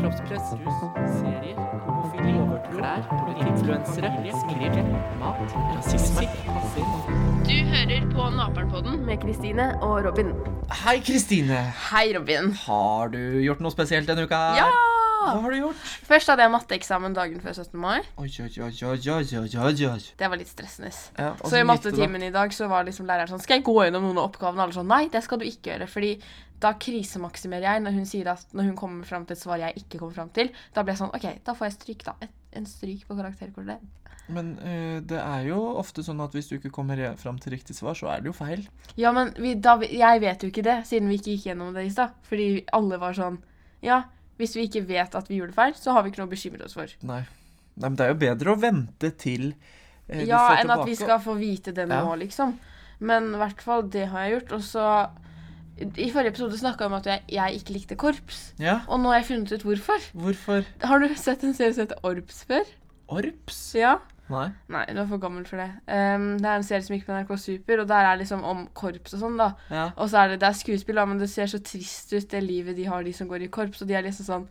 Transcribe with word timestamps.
kroppspress, 0.00 0.52
rus, 0.64 0.78
serier, 1.18 1.58
homofili, 1.84 2.32
klær, 2.72 3.02
influensere, 3.44 4.12
smiler, 4.40 4.86
mat, 5.20 5.56
rasisme, 5.76 6.26
Du 7.50 7.56
hører 7.72 8.06
på 8.14 8.30
Naperen-podden 8.36 9.04
med 9.06 9.20
Kristine 9.24 9.72
og 9.82 10.04
Robin. 10.06 10.32
Hei, 10.84 11.00
Kristine. 11.04 11.60
Hei, 11.90 12.12
Robin. 12.16 12.54
Har 12.66 13.12
du 13.12 13.20
gjort 13.42 13.60
noe 13.60 13.74
spesielt 13.74 14.08
denne 14.08 14.24
uka? 14.28 14.40
Ja! 14.60 14.70
Hva 15.20 15.40
har 15.44 15.52
du 15.52 15.58
gjort? 15.58 15.88
Først 16.08 16.30
hadde 16.32 16.44
jeg 16.46 16.52
matteeksamen 16.54 17.14
dagen 17.16 17.42
før 17.44 17.56
17. 17.58 17.74
mai. 17.80 18.00
Oi, 18.20 18.28
oi, 18.28 18.48
oi, 18.48 18.70
oi, 18.70 18.96
oi, 19.14 19.24
oi, 19.42 19.48
oi, 19.66 19.86
oi. 19.90 20.04
Det 20.20 20.30
var 20.32 20.40
litt 20.40 20.50
stressende. 20.50 20.92
Ja, 21.18 21.34
Så 21.44 21.60
i 21.60 21.66
mattetimen 21.68 22.24
i 22.24 22.32
dag 22.34 22.54
så 22.56 22.68
var 22.70 22.86
liksom 22.88 23.08
læreren 23.08 23.30
sånn 23.34 23.42
Skal 23.44 23.58
jeg 23.58 23.66
gå 23.68 23.76
gjennom 23.84 24.06
noen 24.08 24.22
av 24.22 24.30
oppgavene? 24.30 24.64
Alle 24.64 24.76
sånn 24.76 24.88
Nei, 24.90 25.04
det 25.12 25.22
skal 25.26 25.42
du 25.42 25.46
ikke 25.48 25.74
gjøre. 25.74 25.88
Fordi 25.90 26.14
da 26.60 26.74
krisemaksimerer 26.76 27.68
jeg 27.68 27.84
når 27.84 27.96
hun 27.96 28.08
sier 28.08 28.32
at 28.34 28.52
når 28.56 28.70
hun 28.70 28.76
kommer 28.80 29.08
fram 29.08 29.24
til 29.28 29.36
et 29.36 29.42
svar 29.42 29.60
jeg 29.62 29.80
ikke 29.80 30.00
kommer 30.02 30.16
fram 30.16 30.32
til. 30.36 30.52
Da 30.76 30.84
blir 30.84 30.96
jeg 30.96 31.02
sånn 31.04 31.14
OK, 31.16 31.26
da 31.46 31.56
får 31.56 31.70
jeg 31.70 31.76
stryk, 31.78 32.04
da. 32.08 32.16
Et, 32.24 32.36
en 32.60 32.68
stryk 32.68 33.06
på 33.08 33.16
karakterkortet. 33.16 33.84
Men 34.30 34.52
eh, 34.62 35.00
det 35.02 35.18
er 35.18 35.48
jo 35.48 35.58
ofte 35.80 36.04
sånn 36.06 36.20
at 36.22 36.34
hvis 36.36 36.50
du 36.50 36.56
ikke 36.58 36.70
kommer 36.74 37.00
fram 37.18 37.38
til 37.42 37.56
riktig 37.56 37.74
svar, 37.74 37.96
så 37.98 38.12
er 38.12 38.22
det 38.22 38.30
jo 38.30 38.36
feil. 38.36 38.62
Ja, 39.00 39.10
men 39.16 39.32
vi, 39.40 39.56
da, 39.58 39.76
jeg 39.82 40.22
vet 40.22 40.44
jo 40.44 40.50
ikke 40.52 40.66
det, 40.66 40.76
siden 40.86 41.10
vi 41.10 41.18
ikke 41.18 41.34
gikk 41.34 41.48
gjennom 41.50 41.74
det 41.74 41.88
i 41.88 41.92
stad. 41.94 42.14
Fordi 42.28 42.48
alle 42.76 43.00
var 43.02 43.16
sånn 43.18 43.40
Ja, 43.82 44.02
hvis 44.40 44.56
vi 44.56 44.64
ikke 44.68 44.82
vet 44.88 45.14
at 45.18 45.28
vi 45.30 45.38
gjorde 45.40 45.54
feil, 45.56 45.76
så 45.78 45.92
har 45.94 46.02
vi 46.02 46.10
ikke 46.12 46.22
noe 46.22 46.30
å 46.30 46.34
bekymre 46.34 46.64
oss 46.66 46.74
for. 46.78 46.90
Nei. 47.06 47.22
Nei, 47.76 47.86
men 47.88 47.96
det 47.96 48.04
er 48.06 48.10
jo 48.14 48.18
bedre 48.24 48.52
å 48.54 48.58
vente 48.60 49.10
til 49.20 49.52
eh, 50.08 50.24
Ja, 50.28 50.42
enn 50.60 50.72
at 50.74 50.82
vi 50.88 50.96
skal 50.98 51.20
få 51.22 51.36
vite 51.38 51.72
det 51.76 51.86
nå, 51.88 52.00
Ja. 52.02 52.14
liksom. 52.18 52.56
Men 53.00 53.30
i 53.32 53.38
hvert 53.40 53.62
fall, 53.64 53.86
det 53.88 54.08
har 54.12 54.26
jeg 54.26 54.34
gjort. 54.34 54.52
Og 54.58 54.64
så 54.66 54.86
I 55.80 56.10
forrige 56.12 56.34
episode 56.34 56.58
snakka 56.60 56.84
vi 56.84 56.90
om 56.90 56.96
at 56.98 57.06
jeg, 57.08 57.22
jeg 57.32 57.60
ikke 57.62 57.72
likte 57.72 57.96
korps. 57.96 58.40
Ja, 58.60 58.80
Og 58.88 59.00
nå 59.00 59.08
har 59.14 59.22
jeg 59.22 59.28
funnet 59.30 59.52
ut 59.54 59.62
hvorfor. 59.64 60.02
hvorfor? 60.12 60.66
Har 60.84 60.98
du 61.00 61.14
sett 61.16 61.44
en 61.46 61.54
serie 61.56 61.72
som 61.72 61.86
heter 61.86 62.02
Orps 62.04 62.42
før? 62.44 62.68
Orps? 63.08 63.60
Ja? 63.78 63.94
Nei. 64.30 64.46
Nei, 64.70 64.84
du 64.94 65.00
er 65.02 65.08
for 65.10 65.22
gammel 65.22 65.44
for 65.48 65.58
det. 65.60 65.68
Um, 65.90 66.26
det 66.38 66.46
er 66.46 66.60
en 66.60 66.66
serie 66.66 66.84
som 66.86 66.94
gikk 66.96 67.06
på 67.08 67.14
NRK 67.16 67.32
Super, 67.42 67.82
og 67.82 67.88
der 67.90 68.06
er 68.12 68.20
liksom 68.20 68.44
om 68.46 68.66
korps 68.78 69.16
og 69.16 69.24
sånn, 69.24 69.38
da. 69.40 69.48
Ja. 69.72 69.88
Og 69.96 70.10
så 70.12 70.20
er 70.22 70.32
det, 70.32 70.40
det 70.44 70.50
er 70.50 70.58
skuespill, 70.60 71.00
da, 71.00 71.06
men 71.10 71.18
det 71.22 71.30
ser 71.32 71.50
så 71.50 71.58
trist 71.64 72.14
ut, 72.14 72.28
det 72.30 72.44
livet 72.44 72.78
de 72.78 72.86
har, 72.90 73.02
de 73.06 73.14
som 73.16 73.30
går 73.30 73.46
i 73.46 73.50
korps. 73.52 73.82
Og 73.82 73.90
de 73.90 73.98
er 73.98 74.06
liksom 74.06 74.28
sånn 74.28 74.46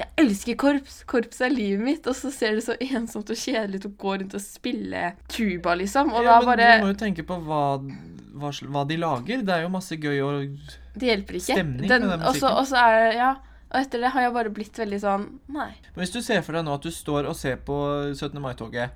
Jeg 0.00 0.08
elsker 0.22 0.56
korps! 0.56 1.02
Korps 1.04 1.42
er 1.44 1.52
livet 1.52 1.84
mitt. 1.84 2.06
Og 2.08 2.16
så 2.16 2.30
ser 2.32 2.56
det 2.56 2.64
så 2.64 2.78
ensomt 2.80 3.28
og 3.28 3.36
kjedelig 3.36 3.82
ut 3.82 3.90
å 3.90 3.94
gå 4.00 4.16
rundt 4.22 4.36
og 4.38 4.40
spille 4.40 5.10
tuba, 5.28 5.74
liksom. 5.76 6.14
Og 6.16 6.24
ja, 6.24 6.32
da 6.32 6.40
men 6.40 6.48
bare 6.48 6.72
du 6.78 6.86
må 6.86 6.92
jo 6.94 7.00
tenke 7.04 7.26
på 7.28 7.36
hva, 7.44 7.62
hva, 8.40 8.52
hva 8.72 8.86
de 8.88 8.96
lager. 9.02 9.44
Det 9.44 9.52
er 9.58 9.66
jo 9.66 9.72
masse 9.74 10.00
gøy 10.00 10.22
og 10.24 10.72
Det 10.96 11.10
hjelper 11.10 11.36
ikke. 11.42 11.58
Stemning 11.58 11.88
med 11.90 11.92
den 12.08 12.08
musikken. 12.24 12.56
Og 12.56 12.68
så 12.72 12.80
er 12.80 12.98
det 12.98 13.16
Ja. 13.20 13.32
Og 13.72 13.78
etter 13.80 14.02
det 14.04 14.10
har 14.12 14.26
jeg 14.26 14.34
bare 14.34 14.52
blitt 14.52 14.78
veldig 14.78 15.00
sånn 15.00 15.24
Nei. 15.52 15.70
Men 15.94 16.02
hvis 16.02 16.12
du 16.12 16.20
ser 16.20 16.42
for 16.44 16.56
deg 16.56 16.66
nå 16.66 16.74
at 16.76 16.84
du 16.84 16.92
står 16.92 17.28
og 17.30 17.38
ser 17.38 17.56
på 17.64 17.76
17. 18.12 18.36
mai-toget, 18.42 18.92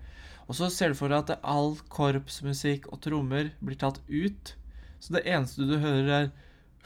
og 0.47 0.59
så 0.59 0.69
ser 0.71 0.93
du 0.93 0.99
for 0.99 1.11
deg 1.11 1.25
at 1.25 1.47
all 1.49 1.75
korpsmusikk 1.91 2.87
og 2.93 3.01
trommer 3.03 3.51
blir 3.65 3.79
tatt 3.81 3.99
ut, 4.07 4.53
så 5.01 5.17
det 5.17 5.25
eneste 5.27 5.67
du 5.67 5.79
hører 5.81 6.13
er 6.19 6.29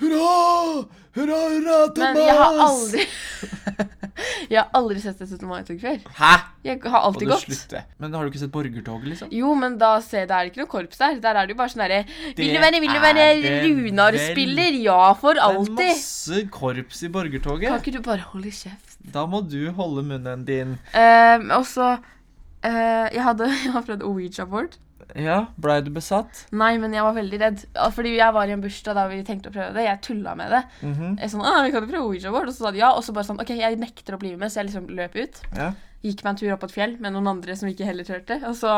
Hurra! 0.00 0.84
Hurra, 1.16 1.38
hurra, 1.50 1.78
Thomas! 1.94 2.14
Men 2.14 2.22
jeg 2.26 2.36
har 2.38 2.60
aldri 2.66 3.06
Jeg 4.50 4.58
har 4.60 4.68
aldri 4.76 5.00
sett 5.00 5.20
et 5.24 5.30
17. 5.30 5.46
mai-tog 5.48 5.78
før. 5.80 5.96
Hæ? 6.18 6.30
Jeg 6.66 6.80
har 6.82 6.90
Må 6.92 7.00
alltid 7.08 7.24
du 7.28 7.30
gått. 7.32 7.44
slutte? 7.46 7.80
Men 8.02 8.12
har 8.16 8.26
du 8.26 8.30
ikke 8.32 8.40
sett 8.42 8.52
Borgertoget, 8.52 9.06
liksom? 9.08 9.30
Jo, 9.32 9.52
men 9.56 9.78
da 9.80 9.92
se, 10.04 10.24
da 10.28 10.40
er 10.40 10.48
det 10.48 10.52
ikke 10.52 10.60
noe 10.64 10.70
korps 10.74 11.00
der. 11.00 11.16
Der 11.24 11.38
er 11.40 11.48
det 11.48 11.54
jo 11.54 11.58
bare 11.60 11.72
sånn 11.72 11.84
herre 11.86 12.00
Vil 12.36 12.52
du 12.52 12.58
være, 12.60 12.80
vil 12.84 12.92
du 12.92 13.00
være 13.00 13.24
er 13.30 13.40
det 13.44 13.54
Runar-spiller? 13.64 14.76
Ja, 14.84 14.98
for 15.20 15.38
Det 15.38 15.44
er 15.44 15.56
alltid. 15.60 15.80
masse 15.80 16.42
korps 16.58 17.02
i 17.06 17.10
borgertoget. 17.16 17.68
Kan 17.70 17.80
ikke 17.84 17.96
du 17.96 18.02
bare 18.10 18.26
holde 18.34 18.52
kjeft? 18.52 18.98
Da 19.14 19.24
må 19.30 19.40
du 19.48 19.58
holde 19.78 20.04
munnen 20.10 20.44
din. 20.48 20.76
Um, 20.92 21.48
og 21.56 21.64
så 21.70 21.94
eh, 21.96 23.08
Jeg 23.16 23.24
hadde 23.24 23.48
jeg 23.64 23.72
har 23.78 23.86
prøvd 23.88 24.04
Ouija-board. 24.10 24.76
Ja, 25.18 25.38
blei 25.60 25.80
du 25.84 25.90
besatt? 25.94 26.44
Nei, 26.52 26.72
men 26.82 26.94
jeg 26.94 27.04
var 27.06 27.16
veldig 27.16 27.40
redd. 27.42 27.64
Fordi 27.96 28.14
jeg 28.16 28.36
var 28.36 28.50
i 28.50 28.54
en 28.54 28.62
bursdag 28.64 28.98
da 28.98 29.06
vi 29.10 29.20
tenkte 29.26 29.50
å 29.50 29.54
prøve 29.54 29.74
det. 29.76 29.86
Jeg 29.86 30.02
tulla 30.06 30.34
med 30.38 30.52
det. 30.54 30.62
Mm 30.82 31.16
Jeg 31.18 31.32
sånn, 31.32 31.44
ah, 31.46 31.62
vi 31.66 31.72
kan 31.74 31.86
prøve 31.88 32.06
Ouija-board. 32.06 32.50
Og 32.50 32.56
så 32.56 32.66
sa 32.66 32.74
de 32.74 32.82
ja. 32.82 32.92
Og 32.96 33.04
så 33.06 33.14
bare 33.16 33.28
sånn 33.30 33.40
OK, 33.42 33.54
jeg 33.58 33.80
nekter 33.80 34.16
å 34.16 34.20
bli 34.22 34.34
med, 34.36 34.52
så 34.52 34.60
jeg 34.60 34.70
liksom 34.70 34.90
løp 34.94 35.16
ut. 35.18 35.42
Ja. 35.56 35.72
Gikk 36.00 36.22
meg 36.24 36.30
en 36.32 36.40
tur 36.40 36.54
opp 36.54 36.62
et 36.64 36.72
fjell 36.72 36.94
med 37.00 37.12
noen 37.12 37.28
andre 37.34 37.56
som 37.58 37.68
ikke 37.68 37.88
heller 37.88 38.06
turte. 38.08 38.38
Og 38.48 38.56
så 38.56 38.70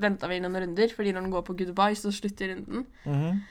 venta 0.00 0.30
vi 0.30 0.40
noen 0.40 0.62
runder, 0.62 0.94
fordi 0.96 1.12
når 1.12 1.26
den 1.26 1.34
går 1.34 1.44
på 1.48 1.58
goodbye, 1.58 1.98
så 1.98 2.12
slutter 2.14 2.54
runden. 2.54 2.86
Mhm. 3.04 3.42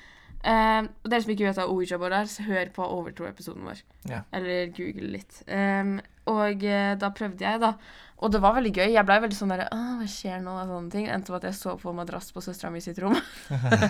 Eh, 0.44 0.82
og 0.84 1.08
dere 1.08 1.24
som 1.24 1.32
ikke 1.32 1.46
vet 1.48 1.60
hva 1.62 1.70
Ouija-board 1.72 2.16
er, 2.18 2.26
så 2.28 2.44
hør 2.44 2.72
på 2.76 2.84
Overtro-episoden 2.98 3.64
vår. 3.64 3.84
Ja. 4.10 4.24
Eller 4.36 4.74
google 4.76 5.14
litt. 5.14 5.38
Em, 5.48 6.02
og 6.28 6.66
eh, 6.68 6.96
da 7.00 7.10
prøvde 7.16 7.46
jeg, 7.46 7.62
da. 7.64 7.70
Og 8.22 8.32
det 8.32 8.40
var 8.44 8.56
veldig 8.56 8.72
gøy. 8.72 8.92
Jeg 8.94 9.06
blei 9.08 9.18
veldig 9.24 9.38
sånn 9.38 9.52
derre 9.52 9.66
hva 9.74 10.06
skjer 10.10 10.40
nå? 10.44 10.54
Og 10.62 10.70
sånne 10.70 10.94
ting. 10.94 11.08
Endte 11.12 11.34
med 11.34 11.42
at 11.42 11.50
jeg 11.50 11.58
så 11.58 11.74
på 11.80 11.94
madrass 11.96 12.30
på 12.36 12.44
søstera 12.44 12.72
mi 12.74 12.82
sitt 12.84 13.00
rom. 13.04 13.16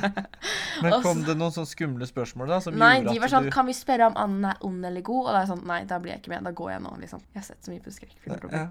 Men 0.83 0.95
kom 1.05 1.21
det 1.27 1.35
noen 1.37 1.53
sånne 1.53 1.69
skumle 1.69 2.07
spørsmål, 2.09 2.49
da? 2.55 2.59
Som 2.63 2.79
Nei, 2.79 2.95
gjorde 3.01 3.13
de 3.13 3.23
var 3.23 3.33
sånn 3.33 3.49
du 3.49 3.53
Kan 3.53 3.69
vi 3.69 3.75
spørre 3.77 4.09
om 4.09 4.17
anden 4.19 4.49
er 4.49 4.65
ond 4.65 4.89
eller 4.89 5.05
god? 5.05 5.27
Og 5.27 5.29
da 5.31 5.37
er 5.37 5.45
jeg 5.45 5.51
sånn 5.53 5.63
Nei, 5.69 5.79
da 5.89 5.99
blir 6.01 6.15
jeg 6.15 6.23
ikke 6.23 6.33
med. 6.33 6.47
Da 6.49 6.55
går 6.63 6.73
jeg 6.73 6.83
nå, 6.87 6.95
liksom. 7.03 7.23
Jeg 7.33 7.41
har 7.41 7.47
sett 7.51 7.67
så 7.67 7.73
mye 7.73 7.85
på 7.85 7.93
skrekkfilmer. 7.93 8.57
ja. 8.57 8.65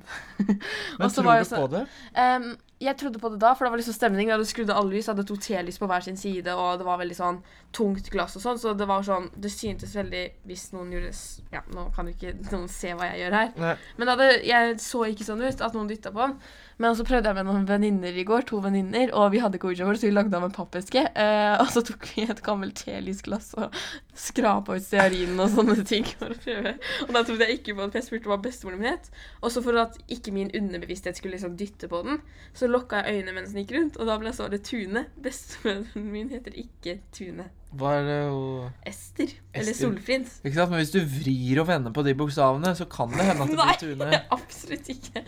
Men 0.99 1.17
tror 1.17 1.31
du 1.31 1.49
så- 1.49 1.63
på 1.63 1.73
det? 1.77 1.87
Um, 2.19 2.53
jeg 2.83 2.97
trodde 2.99 3.21
på 3.23 3.31
det 3.31 3.39
da, 3.39 3.53
for 3.55 3.65
det 3.65 3.71
var 3.71 3.79
liksom 3.79 3.95
stemning. 3.95 4.31
Da 4.33 4.37
du 4.41 4.45
skrudde 4.49 4.75
alle 4.75 4.97
lys, 4.97 5.07
hadde 5.07 5.25
to 5.29 5.37
telys 5.39 5.79
på 5.79 5.87
hver 5.87 6.03
sin 6.03 6.19
side, 6.19 6.51
og 6.51 6.81
det 6.81 6.87
var 6.89 6.99
veldig 6.99 7.15
sånn 7.15 7.39
tungt 7.73 8.11
glass 8.11 8.35
og 8.37 8.43
sånn, 8.43 8.59
så 8.61 8.73
det 8.77 8.85
var 8.89 9.05
sånn 9.07 9.31
Det 9.41 9.49
syntes 9.53 9.95
veldig 9.97 10.23
hvis 10.49 10.67
noen 10.75 10.91
gjorde 10.93 11.13
Ja, 11.55 11.63
nå 11.73 11.87
kan 11.95 12.11
jo 12.11 12.17
ikke 12.17 12.35
noen 12.51 12.67
se 12.73 12.93
hva 12.99 13.13
jeg 13.13 13.23
gjør 13.23 13.37
her. 13.39 13.53
Nei. 13.63 13.77
Men 14.01 14.13
det 14.19 14.31
jeg 14.49 14.75
så 14.83 15.05
ikke 15.09 15.27
sånn 15.29 15.42
ut 15.49 15.63
at 15.65 15.77
noen 15.77 15.89
dytta 15.91 16.13
på 16.15 16.23
den. 16.23 16.35
Men 16.83 16.97
så 16.99 17.05
prøvde 17.07 17.31
jeg 17.31 17.39
med 17.39 17.47
noen 17.49 17.67
venninner 17.69 18.17
i 18.19 18.25
går, 18.27 18.47
to 18.49 18.59
venninner, 18.65 19.13
og 19.19 19.31
vi 19.35 19.43
hadde 19.43 19.59
ikke 19.59 19.71
Ouija-board, 19.71 20.01
så 20.01 20.09
vi 20.09 20.15
lagde 20.15 20.39
av 20.39 20.47
en 20.47 20.55
pappeske. 20.55 21.05
Eh, 21.15 21.55
og 21.63 21.71
så 21.75 21.85
tok 21.87 22.09
vi 22.11 22.27
et 22.27 22.43
gammelt 22.45 22.83
telysglass 22.83 23.53
og 23.61 23.79
skrapa 24.19 24.77
ut 24.79 24.87
stearinen 24.87 25.41
og 25.43 25.53
sånne 25.55 25.79
ting 25.89 26.07
for 26.11 26.35
å 26.35 26.41
prøve. 26.43 26.75
Og 27.07 27.15
da 27.17 27.25
trodde 27.25 27.49
jeg 27.49 27.61
ikke 27.61 27.77
på 27.79 27.87
for 27.87 28.01
jeg 28.01 28.09
spurte 28.09 28.33
hva 28.33 28.41
bestemoren 28.43 28.83
min 28.83 28.93
het. 28.93 29.11
Og 29.41 29.55
så 29.55 29.65
for 29.65 29.79
at 29.83 29.99
ikke 30.13 30.35
min 30.35 30.53
underbevissthet 30.59 31.21
skulle 31.21 31.39
liksom 31.39 31.57
dytte 31.61 31.91
på 31.93 32.05
den, 32.07 32.23
så 32.59 32.71
lukka 32.71 33.03
jeg 33.03 33.19
øynene 33.23 33.39
mens 33.39 33.55
den 33.55 33.65
gikk 33.65 33.77
rundt, 33.79 33.99
og 34.01 34.11
da 34.11 34.19
ble 34.23 34.35
så 34.37 34.51
det 34.53 34.65
Tune. 34.69 35.07
Bestemoren 35.23 36.13
min 36.15 36.33
heter 36.35 36.57
ikke 36.67 37.01
Tune. 37.15 37.53
Hva 37.79 37.93
er 37.99 38.03
det 38.09 38.17
hun 38.29 38.71
Ester. 38.87 39.31
Eller 39.57 39.77
Solfrid. 39.77 40.27
Ikke 40.45 40.55
sant? 40.59 40.71
Men 40.75 40.83
hvis 40.83 40.91
du 40.93 41.01
vrir 41.09 41.61
og 41.63 41.69
vender 41.71 41.95
på 41.97 42.05
de 42.05 42.13
bokstavene, 42.19 42.75
så 42.77 42.85
kan 42.93 43.09
det 43.15 43.25
hende 43.31 43.47
at 43.47 43.53
det 43.55 43.61
Nei, 43.61 43.77
blir 43.81 43.95
Tune. 43.97 44.21
absolutt 44.39 44.91
ikke. 44.93 45.23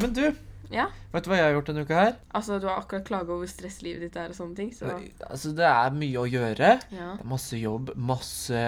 Men 0.00 0.14
du, 0.16 0.22
Ja. 0.70 0.86
vet 1.12 1.24
du 1.26 1.30
hva 1.32 1.36
jeg 1.40 1.44
har 1.48 1.54
gjort 1.58 1.66
denne 1.72 1.82
uka 1.84 1.96
her? 1.98 2.12
Altså, 2.38 2.60
du 2.62 2.68
har 2.70 2.78
akkurat 2.80 3.04
klaga 3.08 3.34
over 3.34 3.48
stresslivet 3.50 4.04
ditt 4.06 4.14
der 4.14 4.30
og 4.30 4.36
sånne 4.38 4.54
ting, 4.56 4.70
så 4.72 4.92
Altså, 5.28 5.50
det 5.58 5.66
er 5.66 5.90
mye 5.98 6.20
å 6.22 6.28
gjøre. 6.30 6.70
ja. 6.94 7.08
Det 7.18 7.24
er 7.26 7.30
masse 7.32 7.58
jobb, 7.58 7.90
masse, 7.98 8.62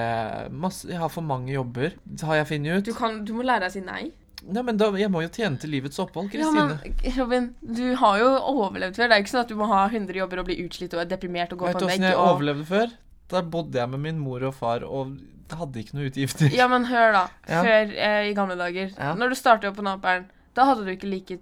masse 0.50 0.88
Jeg 0.90 0.98
har 0.98 1.08
for 1.14 1.22
mange 1.22 1.52
jobber, 1.54 1.94
har 2.26 2.40
jeg 2.42 2.46
funnet 2.50 2.78
ut. 2.82 2.90
Du, 2.90 2.92
kan, 2.98 3.22
du 3.24 3.32
må 3.38 3.46
lære 3.46 3.64
deg 3.68 3.70
å 3.70 3.76
si 3.78 3.84
nei. 3.86 4.02
Nei, 4.42 4.62
men 4.66 4.76
da, 4.76 4.88
Jeg 4.98 5.10
må 5.14 5.20
jo 5.22 5.28
tjene 5.30 5.58
til 5.62 5.70
livets 5.70 5.98
opphold, 6.02 6.32
Ja, 6.34 6.42
Kristine. 6.50 6.78
men 6.82 7.18
Robin, 7.18 7.44
du 7.62 7.84
har 8.00 8.18
jo 8.18 8.30
overlevd 8.52 8.96
før. 8.98 9.08
Det 9.08 9.14
er 9.14 9.20
jo 9.20 9.24
ikke 9.26 9.34
sånn 9.36 9.44
at 9.44 9.52
du 9.52 9.58
må 9.60 9.68
ha 9.70 9.84
100 9.86 10.18
jobber 10.18 10.42
og 10.42 10.48
bli 10.50 10.56
utslitt 10.64 10.94
og 10.96 11.00
er 11.04 11.10
deprimert 11.12 11.52
og 11.54 11.58
gå 11.62 11.66
Vet 11.70 11.76
på 11.76 11.84
du 11.84 11.86
en 11.86 11.90
åssen 11.92 12.02
vegg. 12.02 12.10
jeg 12.10 12.18
Og... 12.18 12.32
overlevde 12.34 12.66
før? 12.66 12.96
Da 13.32 13.42
bodde 13.42 13.78
jeg 13.78 13.88
med 13.94 14.00
min 14.08 14.18
mor 14.18 14.42
og 14.44 14.54
far 14.58 14.82
og 14.84 15.14
hadde 15.52 15.80
ikke 15.84 15.94
noe 15.98 16.08
utgifter. 16.10 16.50
Ja, 16.52 16.66
men 16.68 16.84
hør, 16.88 17.12
da. 17.14 17.22
Ja. 17.48 17.62
Før 17.62 17.94
eh, 17.94 18.30
i 18.30 18.34
gamle 18.36 18.56
dager. 18.58 18.90
Ja. 18.98 19.14
Når 19.14 19.32
du 19.32 19.38
startet 19.38 19.70
opp 19.70 19.76
på 19.78 19.84
Naperen, 19.86 20.26
da 20.56 20.66
hadde 20.68 20.84
du 20.84 20.90
ikke 20.92 21.08
like 21.12 21.38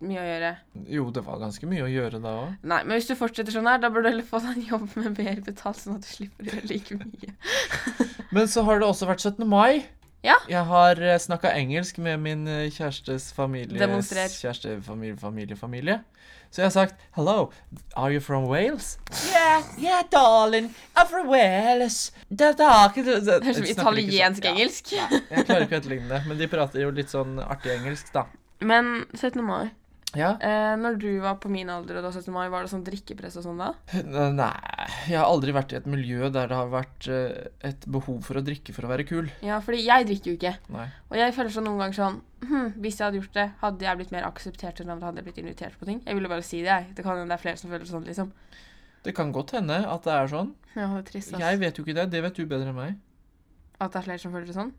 mye 0.00 0.16
å 0.16 0.24
gjøre. 0.24 0.50
Jo, 0.88 1.02
det 1.12 1.22
var 1.26 1.38
ganske 1.42 1.66
mye 1.68 1.84
å 1.84 1.88
gjøre 1.92 2.20
da 2.24 2.30
òg. 2.42 2.52
Nei, 2.64 2.78
men 2.88 2.96
hvis 2.96 3.08
du 3.10 3.14
fortsetter 3.20 3.52
sånn 3.52 3.68
her, 3.68 3.78
da 3.82 3.90
burde 3.92 4.08
du 4.08 4.14
heller 4.14 4.24
få 4.26 4.40
deg 4.40 4.56
en 4.56 4.68
jobb 4.72 4.86
med 4.96 5.18
mer 5.20 5.40
betalt, 5.44 5.76
sånn 5.82 5.98
at 5.98 6.06
du 6.06 6.08
slipper 6.08 6.48
å 6.48 6.54
gjøre 6.54 6.70
like 6.72 6.96
mye. 7.02 7.34
Men 8.36 8.46
så 8.48 8.62
har 8.64 8.78
det 8.80 8.86
også 8.88 9.08
vært 9.10 9.20
17. 9.26 9.44
mai. 9.50 9.84
Ja. 10.22 10.34
Jeg 10.48 10.64
har 10.68 11.00
snakka 11.18 11.52
engelsk 11.56 11.98
med 11.98 12.20
min 12.20 12.48
eh, 12.48 12.66
kjærestes 12.72 13.32
familie. 13.32 13.78
Kjæreste, 13.78 14.82
familie, 14.84 15.16
familie, 15.16 15.56
familie. 15.56 16.00
Så 16.50 16.62
jeg 16.62 16.66
har 16.66 16.70
sagt 16.70 16.94
Hello, 17.16 17.50
are 17.96 18.12
you 18.12 18.20
from 18.20 18.44
Wales? 18.44 18.98
Yeah. 19.30 19.62
Yeah, 19.78 20.02
darling, 20.12 20.74
I'm 20.96 21.06
from 21.10 21.28
Wales. 21.28 22.12
Det 22.28 22.58
Det 22.58 22.66
er 22.66 23.52
som 23.52 23.64
italiensk 23.64 24.44
engelsk. 24.44 24.92
Jeg 24.92 25.46
klarer 25.46 25.64
ikke 25.66 25.78
å 25.78 25.80
etterligne 25.80 26.08
det, 26.10 26.22
men 26.28 26.38
de 26.38 26.48
prater 26.50 26.82
jo 26.82 26.90
litt 26.90 27.12
sånn 27.12 27.38
artig 27.40 27.72
engelsk, 27.78 28.12
da. 28.12 28.26
Men 28.60 29.06
17. 29.14 29.40
mai 29.44 29.70
Ja. 30.18 30.32
eh, 30.42 30.74
Når 30.76 30.96
du 30.98 31.20
var 31.22 31.36
på 31.38 31.48
min 31.52 31.68
alder 31.70 32.00
og 32.00 32.02
da 32.02 32.10
17. 32.10 32.32
mai, 32.34 32.48
var 32.50 32.64
det 32.64 32.70
sånn 32.72 32.82
drikkepress 32.82 33.36
og 33.38 33.44
sånn 33.44 33.60
da? 33.62 33.68
Nei, 34.40 34.48
jeg 35.06 35.18
har 35.20 35.28
aldri 35.30 35.52
vært 35.54 35.72
i 35.72 35.76
et 35.78 35.86
miljø 35.86 36.30
der 36.34 36.48
det 36.50 36.56
har 36.58 36.66
vært 36.72 37.06
eh, 37.06 37.46
et 37.68 37.86
behov 37.86 38.18
for 38.26 38.40
å 38.40 38.42
drikke 38.42 38.74
for 38.74 38.88
å 38.88 38.90
være 38.90 39.06
kul. 39.06 39.30
Ja, 39.46 39.60
fordi 39.62 39.84
jeg 39.86 40.08
drikker 40.08 40.32
jo 40.32 40.38
ikke. 40.40 40.54
Nei. 40.74 40.88
Og 41.12 41.16
jeg 41.20 41.36
føler 41.36 41.54
sånn 41.54 41.68
noen 41.70 41.78
ganger 41.84 41.98
sånn 42.00 42.18
hm, 42.48 42.72
Hvis 42.82 42.98
jeg 42.98 43.06
hadde 43.06 43.20
gjort 43.22 43.38
det, 43.38 43.46
hadde 43.62 43.86
jeg 43.86 44.00
blitt 44.02 44.12
mer 44.16 44.26
akseptert 44.26 44.80
enn 44.82 44.90
om 44.90 44.98
jeg 44.98 45.08
hadde 45.12 45.26
blitt 45.28 45.38
invitert 45.44 45.78
på 45.78 45.86
ting. 45.86 46.02
Jeg 46.06 46.18
ville 46.18 46.32
bare 46.32 46.42
si 46.46 46.58
det, 46.64 46.72
jeg. 46.74 46.90
Det 46.98 47.04
kan 47.06 47.14
hende 47.14 47.30
det 47.30 47.38
er 47.38 47.44
flere 47.46 47.60
som 47.62 47.70
føler 47.70 47.86
sånn, 47.86 48.08
liksom. 48.10 48.32
Det 49.06 49.14
kan 49.16 49.30
godt 49.32 49.54
hende 49.56 49.78
at 49.88 50.02
det 50.04 50.12
er 50.12 50.26
sånn. 50.34 50.50
Ja, 50.74 50.90
det 50.90 50.98
er 51.04 51.08
trist, 51.12 51.30
ass. 51.34 51.40
Jeg 51.40 51.58
vet 51.62 51.78
jo 51.78 51.86
ikke 51.86 51.94
det. 52.02 52.10
Det 52.12 52.20
vet 52.26 52.36
du 52.36 52.44
bedre 52.50 52.68
enn 52.74 52.76
meg. 52.76 52.98
At 53.80 53.94
det 53.94 54.02
er 54.02 54.08
flere 54.10 54.20
som 54.20 54.34
føler 54.34 54.50
det 54.50 54.58
sånn. 54.58 54.74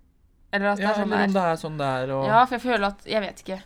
Eller 0.52 0.74
at 0.74 0.78
det 0.78 0.84
Ja, 0.84 0.92
er 0.92 1.00
sånn 1.00 1.08
eller 1.08 1.24
om 1.26 1.34
det 1.34 1.42
er. 1.42 1.48
det 1.48 1.48
er 1.56 1.60
sånn 1.64 1.78
det 1.80 1.88
er, 2.04 2.12
og 2.20 2.26
Ja, 2.28 2.40
for 2.46 2.58
jeg 2.58 2.64
føler 2.68 2.86
at 2.92 3.06
Jeg 3.08 3.22
vet 3.24 3.40
ikke. 3.46 3.58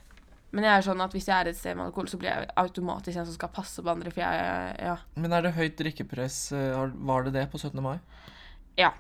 Men 0.56 0.64
jeg 0.64 0.80
er 0.80 0.86
sånn 0.86 1.04
at 1.04 1.12
hvis 1.16 1.28
jeg 1.28 1.36
er 1.36 1.50
et 1.52 1.58
sted 1.60 1.76
med 1.76 1.90
alkohol, 1.90 2.08
så 2.08 2.18
blir 2.20 2.32
jeg 2.32 2.48
automatisk 2.62 3.20
en 3.20 3.28
som 3.28 3.36
skal 3.36 3.52
passe 3.52 3.84
på 3.84 3.92
andre, 3.92 4.12
for 4.14 4.24
jeg 4.24 4.76
Ja. 4.80 4.96
Men 5.20 5.36
er 5.36 5.42
det 5.44 5.56
høyt 5.58 5.76
drikkepress? 5.82 6.52
eh, 6.56 6.92
Var 7.12 7.24
det 7.24 7.34
det 7.34 7.52
på 7.52 7.60
17. 7.60 7.82
mai? 7.84 8.00
Ja. 8.78 8.94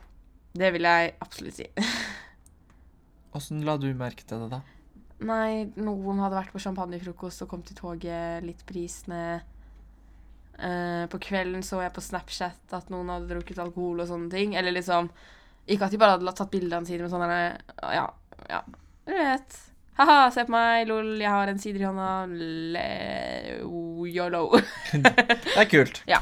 Det 0.56 0.72
vil 0.72 0.88
jeg 0.88 1.16
absolutt 1.20 1.58
si. 1.58 1.68
Åssen 3.36 3.66
la 3.68 3.76
du 3.78 3.90
merke 3.94 4.24
til 4.24 4.40
det, 4.46 4.52
da? 4.54 4.62
Nei, 5.28 5.66
noen 5.76 6.20
hadde 6.24 6.38
vært 6.38 6.54
på 6.56 6.62
champagnefrokost 6.64 7.44
og 7.44 7.50
kom 7.52 7.64
til 7.64 7.76
toget 7.76 8.44
litt 8.44 8.64
prisende. 8.68 9.42
Uh, 10.56 11.04
på 11.12 11.20
kvelden 11.20 11.64
så 11.68 11.82
jeg 11.84 11.92
på 11.92 12.04
Snapchat 12.04 12.72
at 12.78 12.88
noen 12.92 13.10
hadde 13.12 13.28
drukket 13.28 13.60
alkohol 13.60 14.00
og 14.04 14.08
sånne 14.12 14.32
ting. 14.32 14.56
Eller 14.56 14.76
liksom 14.76 15.10
Ikke 15.68 15.88
at 15.88 15.92
de 15.92 16.00
bare 16.00 16.16
hadde 16.16 16.36
tatt 16.38 16.52
bildene 16.54 16.88
sine 16.88 17.04
men 17.04 17.12
sånn 17.12 17.26
Ja, 17.28 18.06
ja, 18.52 18.62
du 19.08 19.12
vet. 19.12 19.58
Ha-ha, 19.96 20.30
se 20.36 20.44
på 20.44 20.52
meg, 20.52 20.88
lol, 20.90 21.14
jeg 21.22 21.32
har 21.32 21.48
en 21.48 21.60
sider 21.62 21.86
i 21.86 21.88
hånda. 21.88 22.08
Yolo. 24.12 24.42
Det 24.92 25.56
er 25.62 25.70
kult. 25.72 26.02
Ja. 26.10 26.20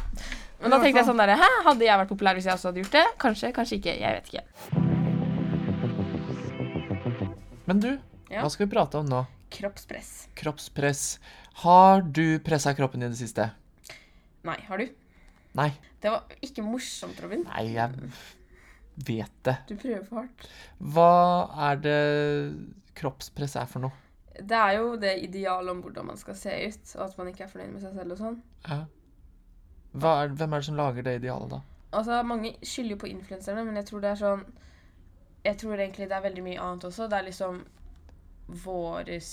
Men 0.64 0.72
da 0.72 0.78
tenkte 0.80 1.02
jeg 1.02 1.08
sånn 1.10 1.20
derre 1.20 1.36
Hæ, 1.36 1.48
hadde 1.66 1.84
jeg 1.84 2.00
vært 2.00 2.12
populær 2.14 2.38
hvis 2.38 2.46
jeg 2.48 2.54
også 2.56 2.70
hadde 2.70 2.84
gjort 2.86 2.94
det? 2.96 3.02
Kanskje, 3.20 3.50
kanskje 3.56 3.80
ikke. 3.82 3.96
Jeg 4.00 4.12
vet 4.16 4.28
ikke. 4.32 4.44
Men 7.68 7.80
du, 7.84 7.90
Ja. 8.32 8.42
hva 8.44 8.50
skal 8.52 8.68
vi 8.68 8.72
prate 8.76 9.00
om 9.02 9.10
nå? 9.10 9.24
Kroppspress. 9.54 10.12
Kroppspress. 10.40 11.02
Har 11.64 12.02
du 12.02 12.40
pressa 12.44 12.74
kroppen 12.78 13.04
i 13.04 13.10
det 13.12 13.18
siste? 13.20 13.50
Nei, 14.48 14.58
har 14.68 14.78
du? 14.82 14.88
Nei. 15.56 15.70
Det 16.02 16.10
var 16.12 16.24
ikke 16.44 16.64
morsomt, 16.66 17.20
Robin. 17.24 17.44
Nei, 17.46 17.66
jeg 17.76 17.90
vet 19.08 19.36
det. 19.46 19.58
Du 19.70 19.76
prøver 19.78 20.04
for 20.08 20.24
hardt. 20.24 20.48
Hva 20.82 21.12
er 21.70 21.76
det 21.84 22.00
kroppspress 22.98 23.58
er 23.60 23.70
for 23.70 23.86
noe? 23.86 24.00
Det 24.34 24.58
er 24.58 24.80
jo 24.80 24.96
det 24.98 25.14
idealet 25.28 25.72
om 25.76 25.84
hvordan 25.86 26.08
man 26.10 26.18
skal 26.18 26.38
se 26.38 26.54
ut, 26.68 26.96
og 26.98 27.06
at 27.06 27.18
man 27.20 27.30
ikke 27.30 27.46
er 27.46 27.52
fornøyd 27.52 27.74
med 27.76 27.84
seg 27.84 27.94
selv 28.00 28.16
og 28.16 28.22
sånn. 28.22 28.40
Ja. 28.66 28.80
Er, 29.94 30.34
hvem 30.34 30.56
er 30.56 30.64
det 30.64 30.68
som 30.68 30.80
lager 30.80 31.06
det 31.06 31.20
idealet, 31.20 31.54
da? 31.54 31.60
Altså, 31.94 32.24
mange 32.26 32.56
skylder 32.66 32.96
jo 32.96 33.02
på 33.04 33.12
influenserne, 33.12 33.66
men 33.68 33.78
jeg 33.78 33.86
tror 33.90 34.02
det 34.02 34.10
er 34.10 34.22
sånn 34.22 34.46
Jeg 35.44 35.58
tror 35.62 35.76
egentlig 35.76 36.08
det 36.10 36.16
er 36.18 36.24
veldig 36.24 36.44
mye 36.46 36.62
annet 36.64 36.88
også. 36.88 37.08
Det 37.12 37.18
er 37.20 37.28
liksom 37.28 37.60
våres 38.64 39.30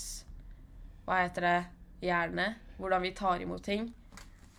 Hva 1.07 1.23
heter 1.23 1.47
det? 1.47 1.57
Hjerne. 2.05 2.47
Hvordan 2.77 3.01
vi 3.01 3.13
tar 3.17 3.41
imot 3.41 3.63
ting. 3.63 3.87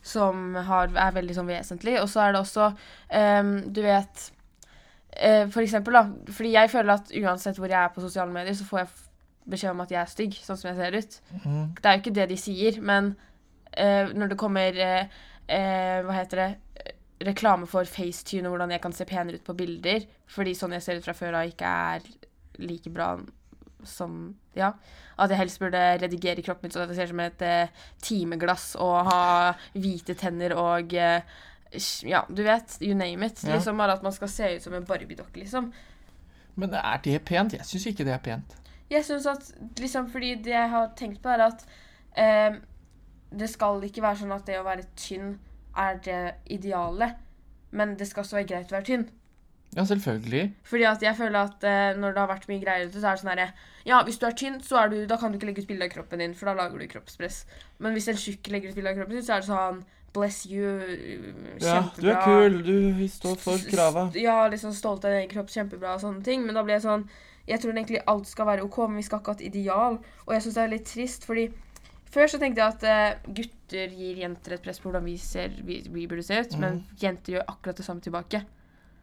Som 0.03 0.55
har, 0.55 0.91
er 0.91 1.15
veldig 1.15 1.37
sånn 1.37 1.51
vesentlig. 1.51 1.99
Og 2.01 2.09
så 2.11 2.25
er 2.25 2.35
det 2.35 2.41
også 2.43 2.71
um, 2.73 3.53
Du 3.71 3.83
vet 3.85 4.31
For 5.53 5.61
eksempel, 5.61 5.93
da. 5.95 6.33
Fordi 6.33 6.53
jeg 6.55 6.71
føler 6.73 6.95
at 6.95 7.11
uansett 7.21 7.59
hvor 7.61 7.69
jeg 7.69 7.79
er 7.85 7.91
på 7.95 8.01
sosiale 8.01 8.33
medier, 8.33 8.55
så 8.57 8.65
får 8.65 8.79
jeg 8.79 8.89
beskjed 9.53 9.75
om 9.75 9.83
at 9.85 9.93
jeg 9.93 10.01
er 10.01 10.11
stygg, 10.11 10.39
sånn 10.39 10.59
som 10.59 10.71
jeg 10.71 10.79
ser 10.79 10.97
ut. 10.97 11.19
Mm. 11.43 11.65
Det 11.77 11.89
er 11.91 11.97
jo 11.97 12.03
ikke 12.03 12.15
det 12.19 12.27
de 12.31 12.39
sier, 12.41 12.81
men 12.81 13.13
uh, 13.75 14.13
når 14.15 14.33
det 14.33 14.39
kommer 14.41 14.79
uh, 14.79 15.21
uh, 15.51 15.99
Hva 16.07 16.17
heter 16.21 16.43
det? 16.43 16.49
eh, 16.81 16.97
Reklame 17.23 17.69
for 17.71 17.87
FaceTune 17.87 18.49
og 18.49 18.57
hvordan 18.57 18.73
jeg 18.75 18.83
kan 18.83 18.95
se 18.97 19.07
penere 19.07 19.39
ut 19.39 19.47
på 19.47 19.55
bilder, 19.59 20.07
fordi 20.27 20.57
sånn 20.59 20.75
jeg 20.75 20.83
ser 20.83 20.99
ut 20.99 21.07
fra 21.07 21.15
før 21.15 21.37
av, 21.39 21.51
ikke 21.53 21.75
er 21.95 22.09
like 22.63 22.91
bra 22.95 23.17
som 23.87 24.35
Ja. 24.55 24.73
At 25.19 25.31
jeg 25.31 25.39
helst 25.39 25.61
burde 25.61 25.81
redigere 26.01 26.43
kroppen 26.43 26.67
min 26.67 26.75
sånn 26.75 26.85
at 26.85 26.93
jeg 26.93 26.99
ser 26.99 27.11
ut 27.11 27.15
som 27.15 27.23
et 27.25 27.43
eh, 27.47 27.87
timeglass 28.03 28.73
og 28.81 29.09
ha 29.11 29.23
hvite 29.75 30.15
tenner 30.19 30.55
og 30.59 30.95
eh, 30.95 31.23
Ja, 32.05 32.25
du 32.29 32.43
vet. 32.43 32.77
You 32.81 32.95
name 32.95 33.27
it. 33.27 33.45
Ja. 33.45 33.55
Liksom 33.57 33.79
Bare 33.79 33.93
at 33.93 34.03
man 34.03 34.13
skal 34.13 34.29
se 34.29 34.57
ut 34.57 34.63
som 34.63 34.75
en 34.75 34.87
Barbie-dokke, 34.87 35.41
liksom. 35.41 35.73
Men 36.55 36.75
er 36.75 37.01
det 37.05 37.23
pent? 37.25 37.55
Jeg 37.57 37.67
syns 37.67 37.87
ikke 37.87 38.05
det 38.05 38.13
er 38.13 38.25
pent. 38.25 38.59
Jeg 38.91 39.05
syns 39.05 39.27
at 39.27 39.55
liksom, 39.79 40.11
Fordi 40.13 40.35
det 40.45 40.53
jeg 40.53 40.71
har 40.71 40.93
tenkt 40.97 41.23
på, 41.23 41.33
er 41.33 41.47
at 41.47 41.65
eh, 42.17 42.61
det 43.33 43.49
skal 43.49 43.81
ikke 43.85 44.05
være 44.05 44.21
sånn 44.21 44.37
at 44.37 44.47
det 44.47 44.61
å 44.61 44.67
være 44.67 44.85
tynn 44.97 45.39
er 45.79 45.99
det 46.05 46.21
ideale. 46.53 47.15
Men 47.73 47.97
det 47.97 48.09
skal 48.11 48.27
også 48.27 48.37
være 48.37 48.51
greit 48.51 48.73
å 48.73 48.77
være 48.77 48.89
tynn. 48.91 49.09
Ja, 49.73 49.85
selvfølgelig. 49.89 50.51
Fordi 50.69 50.85
at 50.85 51.03
jeg 51.03 51.17
føler 51.17 51.49
at 51.49 51.65
eh, 51.65 51.95
når 51.97 52.13
det 52.13 52.21
har 52.21 52.29
vært 52.29 52.49
mye 52.51 52.61
greier 52.61 52.91
ute, 52.91 53.01
så 53.01 53.09
er 53.09 53.17
det 53.17 53.23
sånn 53.23 53.33
herre 53.33 53.47
Ja, 53.89 54.03
hvis 54.05 54.21
du 54.21 54.27
er 54.29 54.37
tynn, 54.37 54.61
så 54.61 54.83
er 54.83 54.93
du, 54.93 54.99
da 55.09 55.17
kan 55.17 55.33
du 55.33 55.39
ikke 55.39 55.49
legge 55.49 55.65
ut 55.65 55.71
bilde 55.71 55.89
av 55.89 55.95
kroppen 55.95 56.21
din, 56.21 56.35
for 56.37 56.51
da 56.51 56.55
lager 56.59 56.77
du 56.77 56.91
kroppspress. 56.93 57.47
Men 57.81 57.97
hvis 57.97 58.11
en 58.13 58.21
tjukk 58.21 58.53
legger 58.53 58.71
ut 58.71 58.77
bilde 58.77 58.93
av 58.93 59.01
kroppen 59.01 59.17
sin, 59.17 59.25
så 59.27 59.39
er 59.39 59.41
det 59.47 59.49
sånn 59.49 59.81
Bless 60.13 60.45
you. 60.47 60.77
Kjempebra. 61.57 61.65
Ja, 61.65 61.83
du 61.97 62.09
er 62.13 62.19
kul. 62.21 62.59
Du 62.67 63.09
står 63.09 63.37
for 63.41 63.67
krava. 63.71 64.11
Ja, 64.19 64.43
liksom 64.53 64.75
stolt 64.77 65.07
av 65.09 65.17
egen 65.17 65.31
kropp, 65.31 65.51
kjempebra 65.53 65.97
og 65.97 66.03
sånne 66.05 66.25
ting. 66.27 66.45
Men 66.45 66.59
da 66.59 66.65
blir 66.67 66.77
jeg 66.77 66.87
sånn 66.87 67.07
Jeg 67.49 67.59
tror 67.59 67.73
egentlig 67.73 67.99
alt 68.07 68.29
skal 68.31 68.47
være 68.47 68.63
OK, 68.63 68.77
men 68.87 69.01
vi 69.01 69.07
skal 69.09 69.19
ikke 69.19 69.33
ha 69.33 69.39
et 69.41 69.47
ideal. 69.49 69.97
Og 70.29 70.35
jeg 70.37 70.45
syns 70.45 70.59
det 70.59 70.63
er 70.63 70.73
litt 70.77 70.87
trist, 70.87 71.25
fordi 71.27 71.49
før 72.13 72.29
så 72.31 72.39
tenkte 72.39 72.63
jeg 72.63 72.77
at 72.77 72.85
uh, 72.87 73.33
gutter 73.35 73.97
gir 73.99 74.21
jenter 74.23 74.55
et 74.55 74.63
press 74.63 74.79
på 74.79 74.91
hvordan 74.91 75.09
vi, 75.09 75.17
ser, 75.19 75.57
vi, 75.67 75.81
vi 75.91 76.07
burde 76.07 76.23
se 76.23 76.39
ut, 76.39 76.55
men 76.61 76.85
jenter 77.01 77.35
gjør 77.35 77.49
akkurat 77.49 77.81
det 77.81 77.87
samme 77.89 78.05
tilbake. 78.05 78.45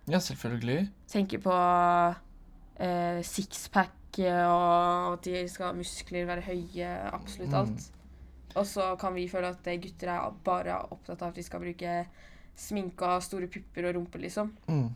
Ja, 0.08 0.22
selvfølgelig. 0.24 0.86
Tenker 1.12 1.42
på 1.44 1.58
uh, 1.58 3.20
sixpack 3.26 4.22
eh, 4.24 4.46
og 4.48 5.18
at 5.18 5.26
de 5.28 5.44
skal 5.52 5.72
ha 5.72 5.78
muskler, 5.78 6.30
være 6.30 6.48
høye, 6.48 6.94
absolutt 7.12 7.52
Mm. 7.52 7.78
Og 8.56 8.66
så 8.66 8.96
kan 9.00 9.14
vi 9.14 9.28
føle 9.30 9.52
at 9.54 9.64
gutter 9.84 10.10
er 10.16 10.32
bare 10.46 10.80
opptatt 10.90 11.22
av 11.22 11.30
at 11.30 11.38
vi 11.38 11.44
skal 11.46 11.62
bruke 11.62 12.06
sminke 12.60 13.06
og 13.06 13.14
ha 13.14 13.20
store 13.24 13.48
pupper 13.48 13.86
og 13.90 13.96
rumpe, 14.00 14.20
liksom. 14.20 14.50
Mm. 14.68 14.90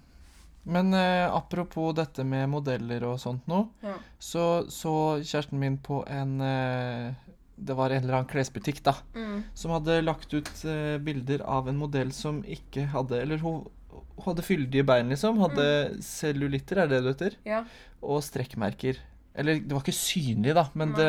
Men 0.66 0.94
eh, 0.96 1.28
apropos 1.28 1.92
dette 1.96 2.24
med 2.24 2.48
modeller 2.50 3.04
og 3.04 3.18
sånt 3.20 3.46
nå, 3.52 3.66
Ja. 3.84 3.98
så 4.20 4.64
så 4.72 4.94
kjæresten 5.22 5.60
min 5.60 5.78
på 5.78 6.06
en 6.08 6.40
eh, 6.42 7.14
Det 7.56 7.76
var 7.78 7.92
en 7.92 8.02
eller 8.04 8.16
annen 8.18 8.30
klesbutikk, 8.32 8.82
da. 8.84 8.96
Mm. 9.16 9.44
Som 9.54 9.72
hadde 9.76 10.02
lagt 10.02 10.34
ut 10.34 10.50
eh, 10.66 10.98
bilder 11.04 11.44
av 11.46 11.68
en 11.70 11.78
modell 11.78 12.12
som 12.12 12.42
ikke 12.44 12.88
hadde 12.96 13.22
Eller 13.22 13.38
hun, 13.44 13.68
hun 13.92 14.24
hadde 14.26 14.42
fyldige 14.48 14.84
bein, 14.88 15.10
liksom. 15.14 15.38
Hadde 15.44 16.00
cellulitter, 16.02 16.78
er 16.84 16.88
det 16.88 17.04
det 17.04 17.14
heter? 17.16 17.36
ja. 17.46 17.64
Og 18.04 18.20
strekkmerker. 18.24 18.98
Eller 19.36 19.60
det 19.64 19.74
var 19.74 19.82
ikke 19.82 19.96
synlig, 19.98 20.54
da, 20.54 20.68
men 20.78 20.92
det, 20.94 21.08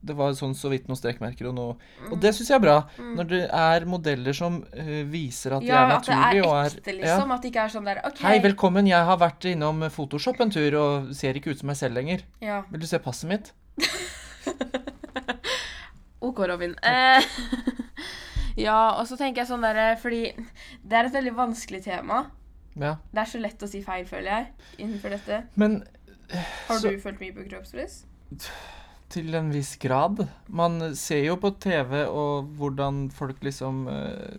det 0.00 0.14
var 0.16 0.32
sånn 0.38 0.54
så 0.56 0.70
vidt 0.72 0.86
noen 0.88 0.96
strekmerker 0.96 1.50
og 1.50 1.56
noe 1.58 1.74
Mm. 1.98 2.12
Og 2.14 2.20
det 2.22 2.30
syns 2.34 2.48
jeg 2.48 2.56
er 2.56 2.62
bra. 2.62 2.76
Når 3.18 3.26
det 3.28 3.40
er 3.58 3.84
modeller 3.90 4.36
som 4.36 4.60
uh, 4.62 5.02
viser 5.10 5.56
at 5.56 5.64
de 5.64 5.68
Ja, 5.68 5.82
er 5.82 5.92
at 5.96 6.06
det 6.06 6.14
er 6.14 6.20
naturlige 6.22 6.52
er 6.54 6.70
ekte, 6.70 6.92
ja. 6.92 6.96
liksom. 7.02 7.32
At 7.34 7.42
det 7.42 7.50
ikke 7.50 7.64
er 7.64 7.72
sånn 7.74 7.88
der 7.88 8.00
OK. 8.06 8.22
Hei, 8.24 8.36
velkommen. 8.44 8.88
Jeg 8.88 9.08
har 9.10 9.18
vært 9.20 9.48
innom 9.50 9.82
Photoshop 9.92 10.40
en 10.40 10.54
tur 10.54 10.76
og 10.80 11.10
ser 11.18 11.36
ikke 11.36 11.52
ut 11.52 11.60
som 11.60 11.68
meg 11.68 11.76
selv 11.80 11.98
lenger. 11.98 12.24
Ja. 12.44 12.62
Vil 12.70 12.84
du 12.84 12.88
se 12.88 13.02
passet 13.02 13.28
mitt? 13.28 13.52
OK, 16.28 16.40
Robin. 16.48 16.74
Eh, 16.86 17.28
ja, 18.66 18.78
og 18.94 19.04
så 19.10 19.18
tenker 19.18 19.42
jeg 19.42 19.50
sånn 19.52 19.62
derre 19.62 19.90
Fordi 20.00 20.22
det 20.32 20.98
er 20.98 21.10
et 21.10 21.14
veldig 21.18 21.34
vanskelig 21.36 21.84
tema. 21.84 22.24
Ja. 22.78 22.96
Det 23.12 23.22
er 23.24 23.30
så 23.34 23.42
lett 23.42 23.62
å 23.62 23.68
si 23.70 23.82
feil, 23.84 24.06
føler 24.08 24.30
jeg, 24.30 24.50
innenfor 24.78 25.14
dette. 25.18 25.42
Men 25.58 25.80
Har 26.68 26.78
Så- 26.78 26.90
du 26.90 26.98
følt 27.00 27.20
mye 27.20 27.32
på 27.34 27.48
kroppspress? 27.48 28.04
til 29.08 29.34
en 29.34 29.50
viss 29.50 29.76
grad. 29.80 30.28
Man 30.48 30.94
ser 30.94 31.22
jo 31.24 31.36
på 31.40 31.50
TV 31.58 32.02
og 32.06 32.50
hvordan 32.58 33.06
folk 33.10 33.40
liksom 33.42 33.86
uh, 33.88 34.36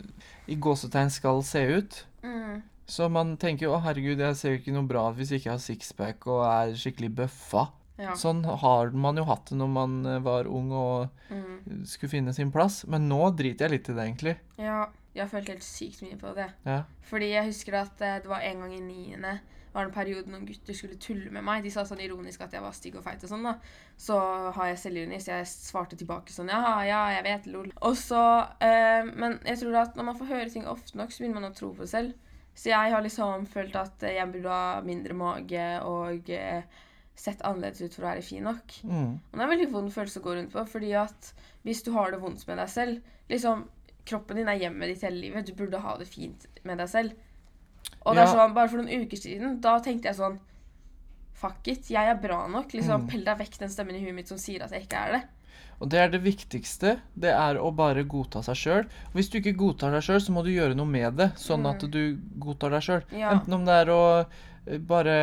i 0.47 0.53
gåsetegn 0.55 1.09
skal 1.09 1.41
se 1.43 1.63
ut. 1.79 2.05
Mm. 2.21 2.61
Så 2.85 3.07
man 3.09 3.35
tenker 3.37 3.65
jo 3.65 3.73
å 3.73 3.81
herregud, 3.81 4.19
jeg 4.21 4.35
ser 4.37 4.51
jo 4.53 4.59
ikke 4.61 4.73
noe 4.75 4.85
bra 4.89 5.07
ut 5.09 5.17
hvis 5.17 5.31
jeg 5.33 5.41
ikke 5.41 5.55
har 5.55 5.63
sixpack 5.63 6.27
og 6.29 6.43
er 6.45 6.75
skikkelig 6.77 7.09
bøffa. 7.15 7.67
Ja. 7.99 8.13
Sånn 8.15 8.43
har 8.45 8.91
man 8.95 9.17
jo 9.19 9.25
hatt 9.27 9.49
det 9.49 9.57
når 9.59 9.67
man 9.73 9.97
eh, 10.05 10.19
var 10.23 10.45
ung 10.47 10.69
og 10.71 11.09
Mm. 11.29 11.83
skulle 11.85 12.09
finne 12.09 12.33
sin 12.33 12.51
plass. 12.51 12.83
Men 12.87 13.09
nå 13.09 13.35
driter 13.35 13.67
jeg 13.67 13.71
litt 13.71 13.89
i 13.89 13.93
det, 13.93 14.05
egentlig. 14.07 14.37
ja. 14.57 14.85
Jeg 15.15 15.23
har 15.25 15.29
følt 15.41 15.47
helt 15.49 15.63
sykt 15.65 16.03
mye 16.05 16.15
på 16.21 16.35
det. 16.35 16.45
Ja. 16.69 16.83
Fordi 17.09 17.31
jeg 17.33 17.45
husker 17.49 17.73
at 17.81 17.99
eh, 18.05 18.19
det 18.21 18.27
var 18.29 18.39
en 18.45 18.59
gang 18.61 18.73
i 18.77 18.79
niende 18.79 19.39
var 19.73 19.85
det 19.85 19.89
en 19.89 19.95
periode 19.95 20.31
noen 20.31 20.47
gutter 20.47 20.77
skulle 20.77 20.97
tulle 21.01 21.29
med 21.33 21.45
meg. 21.45 21.63
De 21.63 21.71
sa 21.73 21.83
sånn 21.85 22.01
ironisk 22.03 22.41
at 22.45 22.55
jeg 22.55 22.63
var 22.63 22.75
stygg 22.75 22.97
og 22.99 23.05
feit 23.05 23.23
og 23.25 23.31
sånn, 23.31 23.45
da. 23.45 23.55
Så 23.99 24.17
har 24.55 24.71
jeg 24.71 24.81
selvironi, 24.81 25.19
så 25.21 25.35
jeg 25.35 25.49
svarte 25.51 25.99
tilbake 25.99 26.33
sånn 26.33 26.49
ja, 26.51 26.61
ja, 26.87 27.03
jeg 27.17 27.25
vet, 27.27 27.47
lol. 27.53 27.69
Og 27.85 27.95
så 27.99 28.23
eh, 28.65 29.05
Men 29.09 29.37
jeg 29.45 29.61
tror 29.61 29.81
at 29.83 29.99
når 29.99 30.09
man 30.09 30.19
får 30.19 30.31
høre 30.33 30.49
ting 30.53 30.67
ofte 30.69 30.97
nok, 30.99 31.13
så 31.13 31.23
begynner 31.23 31.41
man 31.41 31.51
å 31.51 31.55
tro 31.57 31.71
på 31.75 31.85
det 31.85 31.93
selv. 31.93 32.35
Så 32.59 32.71
jeg 32.73 32.93
har 32.93 33.03
liksom 33.05 33.45
følt 33.49 33.77
at 33.79 34.03
eh, 34.03 34.17
jeg 34.17 34.31
burde 34.33 34.59
ha 34.61 34.79
mindre 34.85 35.17
mage 35.17 35.67
og 35.87 36.31
eh, 36.33 36.79
sett 37.19 37.43
annerledes 37.45 37.83
ut 37.83 37.95
for 37.95 38.05
å 38.05 38.09
være 38.09 38.25
fin 38.25 38.45
nok. 38.47 38.79
Mm. 38.83 39.13
Og 39.19 39.35
det 39.35 39.43
er 39.43 39.47
en 39.47 39.53
veldig 39.53 39.71
vond 39.73 39.93
følelse 39.93 40.21
å 40.21 40.25
gå 40.25 40.35
rundt 40.37 40.55
på, 40.55 40.65
fordi 40.73 40.93
at 40.97 41.33
hvis 41.67 41.83
du 41.85 41.91
har 41.95 42.11
det 42.11 42.21
vondt 42.23 42.45
med 42.47 42.59
deg 42.61 42.71
selv 42.71 43.15
liksom, 43.31 43.67
Kroppen 44.09 44.39
din 44.39 44.47
er 44.49 44.57
hjemmet 44.57 44.89
ditt 44.89 45.03
hele 45.05 45.19
livet. 45.21 45.45
Du 45.45 45.53
burde 45.53 45.81
ha 45.83 45.91
det 45.99 46.07
fint 46.09 46.47
med 46.65 46.79
deg 46.81 46.87
selv. 46.89 47.17
Og 48.05 48.15
det 48.15 48.23
er 48.23 48.27
sånn, 48.31 48.53
bare 48.55 48.69
for 48.69 48.77
noen 48.81 49.03
uker 49.05 49.17
siden, 49.17 49.59
da 49.61 49.79
tenkte 49.79 50.07
jeg 50.11 50.15
sånn 50.15 50.39
Fuck 51.39 51.67
it, 51.71 51.85
jeg 51.89 52.03
er 52.11 52.15
bra 52.19 52.47
nok. 52.51 52.71
liksom, 52.75 53.01
Mm. 53.05 53.07
Pell 53.09 53.23
deg 53.23 53.37
vekk 53.39 53.57
den 53.59 53.69
stemmen 53.69 53.95
i 53.95 54.01
huet 54.03 54.13
mitt 54.15 54.27
som 54.27 54.37
sier 54.37 54.61
at 54.63 54.71
jeg 54.71 54.83
ikke 54.87 54.97
er 55.07 55.11
det. 55.13 55.21
Og 55.79 55.87
det 55.89 55.99
er 55.99 56.09
det 56.09 56.19
viktigste. 56.21 56.99
Det 57.15 57.29
er 57.31 57.55
å 57.55 57.69
bare 57.73 58.03
godta 58.03 58.41
seg 58.43 58.55
sjøl. 58.55 58.85
Hvis 59.13 59.29
du 59.31 59.37
ikke 59.39 59.55
godtar 59.55 59.91
deg 59.95 60.03
sjøl, 60.03 60.19
så 60.19 60.31
må 60.35 60.43
du 60.43 60.49
gjøre 60.51 60.75
noe 60.75 60.85
med 60.85 61.15
det, 61.15 61.29
sånn 61.39 61.65
at 61.69 61.79
du 61.89 62.17
godtar 62.37 62.71
deg 62.71 62.81
sjøl. 62.83 63.03
Mm. 63.11 63.17
Ja. 63.19 63.29
Enten 63.31 63.53
om 63.53 63.63
det 63.63 63.71
er 63.73 63.87
å 63.95 64.25
eh, 64.67 64.77
bare 64.79 65.15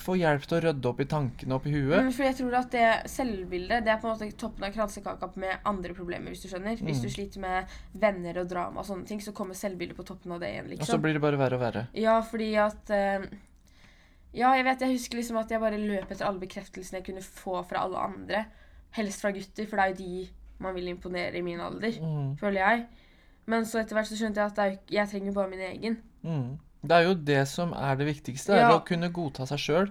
få 0.00 0.16
hjelp 0.18 0.42
til 0.48 0.56
å 0.58 0.60
rydde 0.64 0.88
opp 0.90 1.00
i 1.00 1.06
tankene 1.10 1.54
oppi 1.56 1.70
huet. 1.74 2.00
Mm, 2.06 2.10
for 2.16 2.24
jeg 2.26 2.36
tror 2.38 2.54
at 2.58 2.70
det 2.74 2.86
selvbildet 3.12 3.84
det 3.84 3.92
er 3.92 4.00
på 4.02 4.08
en 4.08 4.14
måte 4.16 4.30
toppen 4.40 4.64
av 4.66 4.72
kransekaka 4.74 5.28
med 5.36 5.58
andre 5.68 5.94
problemer, 5.94 6.32
hvis 6.32 6.42
du 6.42 6.48
skjønner. 6.48 6.76
Hvis 6.80 6.98
Mm. 6.98 7.02
du 7.02 7.08
sliter 7.14 7.40
med 7.40 7.66
venner 7.94 8.40
og 8.40 8.48
drama 8.48 8.80
og 8.80 8.86
sånne 8.86 9.06
ting, 9.06 9.20
så 9.20 9.32
kommer 9.32 9.54
selvbildet 9.54 9.96
på 9.96 10.04
toppen 10.08 10.32
av 10.32 10.40
det 10.40 10.48
igjen, 10.54 10.68
liksom. 10.72 10.80
Og 10.82 10.86
så 10.86 10.92
liksom. 10.96 11.02
blir 11.02 11.12
det 11.14 11.20
bare 11.22 11.38
verre 11.38 11.54
og 11.54 11.60
verre. 11.66 11.86
Ja, 11.94 12.20
fordi 12.22 12.54
at 12.56 12.90
uh, 12.90 13.26
Ja, 14.32 14.52
jeg 14.54 14.64
vet, 14.64 14.80
jeg 14.80 14.92
husker 14.94 15.16
liksom 15.18 15.36
at 15.40 15.50
jeg 15.50 15.58
bare 15.60 15.76
løp 15.78 16.10
etter 16.12 16.24
alle 16.26 16.38
bekreftelsene 16.38 17.00
jeg 17.00 17.04
kunne 17.08 17.22
få 17.22 17.64
fra 17.66 17.80
alle 17.82 17.98
andre. 17.98 18.44
Helst 18.94 19.20
fra 19.22 19.32
gutter, 19.32 19.66
for 19.66 19.76
det 19.76 19.84
er 19.84 19.94
jo 19.94 19.98
de 20.04 20.28
man 20.60 20.74
vil 20.74 20.88
imponere 20.92 21.34
i 21.36 21.42
min 21.42 21.58
alder, 21.60 21.90
Mm. 22.00 22.36
føler 22.38 22.60
jeg. 22.60 22.86
Men 23.46 23.64
så 23.64 23.80
etter 23.80 23.96
hvert 23.96 24.06
så 24.06 24.14
skjønte 24.14 24.36
jeg 24.36 24.52
at 24.52 24.58
jo 24.90 24.96
jeg 24.96 25.08
trenger 25.08 25.32
bare 25.32 25.50
min 25.50 25.60
egen. 25.60 26.02
Mm. 26.22 26.58
Det 26.80 26.96
er 26.96 27.08
jo 27.08 27.16
det 27.16 27.42
som 27.50 27.74
er 27.76 27.98
det 28.00 28.06
viktigste. 28.08 28.56
Ja. 28.56 28.70
Å 28.74 28.84
kunne 28.86 29.10
godta 29.14 29.46
seg 29.48 29.60
sjøl 29.60 29.90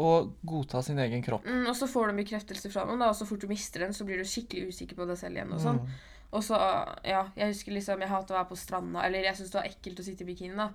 og 0.00 0.30
godta 0.46 0.80
sin 0.84 1.00
egen 1.02 1.22
kropp. 1.24 1.44
Mm, 1.44 1.66
og 1.68 1.74
så 1.76 1.88
får 1.90 2.10
du 2.10 2.20
bekreftelse 2.22 2.70
fra 2.72 2.86
noen, 2.88 3.02
da, 3.02 3.10
og 3.12 3.18
så 3.18 3.26
fort 3.28 3.42
du 3.42 3.50
mister 3.50 3.84
den, 3.84 3.92
så 3.96 4.06
blir 4.08 4.20
du 4.20 4.28
skikkelig 4.28 4.70
usikker 4.72 4.96
på 4.96 5.08
deg 5.10 5.18
selv 5.20 5.36
igjen. 5.36 5.50
Og 5.52 5.60
sånn. 5.60 5.82
Mm. 5.82 5.98
Og 6.30 6.44
så, 6.46 6.60
ja, 7.04 7.24
jeg 7.36 7.50
husker 7.50 7.74
liksom, 7.74 8.04
jeg 8.04 8.12
hater 8.12 8.36
å 8.36 8.38
være 8.38 8.50
på 8.52 8.60
stranda, 8.60 9.02
eller 9.04 9.26
jeg 9.26 9.36
syns 9.40 9.50
det 9.50 9.58
var 9.58 9.68
ekkelt 9.68 10.00
å 10.00 10.06
sitte 10.06 10.24
i 10.24 10.30
bikini, 10.30 10.54
da. 10.56 10.70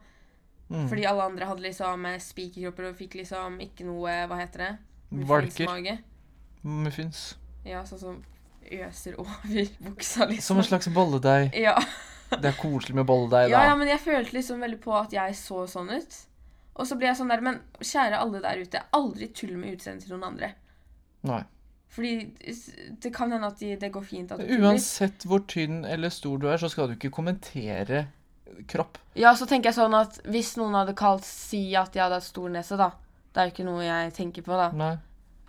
Mm. 0.67 0.88
Fordi 0.91 1.05
alle 1.07 1.29
andre 1.29 1.47
hadde 1.47 1.63
liksom 1.63 2.05
eh, 2.09 2.19
spikerkropper 2.21 2.89
og 2.89 3.00
fikk 3.00 3.19
liksom 3.21 3.59
ikke 3.63 3.88
noe, 3.88 4.15
hva 4.29 4.39
heter 4.41 4.63
det? 4.65 4.71
Valker. 5.29 6.01
Muffins. 6.65 7.27
Ja, 7.65 7.83
sånn 7.88 8.01
som 8.01 8.21
øser 8.65 9.19
over 9.21 9.71
buksa, 9.88 10.27
liksom. 10.29 10.55
Som 10.55 10.62
en 10.62 10.69
slags 10.69 10.91
bolledeig. 10.93 11.55
Ja. 11.57 11.77
Det 12.42 12.51
er 12.51 12.60
koselig 12.60 12.96
med 12.98 13.08
bolledeig, 13.10 13.50
ja, 13.51 13.60
da. 13.60 13.72
ja, 13.72 13.75
men 13.80 13.92
jeg 13.92 14.01
følte 14.04 14.38
liksom 14.38 14.63
veldig 14.63 14.80
på 14.84 14.96
at 14.98 15.13
jeg 15.15 15.36
så 15.39 15.65
sånn 15.70 15.92
ut. 15.96 16.18
Og 16.75 16.88
så 16.89 16.98
ble 17.00 17.08
jeg 17.08 17.20
sånn 17.20 17.32
der, 17.32 17.44
men 17.46 17.62
kjære 17.80 18.20
alle 18.20 18.42
der 18.44 18.62
ute, 18.63 18.82
aldri 18.98 19.30
tull 19.32 19.54
med 19.60 19.77
utseendet 19.77 20.08
til 20.08 20.15
noen 20.15 20.27
andre. 20.34 20.51
Nei. 21.25 21.44
Fordi 21.96 22.12
det 23.00 23.12
kan 23.15 23.32
hende 23.32 23.48
at 23.48 23.62
de, 23.62 23.72
det 23.80 23.92
går 23.94 24.04
fint 24.04 24.34
at 24.36 24.42
du 24.42 24.50
tuller. 24.50 24.74
Uansett 24.74 25.24
hvor 25.30 25.46
tynn 25.48 25.86
eller 25.88 26.12
stor 26.12 26.42
du 26.42 26.50
er, 26.51 26.60
så 26.60 26.68
skal 26.72 26.92
du 26.92 26.98
ikke 26.98 27.13
kommentere 27.15 28.08
kropp. 28.68 29.00
Ja, 29.15 29.32
så 29.39 29.48
tenker 29.48 29.72
jeg 29.72 29.80
sånn 29.80 29.96
at 29.96 30.20
hvis 30.27 30.56
noen 30.60 30.75
hadde 30.75 30.96
kalt 30.98 31.24
si 31.27 31.70
at 31.80 31.96
jeg 31.96 32.04
hadde 32.04 32.20
hatt 32.20 32.27
stor 32.27 32.51
nese, 32.51 32.75
da. 32.80 32.92
Det 33.32 33.42
er 33.42 33.48
jo 33.48 33.56
ikke 33.56 33.68
noe 33.68 33.84
jeg 33.86 34.12
tenker 34.15 34.46
på, 34.46 34.60
da. 34.60 34.68
Nei. 34.75 34.94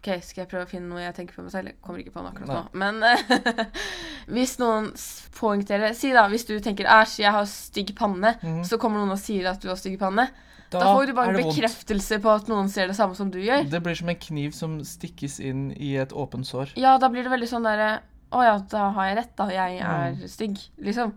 Ok, 0.07 0.23
Skal 0.23 0.43
jeg 0.45 0.49
prøve 0.51 0.65
å 0.67 0.71
finne 0.71 0.87
noe 0.89 1.03
jeg 1.03 1.15
tenker 1.17 1.35
på 1.35 1.43
meg 1.43 1.51
selv? 1.51 1.73
Jeg 1.73 1.81
kommer 1.83 2.03
ikke 2.03 2.13
på 2.15 2.23
noe 2.23 2.31
akkurat 2.31 2.49
nå. 2.49 2.61
Men 2.79 3.03
eh, 3.03 3.67
hvis 4.37 4.57
noen 4.63 4.93
poengterer 5.35 5.95
Si 5.99 6.13
da, 6.15 6.27
hvis 6.31 6.47
du 6.47 6.55
tenker 6.63 6.87
æsj, 6.87 7.21
jeg 7.25 7.35
har 7.35 7.47
stygg 7.51 7.91
panne, 7.99 8.37
mm. 8.43 8.61
så 8.69 8.79
kommer 8.79 9.03
noen 9.03 9.17
og 9.17 9.21
sier 9.23 9.49
at 9.51 9.63
du 9.63 9.69
har 9.73 9.81
stygg 9.81 9.99
panne. 10.01 10.29
Da, 10.71 10.81
Da, 10.81 10.93
får 10.95 11.07
du 11.07 11.13
bare 11.15 11.31
en 11.31 11.37
det 11.39 11.45
vondt. 11.47 11.57
bekreftelse 11.59 12.19
på 12.23 12.31
at 12.33 12.49
noen 12.51 12.69
ser 12.71 12.89
det 12.91 12.97
samme 12.99 13.15
som 13.19 13.29
du 13.31 13.39
gjør. 13.39 13.67
Det 13.71 13.79
blir 13.85 13.95
som 13.99 14.09
en 14.11 14.19
kniv 14.19 14.55
som 14.57 14.79
stikkes 14.83 15.39
inn 15.43 15.69
i 15.79 15.93
et 16.03 16.15
åpent 16.15 16.47
sår. 16.47 16.73
Ja, 16.79 16.97
da 16.99 17.11
blir 17.13 17.23
det 17.27 17.31
veldig 17.35 17.51
sånn 17.51 17.67
derre 17.67 18.01
Å 18.35 18.41
ja, 18.43 18.57
da 18.71 18.89
har 18.97 19.07
jeg 19.07 19.17
rett, 19.21 19.35
da. 19.39 19.45
Jeg 19.55 19.77
er 19.79 20.17
Mm. 20.17 20.25
stygg. 20.29 20.57
Liksom. 20.83 21.13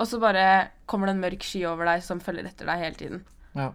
Og 0.00 0.06
så 0.08 0.18
bare 0.20 0.70
kommer 0.88 1.06
det 1.10 1.16
en 1.16 1.20
mørk 1.20 1.44
sky 1.44 1.66
over 1.68 1.84
deg 1.84 2.02
som 2.02 2.20
følger 2.20 2.46
etter 2.48 2.64
deg 2.68 2.80
hele 2.80 2.96
tiden. 2.96 3.24
Ja. 3.54 3.72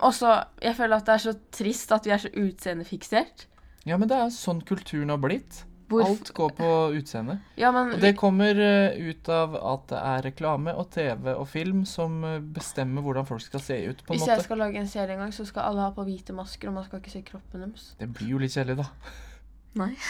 Og 0.00 0.12
så 0.16 0.44
Jeg 0.62 0.74
føler 0.76 0.96
at 0.96 1.04
det 1.04 1.14
er 1.14 1.24
så 1.32 1.34
trist 1.52 1.92
at 1.92 2.04
vi 2.08 2.10
er 2.16 2.18
så 2.24 2.30
utseendefiksert. 2.32 3.44
Ja, 3.84 3.96
men 4.00 4.08
det 4.08 4.16
er 4.16 4.30
sånn 4.34 4.62
kulturen 4.64 5.10
har 5.12 5.18
blitt. 5.22 5.64
Hvorf- 5.92 6.08
Alt 6.08 6.30
går 6.34 6.52
på 6.56 6.68
utseende. 6.96 7.34
Ja, 7.60 7.68
men 7.70 7.92
Og 7.92 8.00
det 8.00 8.14
kommer 8.16 8.56
eh, 8.56 8.96
ut 9.10 9.28
av 9.28 9.52
at 9.54 9.82
det 9.92 9.98
er 10.00 10.22
reklame 10.30 10.72
og 10.80 10.88
TV 10.90 11.28
og 11.34 11.44
film 11.50 11.82
som 11.86 12.24
eh, 12.24 12.38
bestemmer 12.40 13.04
hvordan 13.04 13.26
folk 13.28 13.42
skal 13.44 13.60
se 13.60 13.76
ut, 13.90 14.00
Hvis 14.08 14.24
jeg 14.26 14.40
skal 14.46 14.58
lage 14.58 14.80
en 14.80 14.88
serie 14.88 15.12
en 15.12 15.20
gang, 15.26 15.34
så 15.36 15.44
skal 15.44 15.68
alle 15.68 15.84
ha 15.84 15.90
på 15.92 16.06
hvite 16.08 16.32
masker, 16.32 16.68
og 16.72 16.74
man 16.80 16.84
skal 16.88 17.00
ikke 17.04 17.12
se 17.12 17.22
kroppen 17.28 17.66
deres. 17.66 17.90
Det 18.00 18.08
blir 18.16 18.32
jo 18.32 18.38
litt 18.40 18.56
kjedelig, 18.56 18.78
da. 18.80 18.88
Nei. 19.74 19.92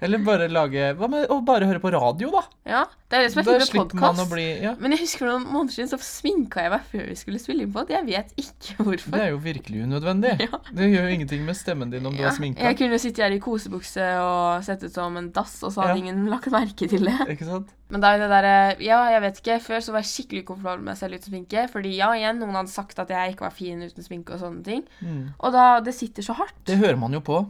Eller 0.00 0.20
bare 0.22 0.46
lage 0.46 0.92
Hva 0.94 1.08
med 1.10 1.24
å 1.34 1.40
bare 1.42 1.66
høre 1.66 1.80
på 1.82 1.90
radio, 1.90 2.28
da? 2.30 2.42
Ja, 2.70 2.80
det 3.10 3.16
er 3.18 3.24
det 3.24 3.30
som 3.32 3.40
er 3.40 3.46
fint 3.66 3.94
med 3.96 3.96
podkast. 3.98 4.34
Ja. 4.62 4.74
Men 4.78 4.92
jeg 4.94 5.00
husker 5.00 5.24
for 5.24 5.30
noen 5.32 5.46
måneder 5.50 5.74
siden 5.74 5.88
så 5.90 5.98
sminka 6.06 6.62
jeg 6.62 6.70
meg 6.70 6.84
før 6.92 7.08
vi 7.08 7.16
skulle 7.18 7.40
spille 7.42 7.64
inn 7.66 7.72
på. 7.74 7.82
Jeg 7.90 8.06
vet 8.06 8.30
ikke 8.38 8.76
hvorfor. 8.86 9.16
Det 9.16 9.24
er 9.24 9.32
jo 9.32 9.40
virkelig 9.42 9.82
unødvendig. 9.88 10.36
Ja. 10.46 10.60
Det 10.70 10.86
gjør 10.92 11.08
jo 11.08 11.16
ingenting 11.16 11.42
med 11.48 11.58
stemmen 11.58 11.90
din 11.90 12.06
om 12.06 12.14
du 12.14 12.22
har 12.22 12.36
sminka. 12.36 12.62
jeg 12.62 12.78
kunne 12.78 13.00
sitte 13.02 13.24
her 13.26 13.34
i 13.34 13.40
kosebukse 13.42 14.06
og 14.22 14.62
sett 14.68 14.86
ut 14.86 14.94
som 14.94 15.18
en 15.18 15.32
dass, 15.34 15.56
og 15.66 15.74
så 15.74 15.82
hadde 15.82 15.98
Ja. 15.98 16.04
ingen 16.04 16.30
lagt 16.30 16.46
merke 16.54 16.86
til 16.94 17.10
det. 17.10 17.18
Ikke 17.34 17.48
sant? 17.50 17.74
Men 17.90 18.04
da 18.04 18.14
er 18.14 18.22
det 18.22 18.30
derre 18.36 18.54
Ja, 18.84 19.00
jeg 19.16 19.24
vet 19.26 19.42
ikke. 19.42 19.58
Før 19.66 19.82
så 19.82 19.96
var 19.96 20.06
jeg 20.06 20.12
skikkelig 20.12 20.44
komfortabel 20.52 20.84
med 20.84 20.92
meg 20.92 21.02
selv 21.02 21.18
uten 21.18 21.32
sminke. 21.32 21.66
Fordi 21.74 21.96
ja, 21.98 22.12
igjen, 22.14 22.38
noen 22.38 22.54
hadde 22.60 22.70
sagt 22.70 23.02
at 23.02 23.10
jeg 23.10 23.34
ikke 23.34 23.48
var 23.48 23.56
fin 23.56 23.82
uten 23.82 24.06
sminke 24.06 24.38
og 24.38 24.44
sånne 24.46 24.62
ting. 24.62 24.86
Mm. 25.02 25.32
Og 25.42 25.58
da 25.58 25.66
Det 25.82 25.96
sitter 25.96 26.22
så 26.22 26.38
hardt. 26.38 26.54
Det 26.70 26.78
hører 26.78 27.00
man 27.02 27.18
jo 27.18 27.24
på. 27.24 27.42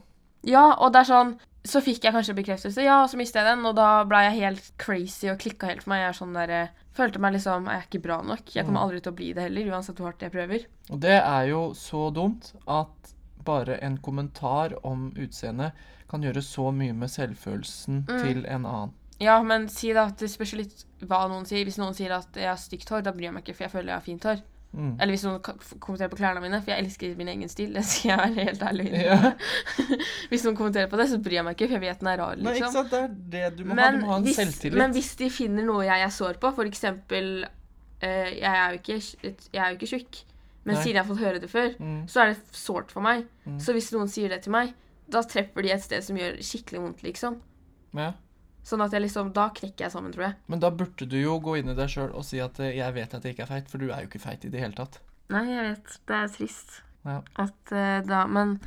Ja, 0.47 0.71
og 0.79 0.93
det 0.95 1.01
er 1.03 1.09
sånn 1.11 1.33
Så 1.65 1.81
fikk 1.83 2.05
jeg 2.05 2.13
kanskje 2.15 2.35
bekreftelse, 2.39 2.83
ja, 2.85 3.03
og 3.03 3.11
så 3.11 3.17
mista 3.19 3.41
jeg 3.43 3.57
den, 3.57 3.67
og 3.67 3.75
da 3.77 4.05
ble 4.05 4.21
jeg 4.29 4.41
helt 4.41 4.71
crazy 4.79 5.29
og 5.29 5.39
klikka 5.39 5.67
helt 5.67 5.83
for 5.83 5.91
meg. 5.91 6.01
Jeg 6.05 6.09
er 6.09 6.19
sånn 6.19 6.33
der, 6.35 6.51
eh, 6.51 6.69
følte 6.95 7.19
meg 7.19 7.35
liksom 7.35 7.67
Jeg 7.67 7.77
er 7.77 7.87
ikke 7.89 8.03
bra 8.03 8.23
nok. 8.23 8.45
Jeg 8.55 8.65
kommer 8.65 8.81
Mm. 8.81 8.89
aldri 8.89 9.01
til 9.03 9.13
å 9.13 9.17
bli 9.17 9.33
det 9.35 9.43
heller, 9.43 9.71
uansett 9.73 9.97
hvor 9.97 10.07
hardt 10.13 10.21
jeg 10.23 10.33
prøver. 10.33 10.65
Og 10.91 11.01
det 11.01 11.19
er 11.23 11.49
jo 11.49 11.71
så 11.75 12.13
dumt 12.15 12.53
at 12.67 12.89
bare 13.45 13.79
en 13.83 13.99
kommentar 13.99 14.75
om 14.85 15.13
utseendet 15.17 15.73
kan 16.09 16.23
gjøre 16.23 16.43
så 16.43 16.73
mye 16.73 16.95
med 16.95 17.09
selvfølelsen 17.09 18.05
Mm. 18.07 18.23
til 18.23 18.47
en 18.47 18.65
annen. 18.65 18.93
Ja, 19.21 19.43
men 19.43 19.69
si 19.69 19.93
da 19.93 20.07
at 20.07 20.17
det 20.19 20.29
spørs 20.31 20.53
litt 20.57 20.85
hva 21.03 21.29
noen 21.29 21.45
sier. 21.45 21.65
Hvis 21.65 21.79
noen 21.79 21.93
sier 21.95 22.13
at 22.13 22.33
jeg 22.35 22.47
har 22.47 22.57
stygt 22.57 22.89
hår, 22.89 23.03
da 23.03 23.11
bryr 23.13 23.23
jeg 23.25 23.33
meg 23.35 23.45
ikke, 23.45 23.57
for 23.57 23.65
jeg 23.65 23.73
føler 23.73 23.87
jeg 23.87 23.95
har 23.95 24.01
fint 24.01 24.23
hår. 24.23 24.43
Mm. 24.69 24.91
Eller 25.01 25.15
hvis 25.15 25.25
noen 25.25 25.39
kommenterer 25.81 26.11
på 26.13 26.19
klærne 26.19 26.43
mine, 26.45 26.59
for 26.61 26.75
jeg 26.75 26.85
elsker 26.85 27.15
min 27.17 27.31
egen 27.33 27.49
stil. 27.49 27.73
Det 27.77 27.85
skal 27.89 28.11
jeg 28.11 28.19
være 28.21 28.47
helt 28.49 28.65
ærlig. 28.69 28.89
Ja. 28.93 29.33
hvis 30.31 30.45
noen 30.45 30.59
kommenterer 30.59 30.91
på 30.93 31.01
det, 31.01 31.09
så 31.13 31.21
bryr 31.25 31.39
jeg 31.39 31.47
meg 31.47 31.57
ikke, 31.57 31.71
for 31.71 31.79
jeg 31.79 31.85
vet 31.87 32.03
den 32.03 32.11
er 32.13 32.21
rar, 32.23 32.37
Nei, 32.37 32.55
ikke 32.55 32.67
liksom. 32.67 32.75
sant? 32.77 33.15
Det 33.33 33.45
er 33.45 33.53
det 33.53 33.61
du 33.61 33.65
må 33.65 33.75
ha. 33.75 33.79
Men 33.81 34.01
Du 34.01 34.05
må 34.05 34.13
ha 34.13 34.19
en 34.21 34.29
hvis, 34.29 34.41
selvtillit. 34.41 34.79
men 34.83 34.97
hvis 34.97 35.13
de 35.23 35.31
finner 35.33 35.69
noe 35.69 35.87
jeg 35.89 36.05
er 36.05 36.13
sår 36.19 36.41
på, 36.43 36.53
for 36.59 36.69
eksempel 36.69 37.31
eh, 37.47 38.35
Jeg 38.37 38.51
er 38.53 38.75
jo 38.75 38.83
ikke, 38.83 38.99
jeg 39.25 39.63
er 39.63 39.73
jo 39.73 39.79
ikke 39.81 39.91
tjukk, 39.95 40.21
men 40.69 40.77
Nei. 40.77 40.83
siden 40.83 40.95
jeg 40.99 41.03
har 41.03 41.09
fått 41.09 41.25
høre 41.25 41.43
det 41.43 41.51
før, 41.51 41.73
mm. 41.79 42.01
så 42.13 42.23
er 42.23 42.35
det 42.35 42.61
sårt 42.61 42.93
for 42.93 43.05
meg. 43.05 43.25
Mm. 43.49 43.59
Så 43.65 43.73
hvis 43.77 43.89
noen 43.95 44.11
sier 44.13 44.29
det 44.29 44.43
til 44.45 44.53
meg, 44.53 44.75
da 45.09 45.25
treffer 45.25 45.65
de 45.65 45.73
et 45.73 45.85
sted 45.85 46.05
som 46.05 46.19
gjør 46.21 46.37
skikkelig 46.45 46.83
vondt, 46.85 47.05
liksom. 47.07 47.41
ja. 47.97 48.13
Sånn 48.69 48.83
at 48.85 48.93
jeg 48.93 49.01
liksom 49.07 49.31
Da 49.33 49.47
knekker 49.57 49.87
jeg 49.87 49.93
sammen, 49.95 50.13
tror 50.13 50.27
jeg. 50.29 50.35
Men 50.53 50.61
da 50.61 50.69
burde 50.75 51.07
du 51.09 51.17
jo 51.17 51.39
gå 51.41 51.55
inn 51.61 51.71
i 51.73 51.77
deg 51.79 51.89
sjøl 51.89 52.11
og 52.13 52.25
si 52.29 52.41
at 52.45 52.59
eh, 52.61 52.75
'jeg 52.77 52.95
vet 52.95 53.15
at 53.15 53.25
jeg 53.25 53.35
ikke 53.37 53.47
er 53.47 53.53
feit', 53.55 53.71
for 53.73 53.79
du 53.81 53.89
er 53.91 54.03
jo 54.05 54.09
ikke 54.11 54.21
feit 54.21 54.45
i 54.45 54.51
det 54.53 54.61
hele 54.61 54.77
tatt. 54.77 55.01
Nei, 55.33 55.45
jeg 55.49 55.65
vet. 55.71 55.97
Det 56.09 56.17
er 56.17 56.29
trist. 56.29 56.83
Ja. 57.07 57.23
At 57.39 57.73
eh, 57.73 58.01
da 58.05 58.27
Men 58.27 58.61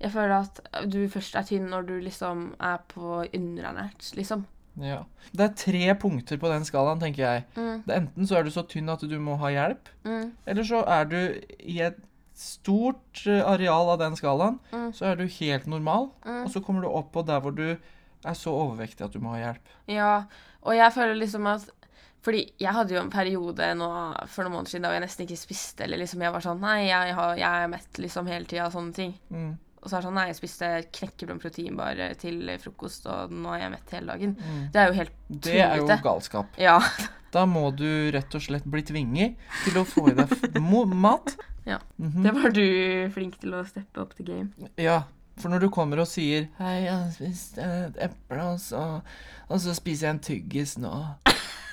jeg 0.00 0.10
føler 0.12 0.40
at 0.40 0.60
du 0.90 1.06
først 1.08 1.36
er 1.36 1.42
tynn 1.46 1.68
når 1.70 1.86
du 1.86 2.00
liksom 2.00 2.54
er 2.60 2.78
på 2.88 3.22
underernært, 3.34 4.08
liksom. 4.16 4.46
Ja. 4.80 5.02
Det 5.36 5.44
er 5.44 5.54
tre 5.54 5.94
punkter 6.00 6.38
på 6.40 6.48
den 6.48 6.64
skalaen, 6.64 6.98
tenker 6.98 7.22
jeg. 7.22 7.44
Mm, 7.56 7.82
Det 7.86 7.92
er 7.94 8.00
Enten 8.00 8.26
så 8.26 8.38
er 8.38 8.42
du 8.44 8.50
så 8.50 8.64
tynn 8.66 8.88
at 8.88 9.00
du 9.04 9.18
må 9.20 9.36
ha 9.38 9.50
hjelp, 9.52 9.88
mm, 10.04 10.32
eller 10.46 10.62
så 10.64 10.80
er 10.88 11.04
du 11.04 11.40
i 11.60 11.80
et 11.80 12.00
stort 12.34 13.26
eh, 13.26 13.42
areal 13.44 13.90
av 13.92 13.98
den 14.00 14.16
skalaen, 14.16 14.58
Mm. 14.72 14.92
så 14.92 15.12
er 15.12 15.16
du 15.16 15.26
helt 15.26 15.66
normal, 15.66 16.10
mm. 16.24 16.44
og 16.44 16.50
så 16.50 16.62
kommer 16.64 16.82
du 16.82 16.88
opp 16.88 17.12
på 17.12 17.22
der 17.26 17.40
hvor 17.40 17.54
du 17.54 17.76
er 18.24 18.38
så 18.38 18.54
overvektig 18.54 19.06
at 19.06 19.14
du 19.14 19.22
må 19.22 19.34
ha 19.34 19.40
hjelp. 19.40 19.76
Ja, 19.90 20.12
og 20.62 20.76
jeg 20.76 20.94
føler 20.94 21.18
liksom 21.18 21.48
at 21.50 21.70
Fordi 22.22 22.44
jeg 22.62 22.70
hadde 22.70 22.94
jo 22.94 23.00
en 23.00 23.10
periode 23.10 23.66
nå 23.74 23.88
for 24.30 24.44
noen 24.44 24.54
måneder 24.54 24.70
siden 24.70 24.84
da 24.86 24.92
jeg 24.94 25.02
nesten 25.02 25.26
ikke 25.26 25.40
spiste, 25.40 25.82
eller 25.82 25.98
liksom 25.98 26.22
jeg 26.22 26.34
var 26.34 26.44
sånn 26.44 26.60
Nei, 26.62 26.84
jeg, 26.86 27.14
har, 27.18 27.32
jeg 27.40 27.64
er 27.64 27.72
mett 27.72 27.98
liksom 27.98 28.30
hele 28.30 28.46
tida, 28.46 28.68
og 28.68 28.76
sånne 28.76 28.94
ting. 28.94 29.16
Mm. 29.34 29.56
Og 29.82 29.88
så 29.88 29.96
er 29.96 29.98
det 29.98 30.06
sånn 30.06 30.18
Nei, 30.20 30.26
jeg 30.30 30.38
spiste 30.38 30.68
knekkebrød 31.00 31.34
og 31.34 31.42
proteinbar 31.42 32.02
til 32.22 32.52
frokost, 32.62 33.08
og 33.10 33.34
nå 33.34 33.56
er 33.56 33.64
jeg 33.64 33.72
mett 33.74 33.96
hele 33.96 34.14
dagen. 34.14 34.36
Mm. 34.38 34.60
Det 34.70 34.82
er 34.82 34.86
jo 34.86 34.98
helt 35.00 35.18
Det 35.48 35.56
er 35.64 35.82
jo 35.82 35.98
galskap. 36.06 36.60
Ja. 36.62 36.76
Da 37.32 37.46
må 37.48 37.64
du 37.74 37.88
rett 38.14 38.34
og 38.36 38.44
slett 38.44 38.68
bli 38.68 38.84
tvinget 38.86 39.40
til 39.64 39.80
å 39.80 39.86
få 39.88 40.10
i 40.12 40.14
deg 40.14 40.62
mat. 40.62 41.34
Ja. 41.64 41.78
Mhm. 41.96 42.22
Det 42.22 42.32
var 42.36 42.54
du 42.54 42.66
flink 43.14 43.40
til 43.40 43.54
å 43.54 43.64
steppe 43.66 44.02
opp 44.02 44.14
til 44.18 44.26
game. 44.26 44.70
Ja, 44.76 45.02
for 45.40 45.48
når 45.48 45.58
du 45.64 45.68
kommer 45.70 46.00
og 46.00 46.06
sier 46.06 46.48
'Hei, 46.58 46.84
jeg 46.84 46.92
har 46.92 47.10
spist 47.10 47.58
et 47.58 47.96
eple, 48.00 48.42
og 48.42 48.60
så, 48.60 49.00
og 49.48 49.60
så 49.60 49.74
spiser 49.74 50.06
jeg 50.06 50.14
en 50.14 50.20
tyggis 50.20 50.78
nå', 50.78 51.06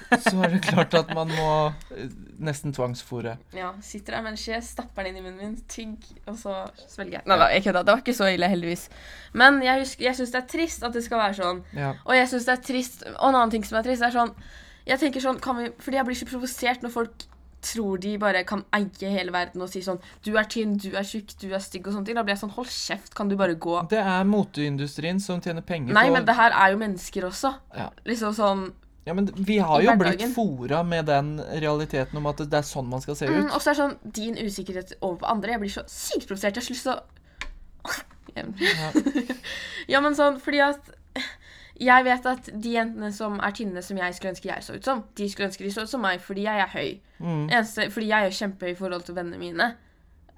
så 0.10 0.42
er 0.44 0.48
det 0.56 0.62
klart 0.66 0.94
at 0.98 1.12
man 1.14 1.28
må 1.28 1.50
eh, 1.96 2.10
nesten 2.40 2.74
tvangsfòre. 2.74 3.36
Ja, 3.54 3.72
sitter 3.82 4.16
der 4.16 4.22
med 4.22 4.32
en 4.32 4.38
skje, 4.42 4.62
stapper 4.66 5.04
den 5.04 5.16
inn 5.16 5.26
i 5.26 5.30
munnen 5.30 5.38
min, 5.52 5.58
tygg, 5.70 5.98
og 6.26 6.38
så 6.38 6.56
svelger 6.88 7.20
jeg. 7.20 7.22
Nei 7.30 7.38
da, 7.38 7.50
jeg 7.54 7.64
kødda. 7.64 7.84
Det 7.86 7.94
var 7.94 8.02
ikke 8.02 8.14
så 8.18 8.26
ille, 8.34 8.48
heldigvis. 8.50 8.88
Men 9.34 9.62
jeg, 9.64 9.80
husker- 9.84 10.04
jeg 10.08 10.16
syns 10.16 10.32
det 10.32 10.42
er 10.44 10.48
trist 10.48 10.84
at 10.84 10.94
det 10.94 11.04
skal 11.06 11.18
være 11.22 11.38
sånn. 11.38 11.62
Ja. 11.76 11.92
Og 12.06 12.16
jeg 12.16 12.28
synes 12.32 12.46
det 12.46 12.56
er 12.58 12.64
trist 12.64 13.04
Og 13.04 13.30
en 13.30 13.36
annen 13.36 13.52
ting 13.52 13.66
som 13.66 13.78
er 13.78 13.84
trist, 13.84 14.02
er 14.02 14.12
sånn 14.12 14.34
Jeg 14.88 15.00
tenker 15.00 15.22
sånn 15.22 15.40
kan 15.40 15.58
vi, 15.58 15.70
Fordi 15.80 15.98
jeg 15.98 16.06
blir 16.06 16.16
så 16.16 16.26
provosert 16.26 16.82
når 16.82 16.90
folk 16.90 17.26
tror 17.62 18.00
de 18.02 18.18
bare 18.22 18.44
kan 18.48 18.64
eie 18.76 19.12
hele 19.12 19.34
verden 19.36 19.64
og 19.64 19.70
si 19.72 19.82
sånn 19.84 20.00
Du 20.26 20.32
er 20.40 20.48
tynn, 20.50 20.78
du 20.80 20.92
er 20.98 21.06
tjukk, 21.08 21.34
du 21.42 21.50
er 21.52 21.64
stygg 21.64 21.88
og 21.88 21.96
sånne 21.96 22.08
ting. 22.08 22.18
Da 22.18 22.24
blir 22.26 22.36
jeg 22.36 22.44
sånn 22.44 22.54
Hold 22.56 22.72
kjeft, 22.74 23.14
kan 23.18 23.32
du 23.32 23.36
bare 23.40 23.58
gå? 23.60 23.76
Det 23.92 24.02
er 24.02 24.28
moteindustrien 24.28 25.20
som 25.24 25.42
tjener 25.44 25.66
penger 25.66 25.96
Nei, 25.96 26.08
på 26.10 26.18
men 26.18 26.28
det 26.28 26.36
her 26.40 26.56
er 26.56 26.74
jo 26.74 26.80
mennesker 26.82 27.28
også. 27.30 27.54
Ja. 27.76 27.90
Liksom 28.08 28.36
sånn 28.38 28.68
Ja, 29.08 29.16
men 29.18 29.30
vi 29.36 29.58
har 29.64 29.84
jo 29.84 29.96
blitt 30.00 30.26
fora 30.36 30.84
med 30.88 31.10
den 31.10 31.38
realiteten 31.64 32.20
om 32.20 32.30
at 32.32 32.44
det 32.46 32.62
er 32.62 32.68
sånn 32.68 32.90
man 32.92 33.04
skal 33.04 33.18
se 33.20 33.30
mm, 33.30 33.40
ut. 33.40 33.56
Og 33.56 33.64
så 33.64 33.72
er 33.72 33.78
det 33.78 33.82
sånn 33.82 33.98
din 34.20 34.38
usikkerhet 34.40 34.96
over 35.00 35.20
på 35.24 35.32
andre. 35.34 35.56
Jeg 35.56 35.64
blir 35.66 35.76
så 35.80 35.86
sykt 35.90 36.30
provosert. 36.30 36.56
Jeg 36.56 36.64
har 36.64 36.70
så 36.70 36.78
lyst 36.78 36.90
til 36.90 36.96
å 36.96 37.02
Ja. 38.38 38.46
Ja, 39.90 40.02
men 40.06 40.14
sånn, 40.14 40.36
fordi 40.44 40.60
at 40.62 40.92
jeg 41.80 42.06
vet 42.06 42.26
at 42.28 42.50
de 42.52 42.72
jentene 42.74 43.12
som 43.16 43.38
er 43.40 43.54
tynne 43.56 43.82
som 43.86 44.00
jeg 44.00 44.16
skulle 44.16 44.34
ønske 44.34 44.50
jeg 44.50 44.66
så 44.66 44.76
ut 44.76 44.88
som, 44.88 45.04
de 45.16 45.30
skulle 45.32 45.48
ønske 45.48 45.64
de 45.64 45.72
så 45.72 45.86
ut 45.88 45.92
som 45.92 46.04
meg 46.04 46.24
fordi 46.24 46.44
jeg 46.48 46.64
er 46.64 46.74
høy. 46.74 46.90
Mm. 47.20 47.46
Eneste, 47.46 47.88
fordi 47.94 48.10
jeg 48.12 48.26
er 48.26 48.36
kjempehøy 48.40 48.74
i 48.74 48.80
forhold 48.80 49.06
til 49.08 49.16
vennene 49.16 49.40
mine. 49.42 49.70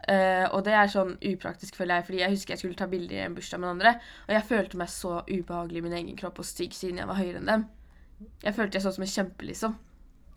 Uh, 0.01 0.48
og 0.55 0.63
det 0.65 0.74
er 0.74 0.89
sånn 0.89 1.13
upraktisk, 1.29 1.75
føler 1.77 2.00
jeg, 2.00 2.07
fordi 2.07 2.21
jeg 2.24 2.33
husker 2.33 2.55
jeg 2.55 2.62
skulle 2.63 2.77
ta 2.77 2.88
bilder 2.89 3.19
i 3.19 3.25
en 3.27 3.36
bursdag 3.38 3.62
med 3.62 3.69
andre, 3.69 3.91
og 4.25 4.31
jeg 4.33 4.48
følte 4.50 4.79
meg 4.81 4.89
så 4.89 5.19
ubehagelig 5.27 5.77
i 5.77 5.86
min 5.86 5.98
egen 6.00 6.17
kropp 6.17 6.41
og 6.41 6.48
stygg 6.48 6.74
siden 6.74 6.98
jeg 6.98 7.10
var 7.10 7.19
høyere 7.21 7.41
enn 7.41 7.51
dem. 7.51 7.67
Jeg 8.41 8.57
følte 8.57 8.77
jeg 8.77 8.86
så 8.86 8.93
ut 8.93 8.98
som 8.98 9.05
en 9.05 9.13
kjempe, 9.13 9.45
liksom. 9.45 9.77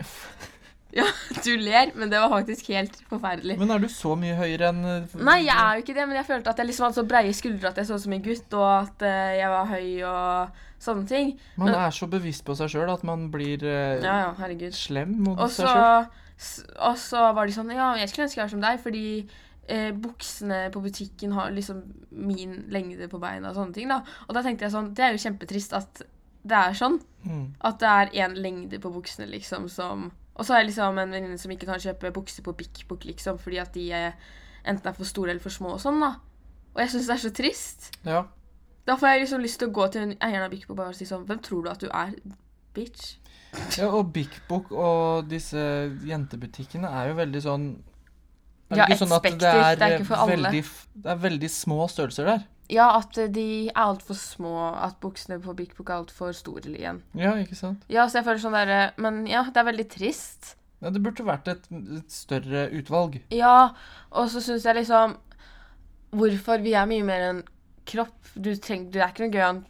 Ja, 0.98 1.04
du 1.42 1.50
ler, 1.58 1.90
men 1.98 2.10
det 2.12 2.20
var 2.22 2.30
faktisk 2.30 2.68
helt 2.70 2.94
forferdelig. 3.10 3.56
Men 3.58 3.72
er 3.74 3.80
du 3.82 3.88
så 3.90 4.12
mye 4.18 4.36
høyere 4.38 4.68
enn 4.70 4.84
eh, 4.86 5.14
Nei, 5.26 5.40
jeg 5.48 5.56
er 5.58 5.78
jo 5.78 5.82
ikke 5.82 5.96
det, 5.96 6.04
men 6.06 6.18
jeg 6.20 6.26
følte 6.28 6.52
at 6.52 6.60
jeg 6.62 6.68
liksom 6.68 6.86
hadde 6.86 6.98
så 7.00 7.04
breie 7.10 7.32
skuldre 7.34 7.72
at 7.72 7.80
jeg 7.82 7.88
så 7.88 7.96
ut 7.98 8.04
som 8.04 8.14
en 8.14 8.22
gutt, 8.22 8.54
og 8.54 8.68
at 8.76 9.02
eh, 9.08 9.32
jeg 9.40 9.50
var 9.50 9.72
høy 9.72 9.88
og 10.06 10.60
sånne 10.84 11.08
ting. 11.10 11.32
Man 11.58 11.72
men- 11.72 11.80
er 11.80 11.96
så 11.96 12.06
bevisst 12.12 12.44
på 12.46 12.54
seg 12.60 12.70
sjøl 12.70 12.92
at 12.94 13.02
man 13.08 13.26
blir 13.34 13.64
eh, 13.66 14.04
Ja, 14.04 14.14
ja, 14.22 14.30
herregud. 14.38 14.76
slem 14.78 15.16
mot 15.26 15.38
også, 15.48 15.64
seg 15.64 15.72
så, 15.72 16.54
sjøl. 16.62 16.78
og 16.90 16.96
så 17.08 17.26
var 17.40 17.46
de 17.50 17.56
sånn 17.58 17.74
Ja, 17.74 17.90
jeg 17.98 18.12
skulle 18.12 18.28
ønske 18.28 18.38
jeg 18.42 18.46
var 18.46 18.54
som 18.54 18.64
deg, 18.68 18.80
fordi 18.86 19.04
eh, 19.66 19.90
buksene 20.06 20.64
på 20.74 20.82
butikken 20.84 21.34
har 21.34 21.50
liksom 21.58 21.82
min 22.14 22.60
lengde 22.70 23.08
på 23.10 23.18
beina 23.22 23.50
og 23.50 23.58
sånne 23.58 23.74
ting, 23.74 23.90
da. 23.90 24.02
Og 24.28 24.34
da 24.38 24.42
tenkte 24.46 24.68
jeg 24.68 24.76
sånn 24.78 24.92
Det 24.94 25.08
er 25.08 25.16
jo 25.16 25.24
kjempetrist 25.26 25.74
at 25.74 26.04
det 26.44 26.58
er 26.60 26.74
sånn. 26.76 27.00
Mm. 27.24 27.46
At 27.64 27.78
det 27.80 27.88
er 27.88 28.10
én 28.28 28.34
lengde 28.36 28.78
på 28.78 28.90
buksene, 28.92 29.26
liksom, 29.30 29.66
som 29.72 30.10
Og 30.34 30.44
så 30.44 30.54
har 30.54 30.62
jeg 30.62 30.72
liksom 30.72 30.98
en 30.98 31.12
venninne 31.14 31.38
som 31.38 31.52
ikke 31.54 31.68
kan 31.68 31.82
kjøpe 31.82 32.10
bukser 32.14 32.42
på 32.42 32.54
Bik 32.58 32.84
Bok, 32.90 33.04
liksom, 33.06 33.38
fordi 33.38 33.60
at 33.62 33.74
de 33.74 33.88
er, 33.94 34.16
enten 34.66 34.90
er 34.90 34.96
for 34.96 35.06
store 35.06 35.30
eller 35.30 35.42
for 35.44 35.54
små 35.54 35.76
og 35.76 35.82
sånn, 35.82 36.00
da. 36.02 36.16
Og 36.74 36.82
jeg 36.82 36.90
syns 36.90 37.10
det 37.10 37.14
er 37.14 37.22
så 37.22 37.30
trist. 37.34 37.90
Ja. 38.06 38.24
Da 38.84 38.96
får 39.00 39.12
jeg 39.12 39.24
liksom 39.24 39.44
lyst 39.44 39.60
til 39.62 39.70
å 39.70 39.74
gå 39.74 39.86
til 39.94 40.16
eieren 40.18 40.46
av 40.46 40.50
Bik 40.52 40.66
Bok 40.68 40.82
og 40.84 40.96
si 40.98 41.06
sånn 41.08 41.22
Hvem 41.28 41.38
tror 41.44 41.62
du 41.64 41.70
at 41.70 41.80
du 41.80 41.86
er, 41.88 42.16
bitch? 42.76 43.14
ja, 43.78 43.86
og 43.88 44.10
Bik 44.12 44.34
Bok 44.48 44.72
og 44.74 45.28
disse 45.30 45.60
jentebutikkene 46.04 46.90
er 46.90 47.12
jo 47.12 47.18
veldig 47.20 47.42
sånn 47.44 47.68
er 48.64 48.74
det 48.74 48.80
Ja, 48.80 48.86
ikke 48.88 48.98
sånn 49.04 49.14
at 49.14 49.26
det 49.28 49.50
er 49.52 49.82
eh, 49.84 49.94
ikke 49.94 50.08
for 50.08 50.24
alle. 50.24 50.50
Veldig, 50.50 50.62
det 51.04 51.10
er 51.12 51.18
veldig 51.22 51.50
små 51.52 51.84
størrelser 51.92 52.28
der. 52.30 52.44
Ja, 52.72 52.88
at 52.96 53.18
eh, 53.20 53.30
de 53.32 53.46
er 53.68 53.80
altfor 53.82 54.16
små, 54.18 54.54
at 54.72 54.96
buksene 55.02 55.40
på 55.42 55.54
Bik 55.56 55.74
Bok 55.76 55.90
er 55.90 56.00
altfor 56.00 56.32
store 56.36 56.72
igjen. 56.72 57.02
Ja, 57.18 57.34
ikke 57.40 57.58
sant? 57.58 57.84
Ja, 57.92 58.06
så 58.08 58.20
jeg 58.20 58.28
føler 58.28 58.40
sånn 58.42 58.56
derre 58.56 58.78
Men 59.00 59.24
ja, 59.28 59.44
det 59.50 59.60
er 59.60 59.68
veldig 59.68 59.88
trist. 59.92 60.54
Ja, 60.80 60.92
det 60.92 61.02
burde 61.04 61.26
vært 61.26 61.48
et, 61.52 61.68
et 61.72 62.12
større 62.12 62.66
utvalg. 62.76 63.20
Ja, 63.34 63.74
og 64.12 64.32
så 64.32 64.42
syns 64.44 64.66
jeg 64.68 64.80
liksom 64.80 65.18
Hvorfor 66.14 66.62
vi 66.62 66.76
er 66.78 66.86
mye 66.86 67.04
mer 67.04 67.28
enn 67.30 67.44
kropp. 67.88 68.16
Du, 68.34 68.52
trenger, 68.56 68.90
du 68.92 69.00
er 69.00 69.10
ikke 69.10 69.24
noe 69.24 69.34
gøy 69.34 69.42
å 69.42 69.46
ha 69.48 69.54
en 69.56 69.64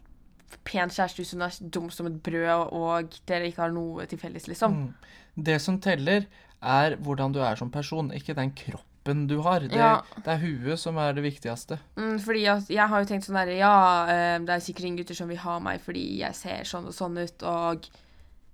pen 0.65 0.93
kjæreste 0.93 1.23
hvis 1.23 1.33
hun 1.35 1.45
er 1.47 1.57
dum 1.73 1.87
som 1.93 2.09
et 2.09 2.19
brød, 2.25 2.71
og 2.77 3.17
dere 3.29 3.49
ikke 3.49 3.65
har 3.65 3.73
noe 3.75 4.05
til 4.09 4.21
felles, 4.21 4.47
liksom. 4.49 4.77
Mm. 4.77 5.15
Det 5.49 5.57
som 5.65 5.81
teller, 5.83 6.29
er 6.65 6.95
hvordan 7.05 7.33
du 7.35 7.41
er 7.45 7.59
som 7.61 7.73
person, 7.73 8.13
ikke 8.15 8.37
den 8.37 8.53
kroppen 8.57 8.94
du 9.05 9.37
har. 9.45 9.61
Det, 9.61 9.77
Ja. 9.77 10.01
det 10.17 10.27
er 10.27 10.39
huet 10.41 10.79
som 10.81 10.97
er 10.97 11.13
det 11.13 11.23
viktigste. 11.23 11.79
Mm, 11.97 12.19
fordi 12.25 12.47
at 12.49 12.69
jeg 12.73 12.89
har 12.89 13.03
jo 13.03 13.07
tenkt 13.11 13.27
sånn 13.29 13.37
derre 13.37 13.57
Ja, 13.59 14.07
eh, 14.09 14.39
det 14.39 14.49
er 14.49 14.61
sikkert 14.65 14.85
ingen 14.87 14.97
gutter 15.03 15.15
som 15.15 15.29
vil 15.29 15.37
ha 15.39 15.59
meg 15.61 15.81
fordi 15.85 16.19
jeg 16.23 16.35
ser 16.35 16.65
sånn 16.65 16.87
og 16.87 16.95
sånn 16.95 17.19
ut, 17.23 17.43
og 17.43 17.85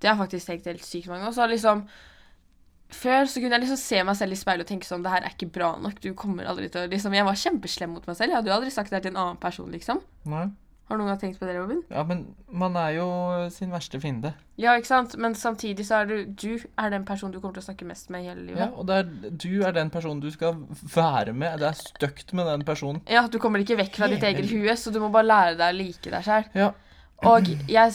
det 0.01 0.09
har 0.09 0.17
jeg 0.17 0.23
faktisk 0.31 0.47
tenkt 0.47 0.65
helt 0.67 0.83
sykt 0.85 1.07
mange 1.09 1.23
ganger. 1.23 1.35
Så 1.39 1.49
liksom 1.49 1.87
Før 2.91 3.23
så 3.31 3.39
kunne 3.39 3.55
jeg 3.55 3.63
liksom 3.63 3.79
se 3.79 4.03
meg 4.03 4.17
selv 4.17 4.33
i 4.33 4.35
speilet 4.35 4.65
og 4.67 4.67
tenke 4.67 4.85
sånn 4.89 5.03
Det 5.05 5.11
her 5.13 5.23
er 5.23 5.31
ikke 5.31 5.53
bra 5.53 5.77
nok. 5.79 6.01
Du 6.01 6.13
kommer 6.15 6.45
aldri 6.45 6.69
til 6.69 6.81
å 6.83 6.91
liksom 6.91 7.15
Jeg 7.15 7.25
var 7.25 7.35
kjempeslem 7.39 7.91
mot 7.95 8.05
meg 8.07 8.17
selv. 8.17 8.31
Jeg 8.33 8.37
hadde 8.41 8.51
jo 8.51 8.57
aldri 8.57 8.71
sagt 8.75 8.91
det 8.91 8.97
her 8.99 9.05
til 9.05 9.13
en 9.15 9.21
annen 9.23 9.37
person, 9.37 9.71
liksom. 9.71 10.01
Nei. 10.27 10.49
Har 10.91 10.99
du 10.99 11.05
noen 11.05 11.13
gang 11.13 11.21
tenkt 11.21 11.39
på 11.39 11.47
det, 11.47 11.53
Robin? 11.55 11.85
Ja, 11.87 12.03
men 12.03 12.25
man 12.51 12.75
er 12.75 12.97
jo 12.97 13.05
sin 13.55 13.71
verste 13.71 14.01
fiende. 14.03 14.33
Ja, 14.59 14.73
ikke 14.75 14.89
sant? 14.89 15.15
Men 15.23 15.37
samtidig 15.39 15.87
så 15.87 16.01
er 16.01 16.09
du 16.09 16.17
Du 16.35 16.59
er 16.59 16.91
den 16.91 17.05
personen 17.07 17.31
du 17.31 17.39
kommer 17.39 17.55
til 17.55 17.63
å 17.63 17.69
snakke 17.69 17.87
mest 17.87 18.11
med 18.11 18.25
i 18.25 18.31
hele 18.33 18.43
livet. 18.49 18.65
Ja, 18.65 18.73
og 18.75 18.91
er, 18.91 19.07
du 19.31 19.63
er 19.63 19.77
den 19.77 19.93
personen 19.95 20.19
du 20.19 20.27
skal 20.35 20.59
være 20.97 21.33
med. 21.33 21.63
Det 21.63 21.69
er 21.69 21.79
stygt 21.79 22.35
med 22.35 22.51
den 22.51 22.67
personen. 22.67 23.05
Ja, 23.07 23.29
du 23.31 23.39
kommer 23.39 23.63
ikke 23.63 23.79
vekk 23.79 24.01
fra 24.03 24.11
ditt 24.11 24.27
eget 24.27 24.51
hue, 24.51 24.75
så 24.75 24.91
du 24.91 24.99
må 24.99 25.13
bare 25.15 25.31
lære 25.31 25.59
deg 25.63 25.71
å 25.71 25.79
like 25.79 26.11
deg 26.17 26.27
sjøl. 26.27 26.51
Ja. 26.59 26.73
Og 27.31 27.49
jeg, 27.71 27.95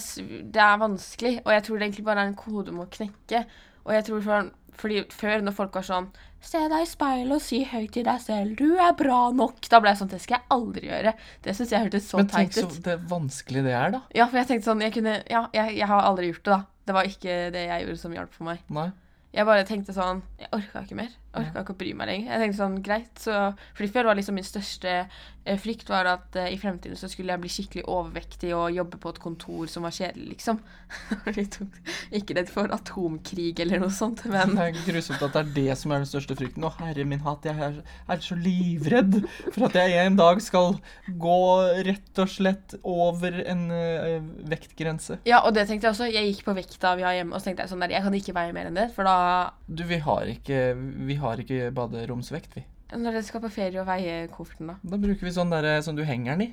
det 0.56 0.62
er 0.62 0.80
vanskelig, 0.80 1.39
og 1.43 1.52
jeg 1.52 1.63
tror 1.67 1.78
det 1.78 1.89
egentlig 1.89 2.08
bare 2.08 2.24
er 2.24 2.32
en 2.32 2.39
kode 2.39 2.69
du 2.69 2.76
må 2.78 2.88
knekke. 2.96 3.43
Og 3.86 3.93
jeg 3.93 4.08
tror 4.08 4.24
for, 4.24 4.52
fordi 4.80 5.04
Før, 5.14 5.44
når 5.46 5.56
folk 5.58 5.76
var 5.76 5.86
sånn 5.88 6.10
Se 6.46 6.60
deg 6.70 6.84
i 6.84 6.90
speilet 6.90 7.34
og 7.34 7.42
si 7.42 7.64
høyt 7.66 7.96
til 7.96 8.06
deg 8.06 8.22
selv 8.22 8.56
'Du 8.60 8.78
er 8.78 8.92
bra 8.94 9.32
nok', 9.34 9.66
da 9.72 9.80
ble 9.82 9.90
jeg 9.94 10.02
sånn 10.04 10.12
Det 10.12 10.22
skal 10.22 10.38
jeg 10.38 10.46
aldri 10.54 10.86
gjøre. 10.92 11.14
Det 11.42 11.56
syns 11.58 11.72
jeg 11.74 11.82
hørtes 11.88 12.10
så 12.10 12.18
teit 12.22 12.28
ut. 12.28 12.36
Men 12.36 12.52
tenk 12.52 12.54
så 12.54 12.84
det 12.86 12.98
vanskelig 13.10 13.64
det 13.66 13.74
er, 13.74 13.96
da. 13.98 14.02
Ja, 14.14 14.28
for 14.28 14.38
jeg 14.38 14.48
tenkte 14.52 14.70
sånn 14.70 14.82
Jeg 14.86 14.94
kunne 14.94 15.16
Ja, 15.32 15.48
jeg, 15.54 15.78
jeg 15.80 15.88
har 15.88 16.06
aldri 16.06 16.30
gjort 16.30 16.44
det, 16.44 16.54
da. 16.54 16.62
Det 16.86 16.94
var 16.94 17.10
ikke 17.10 17.38
det 17.56 17.66
jeg 17.66 17.86
gjorde 17.86 17.98
som 17.98 18.14
hjalp 18.14 18.34
for 18.34 18.46
meg. 18.52 18.62
Nei. 18.70 18.92
Jeg 19.34 19.46
bare 19.50 19.66
tenkte 19.68 19.96
sånn 19.96 20.22
Jeg 20.40 20.52
orka 20.54 20.86
ikke 20.86 21.00
mer. 21.02 21.10
Orka 21.39 21.63
ikke 21.65 21.76
å 21.76 21.80
bry 21.80 21.93
meg 21.98 22.12
lenger. 22.12 22.32
Jeg 22.32 22.43
tenkte 22.43 22.62
sånn, 22.62 22.82
greit, 22.86 23.13
så 23.21 23.39
Fordi 23.78 23.91
før 23.93 24.10
var 24.10 24.19
liksom 24.19 24.38
min 24.39 24.48
største 24.48 24.93
eh, 25.45 25.58
frykt 25.62 25.89
var 25.89 26.10
at 26.10 26.36
eh, 26.39 26.52
i 26.54 26.60
fremtiden 26.60 26.98
så 27.00 27.10
skulle 27.12 27.34
jeg 27.34 27.43
bli 27.43 27.52
skikkelig 27.52 27.86
overvektig 27.91 28.52
og 28.58 28.74
jobbe 28.76 29.00
på 29.02 29.13
et 29.13 29.21
kontor 29.24 29.69
som 29.71 29.86
var 29.86 29.95
kjedelig, 29.95 30.36
liksom. 30.36 30.62
Ikke 32.17 32.38
redd 32.38 32.52
for 32.54 32.71
atomkrig 32.74 33.60
eller 33.63 33.82
noe 33.84 33.93
sånt, 33.93 34.26
men 34.32 34.56
Det 34.56 34.67
er 34.69 34.80
grusomt 34.86 35.24
at 35.26 35.36
det 35.36 35.43
er 35.43 35.54
det 35.56 35.78
som 35.80 35.93
er 35.93 36.04
den 36.04 36.10
største 36.10 36.38
frykten. 36.38 36.65
Å, 36.65 36.74
herre 36.80 37.08
min 37.08 37.24
hatt, 37.26 37.45
jeg 37.48 37.62
er, 37.67 37.82
er 37.84 38.24
så 38.24 38.38
livredd 38.39 39.21
for 39.52 39.67
at 39.69 39.80
jeg 39.80 40.06
en 40.06 40.19
dag 40.19 40.41
skal 40.43 40.80
gå 41.08 41.39
rett 41.88 42.24
og 42.24 42.32
slett 42.32 42.78
over 42.82 43.41
en 43.45 43.65
eh, 43.76 44.19
vektgrense. 44.50 45.19
Ja, 45.28 45.41
og 45.45 45.56
det 45.58 45.67
tenkte 45.69 45.89
jeg 45.89 45.95
også. 45.95 46.10
Jeg 46.12 46.32
gikk 46.32 46.45
på 46.48 46.56
vekta 46.58 46.95
vi 47.00 47.06
har 47.06 47.17
hjemme, 47.17 47.36
og 47.36 47.41
så 47.41 47.50
tenkte 47.50 47.65
jeg 47.65 47.74
sånn 47.74 47.84
der, 47.84 47.95
jeg 47.98 48.06
kan 48.06 48.17
ikke 48.17 48.38
veie 48.38 48.56
mer 48.56 48.69
enn 48.69 48.78
det, 48.78 48.89
for 48.95 49.08
da 49.08 49.17
Du, 49.65 49.84
vi 49.89 49.98
har 50.02 50.30
ikke, 50.30 50.60
vi 51.10 51.17
har 51.19 51.25
ikke 51.34 51.72
baderomsvekt, 51.76 52.58
vi. 52.58 52.66
Når 52.94 53.18
dere 53.18 53.26
skal 53.26 53.42
på 53.44 53.50
ferie 53.52 53.82
og 53.82 53.88
veie 53.90 54.28
kofferten, 54.32 54.70
da. 54.70 54.78
Da 54.86 55.00
bruker 55.02 55.26
vi 55.26 55.34
sånn 55.34 55.52
der 55.52 55.82
som 55.86 55.98
du 55.98 56.04
henger 56.06 56.36
den 56.36 56.46
i. 56.46 56.50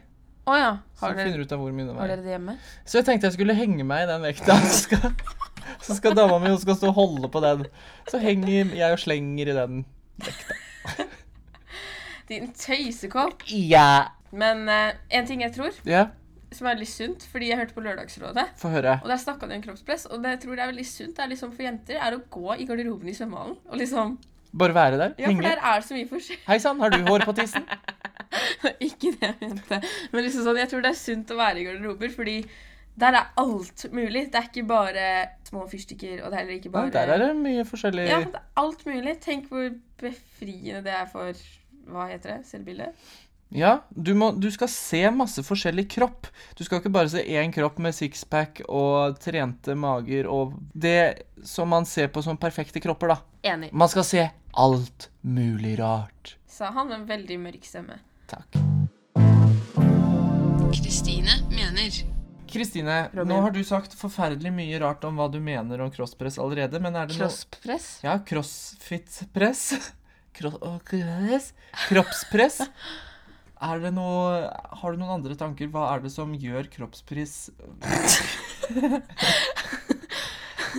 Å 0.48 0.54
ja. 0.58 0.70
Så 0.98 1.06
Har 1.06 1.14
dere, 1.14 1.28
finner 1.28 1.44
ut 1.44 1.52
av 1.54 1.60
hvor 1.62 1.74
mye 1.74 1.86
det 1.86 1.92
har 1.94 2.10
dere 2.10 2.24
det 2.24 2.32
hjemme? 2.32 2.56
Så 2.82 2.98
jeg 2.98 3.06
tenkte 3.06 3.28
jeg 3.28 3.36
skulle 3.36 3.54
henge 3.54 3.84
meg 3.86 4.06
i 4.06 4.08
den 4.10 4.24
vekta. 4.26 4.56
Så 4.66 4.80
skal, 4.88 5.12
så 5.82 5.94
skal 5.94 6.16
dama 6.18 6.40
mi 6.42 6.50
skal 6.58 6.78
stå 6.78 6.90
og 6.90 6.96
holde 6.96 7.30
på 7.30 7.42
den. 7.44 7.68
Så 8.10 8.18
henger 8.22 8.72
jeg 8.74 8.96
og 8.96 8.98
slenger 8.98 9.52
i 9.52 9.54
den. 9.54 9.84
Din 12.30 12.50
tøysekopp. 12.56 13.46
Ja. 13.46 14.16
Men 14.34 14.66
uh, 14.66 14.96
en 15.12 15.28
ting 15.28 15.44
jeg 15.44 15.54
tror, 15.54 15.78
Ja, 15.86 16.08
som 16.56 16.68
er 16.68 16.80
litt 16.80 16.90
sunt, 16.90 17.24
fordi 17.32 17.50
jeg 17.50 17.60
hørte 17.60 17.76
på 17.76 17.84
Lørdagsrådet 17.84 18.44
få 18.60 18.72
høre. 18.72 18.98
Og 19.02 19.08
der 19.12 19.20
snakka 19.20 19.48
de 19.48 19.56
om 19.56 19.64
kroppspress, 19.64 20.06
og 20.10 20.24
det 20.24 20.36
jeg 20.36 20.42
tror 20.44 20.58
det 20.58 20.64
er 20.64 20.72
veldig 20.72 20.86
sunt 20.88 21.16
det 21.16 21.24
er 21.24 21.32
liksom 21.32 21.54
for 21.54 21.64
jenter, 21.64 22.00
er 22.00 22.16
å 22.16 22.22
gå 22.32 22.58
i 22.58 22.68
garderoben 22.68 23.08
i 23.08 23.16
svømmehallen. 23.16 23.56
Og 23.70 23.80
liksom 23.80 24.18
Bare 24.58 24.74
være 24.76 24.98
der. 25.00 25.14
Ja, 25.18 25.30
for 25.30 25.46
der 25.46 25.62
er 25.62 25.80
det 25.80 25.86
så 25.88 25.96
mye 25.96 26.08
forskjell. 26.10 26.42
Hei 26.48 26.58
sann, 26.60 26.80
har 26.82 26.92
du 26.92 26.98
hår 27.08 27.24
på 27.24 27.32
tissen? 27.38 27.64
Ikke 28.88 29.14
det 29.14 29.30
jeg 29.30 29.38
mente. 29.40 29.78
Men 30.12 30.26
liksom 30.26 30.44
sånn, 30.44 30.60
jeg 30.60 30.68
tror 30.68 30.84
det 30.84 30.92
er 30.92 31.00
sunt 31.00 31.32
å 31.32 31.38
være 31.38 31.62
i 31.62 31.64
garderober, 31.68 32.12
fordi 32.12 32.36
der 33.00 33.16
er 33.16 33.32
alt 33.40 33.86
mulig. 33.92 34.26
Det 34.32 34.40
er 34.40 34.48
ikke 34.50 34.66
bare 34.68 35.06
små 35.48 35.64
fyrstikker, 35.70 36.20
og 36.20 36.30
det 36.30 36.36
er 36.36 36.42
heller 36.42 36.58
ikke 36.58 36.68
Ja, 36.68 36.74
bare 36.76 36.92
der 36.92 37.14
er 37.14 37.24
det 37.24 37.30
mye 37.40 37.64
forskjellig 37.68 38.06
Ja, 38.10 38.20
det 38.20 38.40
er 38.42 38.64
alt 38.64 38.84
mulig. 38.88 39.16
Tenk 39.24 39.48
hvor 39.52 39.68
befriende 40.02 40.84
det 40.84 40.96
er 41.00 41.08
for 41.12 41.44
Hva 41.92 42.08
heter 42.12 42.36
det? 42.36 42.40
Selvbildet? 42.50 43.08
Ja, 43.54 43.82
du, 43.90 44.14
må, 44.16 44.30
du 44.32 44.48
skal 44.52 44.68
se 44.72 45.02
masse 45.12 45.42
forskjellig 45.44 45.84
kropp. 45.92 46.26
Du 46.56 46.64
skal 46.64 46.80
ikke 46.80 46.92
bare 46.94 47.10
se 47.12 47.20
én 47.20 47.52
kropp 47.52 47.76
med 47.84 47.92
sixpack 47.96 48.62
og 48.64 49.18
trente 49.20 49.74
mager 49.76 50.28
og 50.30 50.54
det 50.72 51.26
som 51.44 51.68
man 51.68 51.84
ser 51.88 52.08
på 52.14 52.22
som 52.24 52.38
perfekte 52.40 52.80
kropper, 52.80 53.12
da. 53.12 53.18
Enig, 53.52 53.68
Man 53.76 53.90
skal 53.92 54.06
se 54.08 54.24
alt 54.56 55.10
mulig 55.20 55.76
rart. 55.80 56.36
sa 56.48 56.70
han 56.72 56.88
med 56.88 57.00
en 57.02 57.06
veldig 57.08 57.38
mørk 57.40 57.64
stemme. 57.68 57.98
Takk. 58.30 58.56
Kristine 60.72 61.36
mener 61.52 61.92
Kristine, 62.52 62.96
nå 63.16 63.40
har 63.40 63.52
du 63.52 63.62
sagt 63.64 63.94
forferdelig 63.96 64.50
mye 64.52 64.80
rart 64.80 65.04
om 65.08 65.16
hva 65.16 65.28
du 65.32 65.38
mener 65.40 65.80
om 65.80 65.92
crosspress 65.92 66.36
allerede, 66.40 66.80
men 66.84 66.96
er 66.96 67.08
det 67.08 67.16
noe 67.16 67.28
Crosspress? 67.28 67.86
Ja, 68.04 68.18
crossfit-press. 68.28 69.62
Kro. 70.36 70.50
Kroppspress. 71.88 72.60
Det 73.62 73.92
noe 73.94 74.50
Har 74.80 74.92
du 74.92 74.98
noen 74.98 75.16
andre 75.20 75.36
tanker? 75.38 75.68
Hva 75.70 75.92
er 75.92 76.02
det 76.02 76.10
som 76.14 76.32
gjør 76.34 76.66
kroppspress 76.72 77.34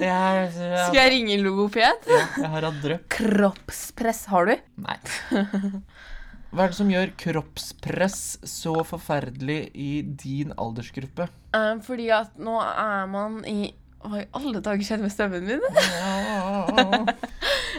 jeg, 0.04 0.50
Skal 0.52 0.98
jeg 1.00 1.14
ringe 1.14 1.38
logoped? 1.40 2.10
Ja, 2.10 2.24
jeg 2.42 2.50
har 2.56 2.68
hatt 2.68 2.82
drøm. 2.84 3.06
Kroppspress 3.14 4.26
har 4.34 4.50
du? 4.50 4.56
Nei. 4.84 4.98
Hva 6.54 6.66
er 6.66 6.74
det 6.74 6.78
som 6.78 6.92
gjør 6.92 7.14
kroppspress 7.18 8.20
så 8.46 8.74
forferdelig 8.86 9.72
i 9.74 10.02
din 10.04 10.52
aldersgruppe? 10.54 11.30
Um, 11.56 11.80
fordi 11.86 12.12
at 12.14 12.36
nå 12.42 12.60
er 12.62 13.08
man 13.10 13.40
i 13.50 13.72
Hva 14.04 14.20
i 14.22 14.28
alle 14.36 14.60
dager 14.60 14.84
skjedde 14.84 15.06
med 15.06 15.14
stemmen 15.14 15.48
min? 15.48 15.64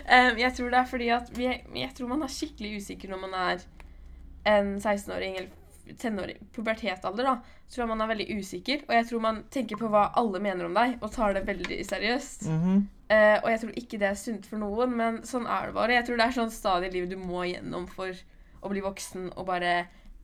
Um, 0.08 0.38
jeg 0.42 0.50
tror 0.56 0.72
det 0.72 0.80
er 0.80 0.88
fordi 0.90 1.08
at 1.14 1.30
vi, 1.36 1.50
jeg 1.76 1.92
tror 1.94 2.08
man 2.14 2.24
er 2.24 2.32
skikkelig 2.32 2.80
usikker 2.80 3.12
når 3.12 3.20
man 3.26 3.34
er 3.44 3.66
en 4.44 4.74
16-åring 4.78 5.38
eller 5.40 5.52
tenåring, 6.00 6.38
pubertetalder, 6.52 7.26
da, 7.28 7.34
så 7.68 7.74
tror 7.74 7.82
jeg 7.82 7.90
man 7.90 8.04
er 8.04 8.10
veldig 8.12 8.26
usikker. 8.38 8.84
Og 8.88 8.94
jeg 8.96 9.06
tror 9.10 9.24
man 9.24 9.42
tenker 9.52 9.80
på 9.80 9.90
hva 9.92 10.06
alle 10.16 10.40
mener 10.42 10.68
om 10.68 10.76
deg, 10.76 10.96
og 11.02 11.12
tar 11.12 11.36
det 11.36 11.44
veldig 11.48 11.80
seriøst. 11.84 12.46
Mhm. 12.48 12.84
Eh, 13.12 13.36
og 13.42 13.50
jeg 13.52 13.60
tror 13.60 13.74
ikke 13.76 13.98
det 14.00 14.08
er 14.08 14.16
sunt 14.16 14.46
for 14.48 14.62
noen, 14.62 14.94
men 14.96 15.20
sånn 15.28 15.44
er 15.44 15.68
det 15.68 15.76
bare. 15.76 15.98
Jeg 15.98 16.06
tror 16.06 16.16
det 16.16 16.24
er 16.24 16.38
sånn 16.38 16.54
stadig 16.54 16.88
liv 16.88 17.04
livet 17.04 17.12
du 17.12 17.20
må 17.20 17.44
gjennom 17.44 17.84
for 17.90 18.16
å 18.64 18.70
bli 18.72 18.80
voksen 18.80 19.28
og 19.36 19.44
bare 19.50 19.74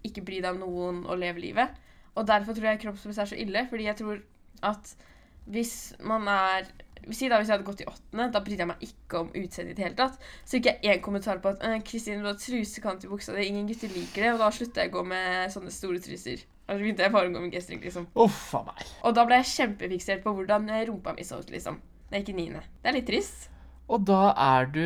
ikke 0.07 0.25
bry 0.25 0.41
deg 0.41 0.57
om 0.57 0.63
noen 0.65 1.03
og 1.05 1.21
leve 1.21 1.43
livet. 1.45 1.77
Og 2.17 2.25
derfor 2.27 2.57
tror 2.57 2.71
jeg 2.71 2.81
kroppspress 2.81 3.21
er 3.21 3.29
så 3.29 3.37
ille, 3.39 3.67
fordi 3.69 3.85
jeg 3.85 4.01
tror 4.01 4.23
at 4.67 4.95
hvis 5.51 5.93
man 6.01 6.27
er 6.29 6.71
Si 7.11 7.29
da 7.29 7.39
hvis 7.41 7.49
jeg 7.51 7.57
hadde 7.57 7.67
gått 7.67 7.83
i 7.85 7.89
åttende, 7.89 8.29
da 8.33 8.43
brydde 8.45 8.65
jeg 8.65 8.71
meg 8.71 8.85
ikke 8.87 9.21
om 9.21 9.29
utseendet 9.33 9.73
i 9.73 9.77
det 9.79 9.85
hele 9.87 9.99
tatt. 9.99 10.17
Så 10.45 10.59
fikk 10.59 10.71
jeg 10.71 10.81
én 10.85 11.03
kommentar 11.05 11.41
på 11.43 11.53
at 11.53 11.63
«Eh, 11.65 11.79
'Kristin, 11.83 12.21
du 12.21 12.29
har 12.29 12.39
trusekant 12.39 13.05
i 13.05 13.11
buksa 13.11 13.35
di. 13.37 13.47
Ingen 13.49 13.69
gutter 13.69 13.89
liker 13.89 14.23
det.' 14.23 14.33
Og 14.35 14.43
da 14.43 14.51
slutta 14.55 14.85
jeg 14.85 14.93
å 14.93 14.99
gå 14.99 15.07
med 15.07 15.53
sånne 15.55 15.73
store 15.75 16.03
truser. 16.05 16.45
Og 16.69 16.77
så 16.77 16.83
begynte 16.83 17.03
jeg 17.03 17.13
bare 17.13 17.31
å 17.31 17.33
gå 17.35 17.41
med 17.41 17.55
G-string, 17.55 17.81
liksom. 17.83 18.07
Uff 18.15 18.53
meg. 18.67 18.85
Og 19.03 19.15
da 19.15 19.25
ble 19.27 19.41
jeg 19.41 19.51
kjempefiksert 19.55 20.23
på 20.23 20.35
hvordan 20.37 20.69
rumpa 20.91 21.17
mi 21.17 21.25
så 21.27 21.41
ut, 21.41 21.51
liksom. 21.51 21.81
Da 22.11 22.19
jeg 22.19 22.27
gikk 22.27 22.35
i 22.35 22.39
niende. 22.43 22.63
Det 22.83 22.93
er 22.93 22.99
litt 22.99 23.09
trist. 23.11 23.49
Og 23.91 24.05
da 24.07 24.31
er 24.39 24.69
du 24.71 24.85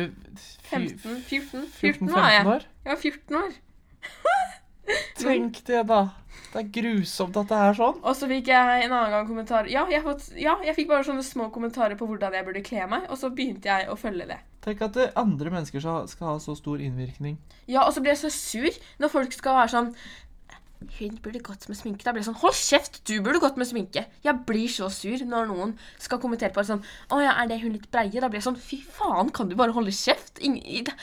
15, 0.65 1.21
14, 1.29 1.67
14 1.77 2.09
14-15 2.09 2.49
år? 2.55 2.65
Jeg 2.85 2.89
var 2.89 3.01
14 3.01 3.35
år. 3.37 3.51
Tenk 5.17 5.61
det, 5.65 5.87
da. 5.89 5.99
Det 6.55 6.61
er 6.61 6.69
grusomt 6.71 7.35
at 7.35 7.49
det 7.51 7.57
er 7.59 7.73
sånn. 7.75 7.97
Og 7.99 8.13
så 8.15 8.29
fikk 8.31 8.47
jeg 8.47 8.83
en 8.85 8.93
annen 8.95 9.11
gang 9.11 9.25
kommentar 9.27 9.67
Ja, 9.67 9.81
jeg, 9.91 9.99
fått, 10.05 10.29
ja, 10.39 10.53
jeg 10.63 10.77
fikk 10.77 10.87
bare 10.87 11.03
sånne 11.03 11.25
små 11.27 11.49
kommentarer 11.51 11.97
på 11.99 12.07
hvordan 12.07 12.31
jeg 12.37 12.47
burde 12.47 12.61
kle 12.63 12.85
meg, 12.87 13.09
og 13.11 13.19
så 13.19 13.27
begynte 13.35 13.67
jeg 13.67 13.89
å 13.91 13.97
følge 13.99 14.29
det. 14.29 14.37
Tenk 14.63 14.85
at 14.87 14.99
andre 15.19 15.51
mennesker 15.51 15.83
skal, 15.83 16.07
skal 16.07 16.29
ha 16.29 16.35
så 16.39 16.55
stor 16.55 16.79
innvirkning. 16.79 17.35
Ja, 17.67 17.83
og 17.83 17.91
så 17.91 17.99
blir 18.05 18.15
jeg 18.15 18.21
så 18.23 18.31
sur 18.31 18.79
når 19.03 19.11
folk 19.11 19.35
skal 19.35 19.59
være 19.59 19.73
sånn 19.75 19.91
Hun 20.95 21.19
burde 21.23 21.43
gått 21.43 21.67
med 21.67 21.77
sminke. 21.79 22.05
Da 22.07 22.13
blir 22.15 22.23
jeg 22.23 22.29
sånn 22.29 22.39
Hold 22.39 22.55
kjeft, 22.55 23.01
du 23.09 23.17
burde 23.25 23.43
gått 23.43 23.59
med 23.59 23.67
sminke. 23.67 24.05
Jeg 24.23 24.41
blir 24.47 24.71
så 24.71 24.87
sur 24.93 25.27
når 25.27 25.51
noen 25.51 25.75
skal 25.99 26.23
kommentere 26.23 26.55
på 26.55 26.63
det 26.63 26.71
sånn 26.71 26.87
Å 27.11 27.19
ja, 27.19 27.35
er 27.41 27.51
det 27.51 27.59
hun 27.65 27.75
litt 27.75 27.91
breie? 27.91 28.15
Da 28.15 28.31
blir 28.31 28.39
jeg 28.39 28.47
sånn 28.47 28.59
Fy 28.63 28.79
faen, 28.95 29.35
kan 29.35 29.51
du 29.51 29.59
bare 29.59 29.75
holde 29.75 29.91
kjeft? 29.95 30.39
Ingen, 30.39 30.93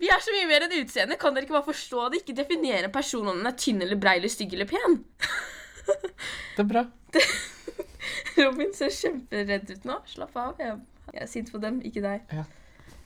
vi 0.00 0.08
er 0.08 0.22
så 0.24 0.32
mye 0.34 0.48
mer 0.48 0.64
enn 0.66 0.76
utseende. 0.80 1.18
Kan 1.20 1.36
dere 1.36 1.46
ikke 1.46 1.58
bare 1.58 1.68
forstå 1.68 2.06
det? 2.12 2.22
Ikke 2.22 2.36
definere 2.38 2.88
en 2.88 2.94
person 2.94 3.28
om 3.28 3.40
den 3.40 3.50
er 3.50 3.56
tynn 3.60 3.82
eller 3.84 4.00
brei 4.00 4.16
eller 4.18 4.32
stygg 4.32 4.54
eller 4.56 4.68
pen. 4.70 5.00
Det 6.56 6.62
er 6.62 6.68
bra. 6.68 6.84
Robin 8.38 8.72
ser 8.76 8.92
kjemperedd 8.94 9.72
ut 9.74 9.86
nå. 9.88 9.98
Slapp 10.08 10.36
av. 10.38 10.60
Jeg, 10.62 10.78
jeg 11.12 11.24
er 11.24 11.30
sint 11.30 11.50
på 11.52 11.60
dem, 11.62 11.80
ikke 11.86 12.02
deg. 12.04 12.32
Ja. 12.32 12.44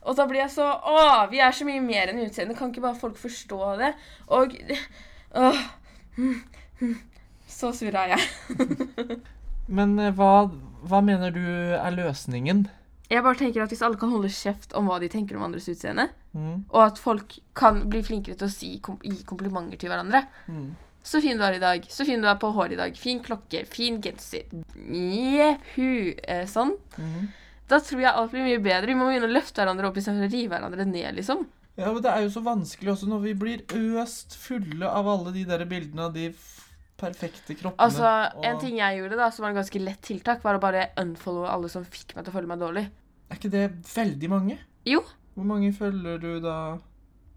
Og 0.04 0.18
da 0.18 0.26
blir 0.28 0.42
jeg 0.42 0.52
så 0.52 0.66
Å, 0.68 0.98
vi 1.30 1.40
er 1.40 1.54
så 1.56 1.64
mye 1.66 1.80
mer 1.82 2.12
enn 2.12 2.20
utseende. 2.26 2.56
Kan 2.58 2.72
ikke 2.74 2.84
bare 2.84 3.00
folk 3.00 3.16
forstå 3.20 3.60
det? 3.80 3.94
Og 4.36 4.54
Åh. 5.40 5.62
hm, 6.18 6.36
hm. 6.82 6.94
Så 7.48 7.72
sur 7.76 7.94
er 7.94 8.14
jeg. 8.14 8.22
Men 9.76 9.98
eh, 9.98 10.12
hva, 10.14 10.46
hva 10.84 11.00
mener 11.04 11.32
du 11.34 11.44
er 11.44 11.94
løsningen? 11.96 12.66
Jeg 13.14 13.22
bare 13.22 13.38
tenker 13.38 13.62
at 13.62 13.70
Hvis 13.70 13.82
alle 13.86 13.98
kan 14.00 14.10
holde 14.10 14.28
kjeft 14.34 14.72
om 14.74 14.88
hva 14.90 14.98
de 15.02 15.08
tenker 15.12 15.36
om 15.38 15.44
andres 15.46 15.68
utseende, 15.70 16.08
Mm. 16.34 16.64
og 16.72 16.80
at 16.82 16.98
folk 16.98 17.36
kan 17.54 17.84
bli 17.88 18.00
flinkere 18.02 18.34
til 18.36 18.48
å 18.48 18.50
si, 18.50 18.72
kom, 18.82 18.96
gi 19.04 19.22
komplimenter 19.24 19.78
til 19.78 19.88
hverandre 19.92 20.24
Mm. 20.50 20.72
Så 21.04 21.20
fin 21.20 21.36
du 21.36 21.44
er 21.44 21.58
i 21.58 21.60
dag. 21.60 21.84
Så 21.92 22.06
fin 22.08 22.20
du 22.20 22.26
er 22.26 22.38
på 22.40 22.48
håret 22.56 22.72
i 22.72 22.76
dag. 22.80 22.94
Fin 22.96 23.20
klokke. 23.20 23.66
Fin 23.68 24.00
genser. 24.00 24.46
Jehu. 24.88 26.14
Eh, 26.24 26.46
sånn. 26.48 26.72
Mm. 26.98 27.28
Da 27.68 27.78
tror 27.84 28.00
jeg 28.00 28.10
alt 28.12 28.32
blir 28.32 28.44
mye 28.46 28.62
bedre. 28.64 28.86
Vi 28.88 28.96
må 28.96 29.10
begynne 29.10 29.28
å 29.28 29.34
løfte 29.36 29.60
hverandre 29.60 29.90
opp 29.90 29.98
istedenfor 30.00 30.28
å 30.28 30.32
rive 30.32 30.54
hverandre 30.54 30.86
ned, 30.88 31.14
liksom. 31.18 31.44
Ja, 31.76 31.92
men 31.92 32.02
Det 32.02 32.10
er 32.10 32.22
jo 32.24 32.30
så 32.32 32.42
vanskelig 32.44 32.92
også 32.94 33.08
når 33.10 33.20
vi 33.24 33.34
blir 33.34 33.62
øst 34.00 34.34
fulle 34.38 34.88
av 34.88 35.06
alle 35.06 35.32
de 35.34 35.44
der 35.44 35.64
bildene 35.66 36.06
av 36.08 36.12
de 36.14 36.30
perfekte 36.96 37.56
kroppene. 37.58 37.80
Altså, 37.84 38.30
En 38.42 38.58
ting 38.60 38.76
jeg 38.78 38.98
gjorde 39.00 39.16
da, 39.16 39.30
som 39.30 39.42
var 39.44 39.50
en 39.50 39.60
ganske 39.62 39.80
lett 39.84 40.00
tiltak, 40.00 40.42
var 40.42 40.56
å 40.56 40.60
bare 40.60 40.88
unfollowe 40.96 41.50
alle 41.50 41.68
som 41.68 41.84
fikk 41.84 42.14
meg 42.16 42.24
til 42.24 42.32
å 42.32 42.36
føle 42.38 42.46
meg 42.48 42.60
dårlig. 42.62 42.88
Er 43.34 43.40
ikke 43.40 43.50
det 43.50 43.68
veldig 43.96 44.28
mange? 44.30 44.58
Jo. 44.86 45.00
Hvor 45.34 45.46
mange 45.48 45.72
følger 45.74 46.18
du 46.22 46.38
da? 46.38 46.76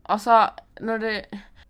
Altså, 0.06 0.50
når 0.80 0.98
det 0.98 1.26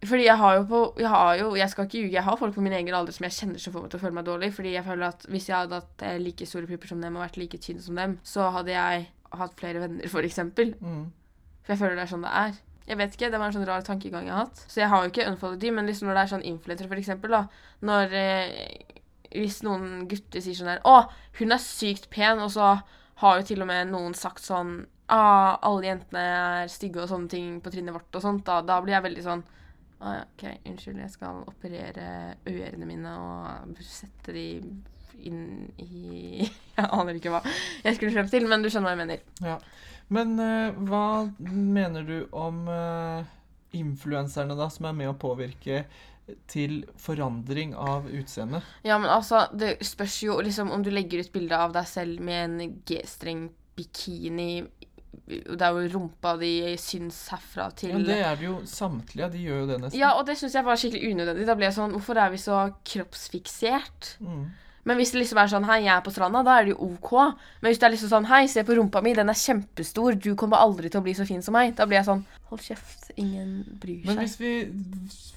Fordi 0.05 0.25
jeg 0.25 0.37
har 0.37 0.55
jo 0.55 0.63
på 0.63 0.93
Jeg 0.99 1.09
har 1.09 1.35
jo, 1.35 1.55
jeg 1.55 1.69
skal 1.69 1.85
ikke 1.85 1.97
ljuge, 1.97 2.13
jeg 2.13 2.23
har 2.23 2.35
folk 2.35 2.53
på 2.53 2.61
min 2.61 2.73
egen 2.73 2.93
alder 2.93 3.11
som 3.11 3.23
jeg 3.23 3.31
kjenner 3.31 3.59
som 3.59 3.73
får 3.73 3.81
meg 3.81 3.91
til 3.91 3.99
å 3.99 4.01
føle 4.01 4.17
meg 4.17 4.25
dårlig. 4.25 4.53
Fordi 4.53 4.73
jeg 4.73 4.83
føler 4.83 5.07
at 5.07 5.25
hvis 5.29 5.47
jeg 5.49 5.57
hadde 5.57 5.79
hatt 5.79 6.03
eh, 6.03 6.17
like 6.19 6.45
store 6.45 6.67
pupper 6.67 6.91
som 6.91 7.01
dem 7.01 7.15
og 7.15 7.23
vært 7.23 7.39
like 7.39 7.57
tynn 7.57 7.79
som 7.81 7.95
dem, 7.95 8.17
så 8.23 8.49
hadde 8.51 8.75
jeg 8.75 9.07
hatt 9.39 9.55
flere 9.59 9.79
venner, 9.79 10.11
for 10.11 10.27
eksempel. 10.27 10.75
Mm. 10.81 11.07
For 11.63 11.73
jeg 11.73 11.79
føler 11.79 11.95
det 11.95 12.03
er 12.03 12.11
sånn 12.11 12.27
det 12.27 12.35
er. 12.41 12.59
Jeg 12.87 12.97
vet 12.97 13.15
ikke, 13.15 13.31
Det 13.31 13.39
var 13.39 13.47
en 13.47 13.55
sånn 13.55 13.65
rar 13.67 13.87
tankegang 13.87 14.27
jeg 14.27 14.35
har 14.35 14.45
hatt. 14.45 14.61
Så 14.67 14.83
jeg 14.83 14.91
har 14.91 15.03
jo 15.03 15.09
ikke 15.13 15.29
unfollowed 15.31 15.63
de, 15.63 15.71
men 15.71 15.89
liksom 15.89 16.07
når 16.07 16.19
det 16.19 16.21
er 16.25 16.33
sånn 16.35 16.45
influensere, 16.51 16.91
for 16.91 16.99
eksempel, 16.99 17.31
da. 17.31 17.41
Når 17.87 18.19
eh, 18.19 19.01
Hvis 19.31 19.63
noen 19.63 20.05
gutter 20.07 20.43
sier 20.43 20.55
sånn 20.55 20.71
her 20.71 20.85
Å, 20.87 21.09
hun 21.39 21.51
er 21.51 21.63
sykt 21.63 22.09
pen, 22.13 22.39
og 22.43 22.51
så 22.53 22.77
har 23.21 23.39
jo 23.39 23.47
til 23.49 23.63
og 23.63 23.69
med 23.69 23.91
noen 23.91 24.15
sagt 24.17 24.45
sånn 24.45 24.79
ah, 25.13 25.57
alle 25.65 25.89
jentene 25.89 26.23
er 26.23 26.71
stygge 26.71 27.03
og 27.03 27.11
sånne 27.11 27.31
ting 27.31 27.55
på 27.63 27.71
trinnet 27.73 27.95
vårt 27.95 28.19
og 28.19 28.23
sånt, 28.23 28.43
da, 28.47 28.59
da 28.65 28.79
blir 28.83 28.97
jeg 28.97 29.05
veldig 29.07 29.23
sånn 29.25 29.43
ah, 30.03 30.21
OK, 30.21 30.45
unnskyld, 30.67 31.01
jeg 31.01 31.15
skal 31.15 31.41
operere 31.47 32.09
ørene 32.49 32.89
mine 32.89 33.15
og 33.17 33.81
sette 33.85 34.35
de 34.35 34.47
inn 35.25 35.71
i 35.81 36.45
Jeg 36.77 36.89
aner 36.93 37.17
ikke 37.17 37.33
hva 37.33 37.41
jeg 37.47 37.97
skulle 37.97 38.13
frem 38.13 38.27
til, 38.29 38.45
men 38.49 38.61
du 38.61 38.69
skjønner 38.69 38.91
hva 38.91 38.93
jeg 38.93 39.01
mener. 39.01 39.63
Men 40.13 40.35
uh, 40.37 40.75
hva 40.87 41.07
mener 41.41 42.05
du 42.05 42.17
om 42.37 42.67
uh, 42.69 43.25
influenserne, 43.75 44.53
da, 44.59 44.69
som 44.71 44.85
er 44.87 44.99
med 44.99 45.09
å 45.09 45.17
påvirke 45.17 45.87
til 46.49 46.81
forandring 46.99 47.75
av 47.75 48.09
utseende? 48.11 48.61
Ja, 48.87 48.97
men 48.99 49.11
altså, 49.11 49.45
det 49.55 49.77
spørs 49.85 50.19
jo 50.25 50.39
liksom 50.43 50.73
om 50.75 50.83
du 50.83 50.91
legger 50.93 51.23
ut 51.23 51.31
bilde 51.35 51.57
av 51.57 51.75
deg 51.75 51.87
selv 51.89 52.23
med 52.23 52.43
en 52.43 52.75
G-streng 52.87 53.47
bikini 53.77 54.65
det 55.27 55.59
er 55.59 55.75
jo 55.75 55.87
rumpa 55.91 56.35
di 56.39 56.51
syns 56.79 57.17
herfra 57.33 57.67
til 57.75 57.97
Men 57.97 58.05
det 58.07 58.19
er 58.23 58.37
det 58.39 58.45
jo 58.45 58.59
samtlige. 58.69 59.27
De 59.33 59.41
gjør 59.43 59.59
jo 59.59 59.65
det 59.71 59.79
nesten. 59.81 59.99
Ja, 59.99 60.13
og 60.15 60.23
det 60.27 60.37
syns 60.39 60.55
jeg 60.55 60.67
var 60.67 60.79
skikkelig 60.79 61.11
unødvendig. 61.11 61.47
Da 61.49 61.55
ble 61.57 61.67
jeg 61.67 61.75
sånn 61.75 61.95
Hvorfor 61.97 62.21
er 62.21 62.31
vi 62.31 62.39
så 62.39 62.61
kroppsfiksert? 62.87 64.13
Mm. 64.23 64.45
Men 64.87 64.99
hvis 64.99 65.11
det 65.11 65.19
liksom 65.19 65.41
er 65.41 65.51
sånn 65.51 65.67
Hei, 65.67 65.81
jeg 65.83 65.93
er 65.97 66.03
på 66.05 66.13
stranda, 66.15 66.43
da 66.47 66.55
er 66.57 66.67
det 66.67 66.73
jo 66.75 66.89
OK. 66.93 67.11
Men 67.59 67.69
hvis 67.69 67.81
det 67.81 67.87
er 67.89 67.93
liksom 67.95 68.11
sånn 68.13 68.29
Hei, 68.29 68.45
se 68.51 68.63
på 68.67 68.77
rumpa 68.77 69.01
mi, 69.03 69.13
den 69.17 69.31
er 69.31 69.37
kjempestor, 69.37 70.15
du 70.15 70.31
kommer 70.39 70.63
aldri 70.63 70.91
til 70.91 71.01
å 71.01 71.05
bli 71.05 71.15
så 71.17 71.27
fin 71.27 71.43
som 71.43 71.57
meg. 71.57 71.75
Da 71.77 71.87
blir 71.89 71.99
jeg 71.99 72.07
sånn 72.07 72.23
Hold 72.47 72.63
kjeft, 72.63 73.09
ingen 73.19 73.59
bryr 73.81 74.05
seg. 74.05 74.07
Men 74.07 74.21
hvis 74.23 74.37
vi 74.39 74.53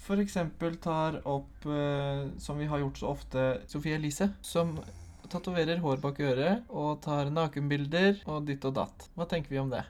f.eks. 0.06 0.36
tar 0.84 1.18
opp, 1.26 1.66
uh, 1.66 2.28
som 2.38 2.60
vi 2.62 2.70
har 2.70 2.82
gjort 2.84 3.00
så 3.02 3.10
ofte, 3.10 3.46
Sofie 3.70 3.98
Elise, 3.98 4.30
som 4.46 4.76
tatoverer 5.30 5.82
hår 5.82 5.98
bak 6.02 6.18
øret 6.22 6.70
og 6.70 7.00
tar 7.04 7.30
nakenbilder 7.34 8.22
og 8.30 8.46
ditt 8.46 8.64
og 8.66 8.76
datt. 8.78 9.08
Hva 9.18 9.26
tenker 9.30 9.54
vi 9.54 9.60
om 9.62 9.70
det? 9.72 9.82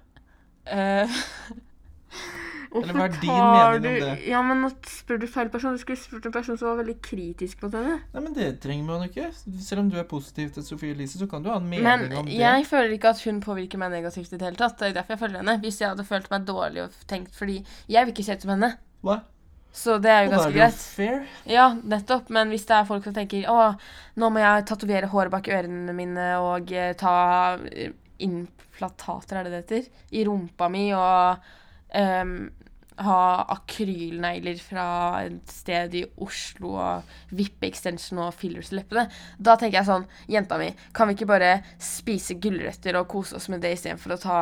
Eh, 0.68 1.20
Eller 2.70 2.94
hva 2.94 3.06
er 3.08 3.14
din 3.18 3.32
mening 3.32 3.76
om 3.76 3.82
det? 3.82 4.10
Ja, 4.30 4.40
men 4.46 4.60
nå 4.62 4.68
spør 4.86 5.18
du 5.18 5.26
feil 5.30 5.48
person. 5.50 5.74
Du 5.74 5.82
skulle 5.82 5.98
spurt 5.98 6.28
en 6.28 6.34
person 6.34 6.58
som 6.58 6.68
var 6.70 6.78
veldig 6.84 6.94
kritisk 7.02 7.64
på 7.64 7.70
denne. 7.72 7.96
Nei, 8.12 8.22
men 8.22 8.36
Det 8.36 8.50
trenger 8.62 8.86
man 8.86 9.02
jo 9.02 9.10
ikke. 9.10 9.30
Selv 9.66 9.82
om 9.82 9.90
du 9.90 9.98
er 9.98 10.06
positiv 10.10 10.52
til 10.54 10.66
Sofie 10.66 10.94
Elise, 10.94 11.18
så 11.18 11.26
kan 11.30 11.42
du 11.42 11.50
ha 11.50 11.58
en 11.58 11.66
mening 11.66 11.88
Men 11.88 12.06
om 12.06 12.06
det. 12.06 12.22
Men 12.28 12.30
jeg 12.38 12.68
føler 12.70 12.94
ikke 12.94 13.10
at 13.10 13.24
hun 13.26 13.42
påvirker 13.42 13.82
meg 13.82 13.90
negativt 13.96 14.30
i 14.30 14.38
det 14.38 14.46
hele 14.46 14.60
tatt. 14.60 14.78
Det 14.78 14.90
er 14.90 14.96
derfor 15.00 15.16
jeg 15.16 15.24
følger 15.24 15.42
henne. 15.42 15.58
Hvis 15.64 15.82
jeg 15.82 15.90
hadde 15.90 16.06
følt 16.06 16.30
meg 16.30 16.46
dårlig 16.46 16.86
og 16.86 17.02
tenkt 17.10 17.34
Fordi 17.34 17.58
jeg 17.90 18.06
vil 18.06 18.14
ikke 18.14 18.28
se 18.28 18.38
ut 18.38 18.46
som 18.46 18.54
henne. 18.54 18.72
Hva? 19.02 19.20
Så 19.72 19.98
det 20.02 20.10
er 20.10 20.24
jo 20.26 20.30
ganske 20.32 20.54
greit. 20.54 20.80
fair. 20.94 21.20
Ja, 21.50 21.68
nettopp. 21.74 22.30
Men 22.30 22.50
hvis 22.54 22.66
det 22.70 22.78
er 22.78 22.88
folk 22.88 23.06
som 23.06 23.14
tenker 23.14 23.46
å, 23.50 23.60
nå 24.18 24.30
må 24.30 24.42
jeg 24.42 24.66
tatovere 24.70 25.10
håret 25.10 25.34
bak 25.34 25.50
ørene 25.50 25.94
mine 25.94 26.32
og 26.42 26.70
eh, 26.74 26.90
ta 26.98 27.14
eh, 27.70 27.94
implantater, 28.22 29.38
er 29.38 29.46
det 29.46 29.52
det 29.54 29.62
heter, 29.62 30.04
i 30.14 30.24
rumpa 30.26 30.68
mi 30.70 30.90
og 30.94 31.50
ehm, 31.96 32.50
ha 33.00 33.46
akrylnegler 33.54 34.58
fra 34.60 34.84
et 35.24 35.52
sted 35.52 35.94
i 35.96 36.02
Oslo 36.20 36.74
og 36.76 37.12
vippe-extension 37.36 38.20
og 38.26 38.34
fillers 38.36 38.72
i 38.72 38.78
leppene, 38.78 39.06
da 39.38 39.56
tenker 39.56 39.80
jeg 39.80 39.88
sånn 39.88 40.06
Jenta 40.30 40.58
mi, 40.60 40.70
kan 40.96 41.08
vi 41.08 41.16
ikke 41.16 41.30
bare 41.30 41.52
spise 41.80 42.36
gulrøtter 42.42 42.98
og 43.00 43.08
kose 43.10 43.38
oss 43.38 43.48
med 43.52 43.64
det 43.64 43.72
istedenfor 43.76 44.16
å 44.16 44.20
ta 44.20 44.40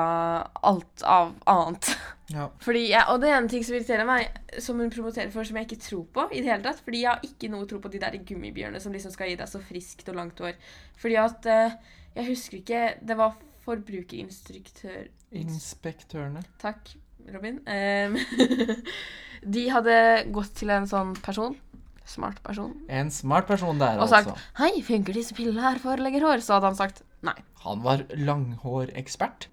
alt 0.70 1.04
av 1.06 1.34
annet? 1.46 1.92
Ja. 2.28 2.50
Fordi 2.60 2.82
jeg, 2.90 3.00
og 3.08 3.22
det 3.22 3.30
er 3.30 3.38
en 3.38 3.46
ting 3.48 3.62
som 3.64 3.72
irriterer 3.72 4.04
meg, 4.04 4.34
som 4.60 4.76
hun 4.82 4.90
promoterer 4.92 5.30
for, 5.32 5.48
som 5.48 5.56
jeg 5.56 5.64
ikke 5.64 5.78
tror 5.80 6.02
på 6.12 6.26
i 6.28 6.42
det 6.44 6.50
hele 6.50 6.60
tatt. 6.66 6.82
Fordi 6.84 7.00
jeg 7.00 7.08
har 7.08 7.24
ikke 7.24 7.48
noe 7.48 7.64
tro 7.64 7.78
på 7.80 7.88
de 7.88 8.02
der 8.02 8.18
gummibjørnene 8.20 8.82
som 8.84 8.92
liksom 8.92 9.14
skal 9.14 9.30
gi 9.30 9.38
deg 9.40 9.48
så 9.48 9.62
friskt 9.64 10.10
og 10.12 10.18
langt 10.18 10.42
hår. 10.44 10.58
Fordi 11.00 11.16
at 11.22 11.48
eh, 11.48 11.78
Jeg 12.18 12.28
husker 12.28 12.58
ikke 12.58 12.82
Det 13.00 13.16
var 13.16 13.32
forbrukerinstruktør 13.64 15.08
Inspektørene. 15.40 16.44
Takk, 16.60 16.92
Robin. 17.34 17.60
De 19.54 19.68
hadde 19.70 19.96
gått 20.34 20.54
til 20.58 20.70
en 20.74 20.86
sånn 20.90 21.14
person, 21.22 21.54
smart 22.08 22.40
person, 22.42 22.72
En 22.88 23.10
smart 23.12 23.46
person 23.46 23.78
der, 23.78 24.00
og 24.00 24.08
sagt 24.10 24.32
altså. 24.32 24.48
'Hei, 24.58 24.80
funker 24.82 25.14
disse 25.14 25.36
pillene 25.36 25.62
her 25.62 25.78
for 25.82 26.00
leggerhår?' 26.00 26.42
Så 26.42 26.56
hadde 26.56 26.72
han 26.72 26.78
sagt 26.78 27.02
nei. 27.22 27.36
Han 27.64 27.82
var 27.82 28.06
langhårekspert. 28.14 29.48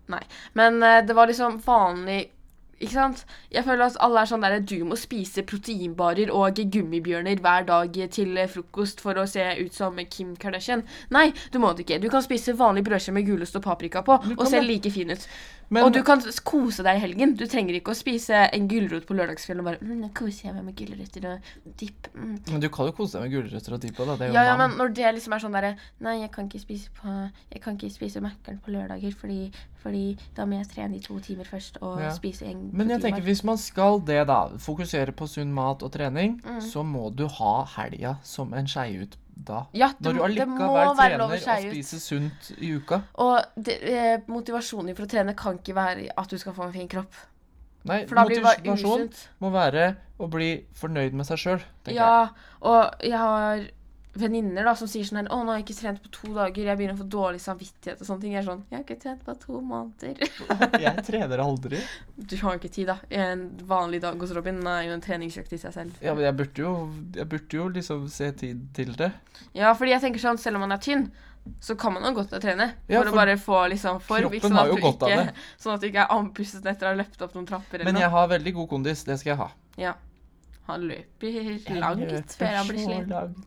Men 0.54 0.82
eh, 0.84 1.02
det 1.06 1.16
var 1.18 1.28
liksom 1.28 1.60
vanlig 1.66 2.32
Ikke 2.76 2.92
sant? 2.92 3.22
Jeg 3.56 3.64
føler 3.64 3.86
at 3.86 3.96
alle 4.04 4.20
er 4.20 4.28
sånn 4.28 4.42
der 4.44 4.60
Du 4.60 4.84
må 4.84 4.98
spise 5.00 5.46
proteinbarer 5.48 6.28
og 6.28 6.60
gummibjørner 6.60 7.40
hver 7.40 7.64
dag 7.70 7.96
til 8.12 8.36
frokost 8.52 9.00
for 9.00 9.16
å 9.16 9.24
se 9.26 9.46
ut 9.62 9.74
som 9.74 9.96
Kim 10.12 10.36
Kardashian. 10.36 10.84
Nei, 11.10 11.30
du 11.54 11.60
må 11.64 11.72
det 11.72 11.86
ikke. 11.86 12.02
Du 12.04 12.10
kan 12.12 12.22
spise 12.22 12.52
vanlig 12.52 12.84
brødskive 12.84 13.16
med 13.16 13.30
gulost 13.30 13.56
og 13.56 13.64
paprika 13.64 14.04
på 14.04 14.20
og 14.36 14.48
se 14.52 14.60
like 14.60 14.92
fin 14.92 15.10
ut. 15.16 15.24
Men, 15.70 15.84
og 15.84 15.94
du 15.94 16.02
kan 16.06 16.22
kose 16.46 16.84
deg 16.86 16.98
i 16.98 17.02
helgen. 17.02 17.36
Du 17.36 17.46
trenger 17.50 17.74
ikke 17.80 17.92
å 17.94 17.98
spise 17.98 18.44
en 18.54 18.68
gulrot 18.70 19.08
på 19.08 19.16
lørdagskvelden 19.18 19.64
og 19.64 19.66
bare 19.66 19.80
mm, 19.82 20.10
koser 20.14 20.50
jeg 20.50 20.54
meg 20.56 20.66
med 20.68 20.76
gulrøtter 20.78 21.26
og 21.32 21.50
dipp'. 21.80 22.10
Mm. 22.14 22.36
men 22.52 22.62
du 22.62 22.70
kan 22.70 22.86
jo 22.86 22.92
kose 22.92 23.18
deg 23.18 23.26
med 23.26 23.34
gulrøtter 23.34 23.74
og 23.74 23.82
da. 23.82 24.16
Det 24.16 24.22
er 24.22 24.28
jo 24.28 24.34
Ja, 24.34 24.44
ja, 24.44 24.58
men 24.58 24.78
når 24.78 24.94
det 24.94 25.14
liksom 25.16 25.34
er 25.34 25.40
sånn 25.40 25.56
derre 25.58 25.76
Nei, 26.00 26.20
jeg 26.22 26.32
kan 26.32 26.46
ikke 26.48 26.60
spise 26.62 26.90
på 27.02 27.32
Jeg 27.52 27.62
kan 27.62 27.78
ikke 27.78 27.90
spise 27.94 28.22
Mækkern 28.22 28.60
på 28.62 28.72
lørdager, 28.72 29.14
fordi, 29.16 29.52
fordi 29.82 30.18
da 30.36 30.46
må 30.46 30.60
jeg 30.62 30.68
trene 30.76 30.96
i 30.96 31.00
to 31.00 31.20
timer 31.20 31.46
først 31.46 31.78
og 31.82 32.00
Ja. 32.02 32.12
spise 32.14 32.46
en 32.46 32.70
Men 32.74 32.90
jeg 32.90 33.02
tenker 33.02 33.22
hvis 33.26 33.44
man 33.44 33.58
skal 33.58 34.00
det, 34.00 34.28
da, 34.28 34.48
fokusere 34.58 35.12
på 35.12 35.28
sunn 35.28 35.54
mat 35.54 35.82
og 35.84 35.92
trening, 35.92 36.42
Mm. 36.46 36.62
så 36.62 36.84
må 36.86 37.10
du 37.16 37.28
ha 37.28 37.66
helga 37.66 38.18
som 38.24 38.54
en 38.54 38.66
skeiut 38.68 39.18
da. 39.36 39.66
Ja, 39.76 39.92
det, 39.98 40.06
Når 40.06 40.14
du 40.18 40.24
allikevel 40.24 40.92
trener 40.96 41.24
og 41.26 41.36
spiser 41.40 42.02
sunt 42.02 42.52
i 42.58 42.72
uka. 42.76 43.02
Og 43.22 43.40
det, 43.56 43.78
eh, 43.84 44.18
motivasjonen 44.32 44.96
for 44.96 45.06
å 45.06 45.12
trene 45.12 45.36
kan 45.38 45.60
ikke 45.60 45.76
være 45.76 46.10
at 46.16 46.30
du 46.32 46.38
skal 46.40 46.56
få 46.56 46.70
en 46.70 46.76
fin 46.76 46.88
kropp. 46.92 47.14
Nei, 47.86 48.02
motivasjon 48.10 49.10
må 49.44 49.52
være 49.54 49.90
å 50.18 50.30
bli 50.32 50.50
fornøyd 50.80 51.14
med 51.14 51.28
seg 51.28 51.42
sjøl, 51.42 51.66
Ja, 51.94 52.30
og 52.62 53.04
jeg 53.04 53.20
har 53.20 53.68
venninner 54.16 54.68
som 54.80 54.88
sier 54.88 55.04
sånn 55.08 55.20
her 55.22 55.28
'Å, 55.30 55.44
nå 55.44 55.52
har 55.52 55.60
jeg 55.60 55.66
ikke 55.66 55.82
trent 55.82 56.02
på 56.04 56.12
to 56.12 56.34
dager. 56.34 56.64
Jeg 56.70 56.78
begynner 56.80 56.96
å 56.96 57.02
få 57.04 57.10
dårlig 57.10 57.42
samvittighet.' 57.44 58.02
og 58.02 58.08
sånne 58.08 58.22
ting. 58.22 58.34
Jeg 58.34 58.42
er 58.44 58.48
sånn 58.50 58.64
'Jeg 58.70 58.78
har 58.78 58.86
ikke 58.86 59.02
trent 59.02 59.26
på 59.26 59.36
to 59.40 59.62
måneder'. 59.62 60.18
jeg. 60.86 61.04
trener 61.06 61.44
aldri. 61.44 61.82
Du 62.18 62.36
har 62.38 62.56
jo 62.56 62.60
ikke 62.60 62.74
tid, 62.74 62.88
da. 62.88 62.98
En 63.12 63.46
vanlig 63.68 64.02
dag 64.02 64.20
hos 64.20 64.32
Robin 64.32 64.62
er 64.68 64.88
jo 64.88 64.96
en 64.96 65.02
treningsøkt 65.02 65.54
i 65.54 65.58
seg 65.62 65.74
selv. 65.74 66.02
Ja, 66.02 66.14
men 66.14 66.24
jeg 66.24 66.38
burde 66.38 66.66
jo, 66.66 66.74
jeg 67.16 67.30
burde 67.30 67.60
jo 67.60 67.68
liksom 67.70 68.08
se 68.10 68.32
tid 68.32 68.68
til 68.74 68.96
det. 68.96 69.12
Ja, 69.54 69.74
fordi 69.74 69.92
jeg 69.92 70.02
tenker 70.02 70.20
sånn, 70.20 70.40
selv 70.40 70.56
om 70.56 70.62
man 70.68 70.72
er 70.72 70.84
tynn, 70.84 71.12
så 71.62 71.76
kan 71.78 71.94
man 71.94 72.04
jo 72.08 72.14
godt 72.22 72.34
trene. 72.42 72.72
Ja, 72.88 73.02
for, 73.02 73.10
for 73.10 73.12
å 73.12 73.20
bare 73.20 73.36
få 73.38 73.60
liksom 73.70 74.00
form. 74.02 74.32
Sånn, 74.42 74.58
at 74.58 74.72
ikke, 74.74 75.34
sånn 75.62 75.76
at 75.76 75.84
du 75.84 75.88
ikke 75.92 76.06
er 76.08 76.16
andpustet 76.16 76.66
etter 76.66 76.88
å 76.90 76.94
ha 76.94 77.00
løpt 77.00 77.22
opp 77.22 77.36
noen 77.38 77.46
trapper 77.50 77.84
Men 77.86 77.98
noe. 77.98 78.06
jeg 78.06 78.14
har 78.16 78.32
veldig 78.32 78.54
god 78.62 78.70
kondis. 78.72 79.04
Det 79.06 79.20
skal 79.22 79.36
jeg 79.36 79.42
ha. 79.44 79.50
Ja. 79.78 79.94
Han 80.66 80.88
løper 80.90 81.36
langt 81.78 82.34
før 82.40 82.56
han 82.58 82.72
blir 82.72 82.82
sliten. 82.82 83.46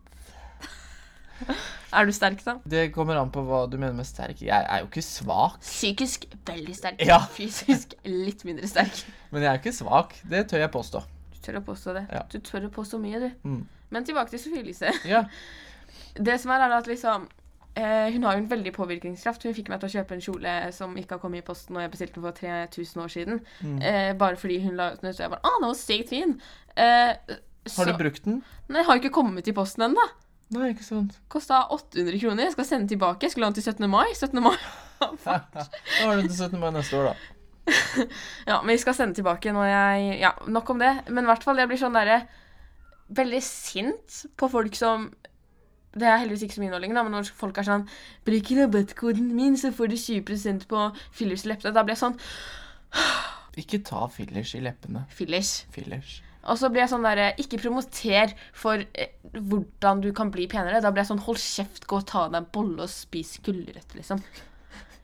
Er 1.93 2.05
du 2.09 2.13
sterk, 2.13 2.43
da? 2.45 2.57
Det 2.69 2.89
kommer 2.93 3.17
an 3.21 3.31
på 3.33 3.43
hva 3.47 3.63
du 3.71 3.79
mener 3.79 3.95
med 3.97 4.07
sterk. 4.09 4.43
Jeg 4.45 4.67
er 4.69 4.83
jo 4.83 4.89
ikke 4.91 5.05
svak. 5.05 5.61
Psykisk 5.65 6.27
veldig 6.49 6.75
sterk. 6.77 7.01
Ja. 7.07 7.21
Fysisk 7.33 7.95
litt 8.05 8.45
mindre 8.49 8.69
sterk. 8.69 9.05
Men 9.33 9.47
jeg 9.47 9.51
er 9.53 9.63
ikke 9.63 9.73
svak. 9.77 10.15
Det 10.29 10.45
tør 10.51 10.65
jeg 10.67 10.73
påstå. 10.75 11.03
Du 11.33 11.41
tør 11.47 11.61
å 11.61 11.65
påstå 11.71 11.95
det. 11.97 12.05
Ja. 12.13 12.23
Du 12.33 12.39
tør 12.45 12.67
å 12.69 12.71
påstå 12.75 13.01
mye, 13.01 13.23
du. 13.25 13.31
Mm. 13.49 13.63
Men 13.95 14.05
tilbake 14.05 14.35
til 14.35 14.43
Sofie 14.43 14.61
Elise. 14.65 14.93
Ja. 15.09 15.23
Det 16.19 16.37
som 16.43 16.51
er, 16.53 16.67
er 16.67 16.75
at 16.77 16.89
liksom 16.91 17.25
eh, 17.79 18.09
Hun 18.13 18.25
har 18.27 18.37
jo 18.37 18.43
en 18.43 18.51
veldig 18.51 18.73
påvirkningskraft. 18.77 19.47
Hun 19.49 19.55
fikk 19.57 19.71
meg 19.73 19.81
til 19.81 19.89
å 19.89 19.95
kjøpe 19.97 20.17
en 20.19 20.25
kjole 20.25 20.55
som 20.77 20.97
ikke 20.99 21.17
har 21.17 21.23
kommet 21.25 21.41
i 21.41 21.47
posten, 21.47 21.79
og 21.79 21.85
jeg 21.87 21.95
bestilte 21.95 22.19
den 22.19 22.27
for 22.29 22.37
3000 22.43 23.05
år 23.05 23.13
siden. 23.15 23.41
Mm. 23.65 23.77
Eh, 23.81 24.13
bare 24.21 24.37
fordi 24.41 24.61
hun 24.67 24.77
la 24.77 24.91
ut 24.93 25.05
den 25.05 25.15
så 25.17 25.25
jeg 25.25 25.33
bare 25.37 25.47
Å, 25.47 25.57
den 25.63 25.71
var 25.71 25.79
sykt 25.81 26.13
fin! 26.13 26.37
Eh, 26.77 27.37
Har 27.79 27.89
du 27.89 27.97
brukt 28.01 28.25
den? 28.29 28.43
Nei, 28.69 28.83
jeg 28.83 28.89
har 28.91 29.01
ikke 29.01 29.15
kommet 29.15 29.49
i 29.49 29.57
posten 29.57 29.89
ennå. 29.89 30.05
Nei, 30.55 30.71
ikke 30.73 30.87
sant. 30.87 31.19
Kosta 31.29 31.67
800 31.75 32.21
kroner. 32.23 32.47
Jeg 32.49 32.55
skal 32.57 32.69
sende 32.69 32.89
tilbake. 32.89 33.27
Jeg 33.27 33.35
skulle 33.35 33.49
ha 33.49 33.53
den 33.53 33.61
til 33.61 33.67
17. 33.69 33.91
mai. 33.91 34.07
17. 34.15 34.43
mai. 34.43 34.57
Da 35.25 35.41
har 36.01 36.17
du 36.17 36.23
den 36.23 36.31
til 36.31 36.39
17. 36.39 36.59
mai 36.61 36.71
neste 36.75 36.99
år, 36.99 37.11
da. 37.11 37.15
Ja, 38.51 38.61
men 38.63 38.73
vi 38.73 38.81
skal 38.83 38.97
sende 38.97 39.15
tilbake 39.19 39.53
når 39.53 39.69
jeg 39.69 40.21
Ja, 40.23 40.33
nok 40.49 40.71
om 40.71 40.79
det. 40.83 40.93
Men 41.09 41.25
i 41.25 41.31
hvert 41.31 41.45
fall, 41.45 41.61
jeg 41.61 41.71
blir 41.71 41.81
sånn 41.81 41.97
derre 41.97 42.23
Veldig 43.09 43.41
sint 43.45 44.23
på 44.37 44.49
folk 44.53 44.77
som 44.77 45.09
Det 45.97 46.09
er 46.09 46.21
heldigvis 46.21 46.47
ikke 46.47 46.59
så 46.59 46.63
mye 46.65 46.73
nå 46.73 46.81
lenger, 46.83 46.99
da, 46.99 47.05
men 47.07 47.17
når 47.17 47.31
folk 47.37 47.59
er 47.59 47.67
sånn 47.69 47.87
'Bruk 48.25 48.53
rabattkoden 48.59 49.31
min, 49.35 49.57
så 49.57 49.73
får 49.73 49.89
du 49.93 49.97
20% 49.97 50.67
på 50.69 50.83
fillers 51.17 51.45
i 51.47 51.53
leppene.' 51.53 51.75
Da 51.75 51.85
blir 51.85 51.97
jeg 51.97 52.05
sånn 52.05 52.19
Ikke 53.63 53.81
ta 53.83 54.07
fillers 54.13 54.55
i 54.55 54.61
leppene. 54.63 55.07
Fillers. 55.11 55.65
Fillers. 55.75 56.21
Og 56.49 56.59
så 56.59 56.71
blir 56.73 56.83
jeg 56.85 56.91
sånn 56.95 57.05
derre 57.05 57.31
Ikke 57.43 57.59
promoter 57.61 58.33
for 58.57 58.81
eh, 58.95 59.11
hvordan 59.35 60.01
du 60.05 60.11
kan 60.17 60.31
bli 60.35 60.47
penere. 60.51 60.81
Da 60.83 60.91
blir 60.91 61.03
jeg 61.05 61.11
sånn 61.13 61.23
Hold 61.27 61.39
kjeft, 61.43 61.87
gå 61.91 62.01
og 62.01 62.07
ta 62.09 62.27
deg 62.29 62.41
en 62.43 62.51
bolle 62.55 62.87
og 62.87 62.93
spis 62.93 63.37
gulrøtter, 63.45 64.01
liksom. 64.01 64.23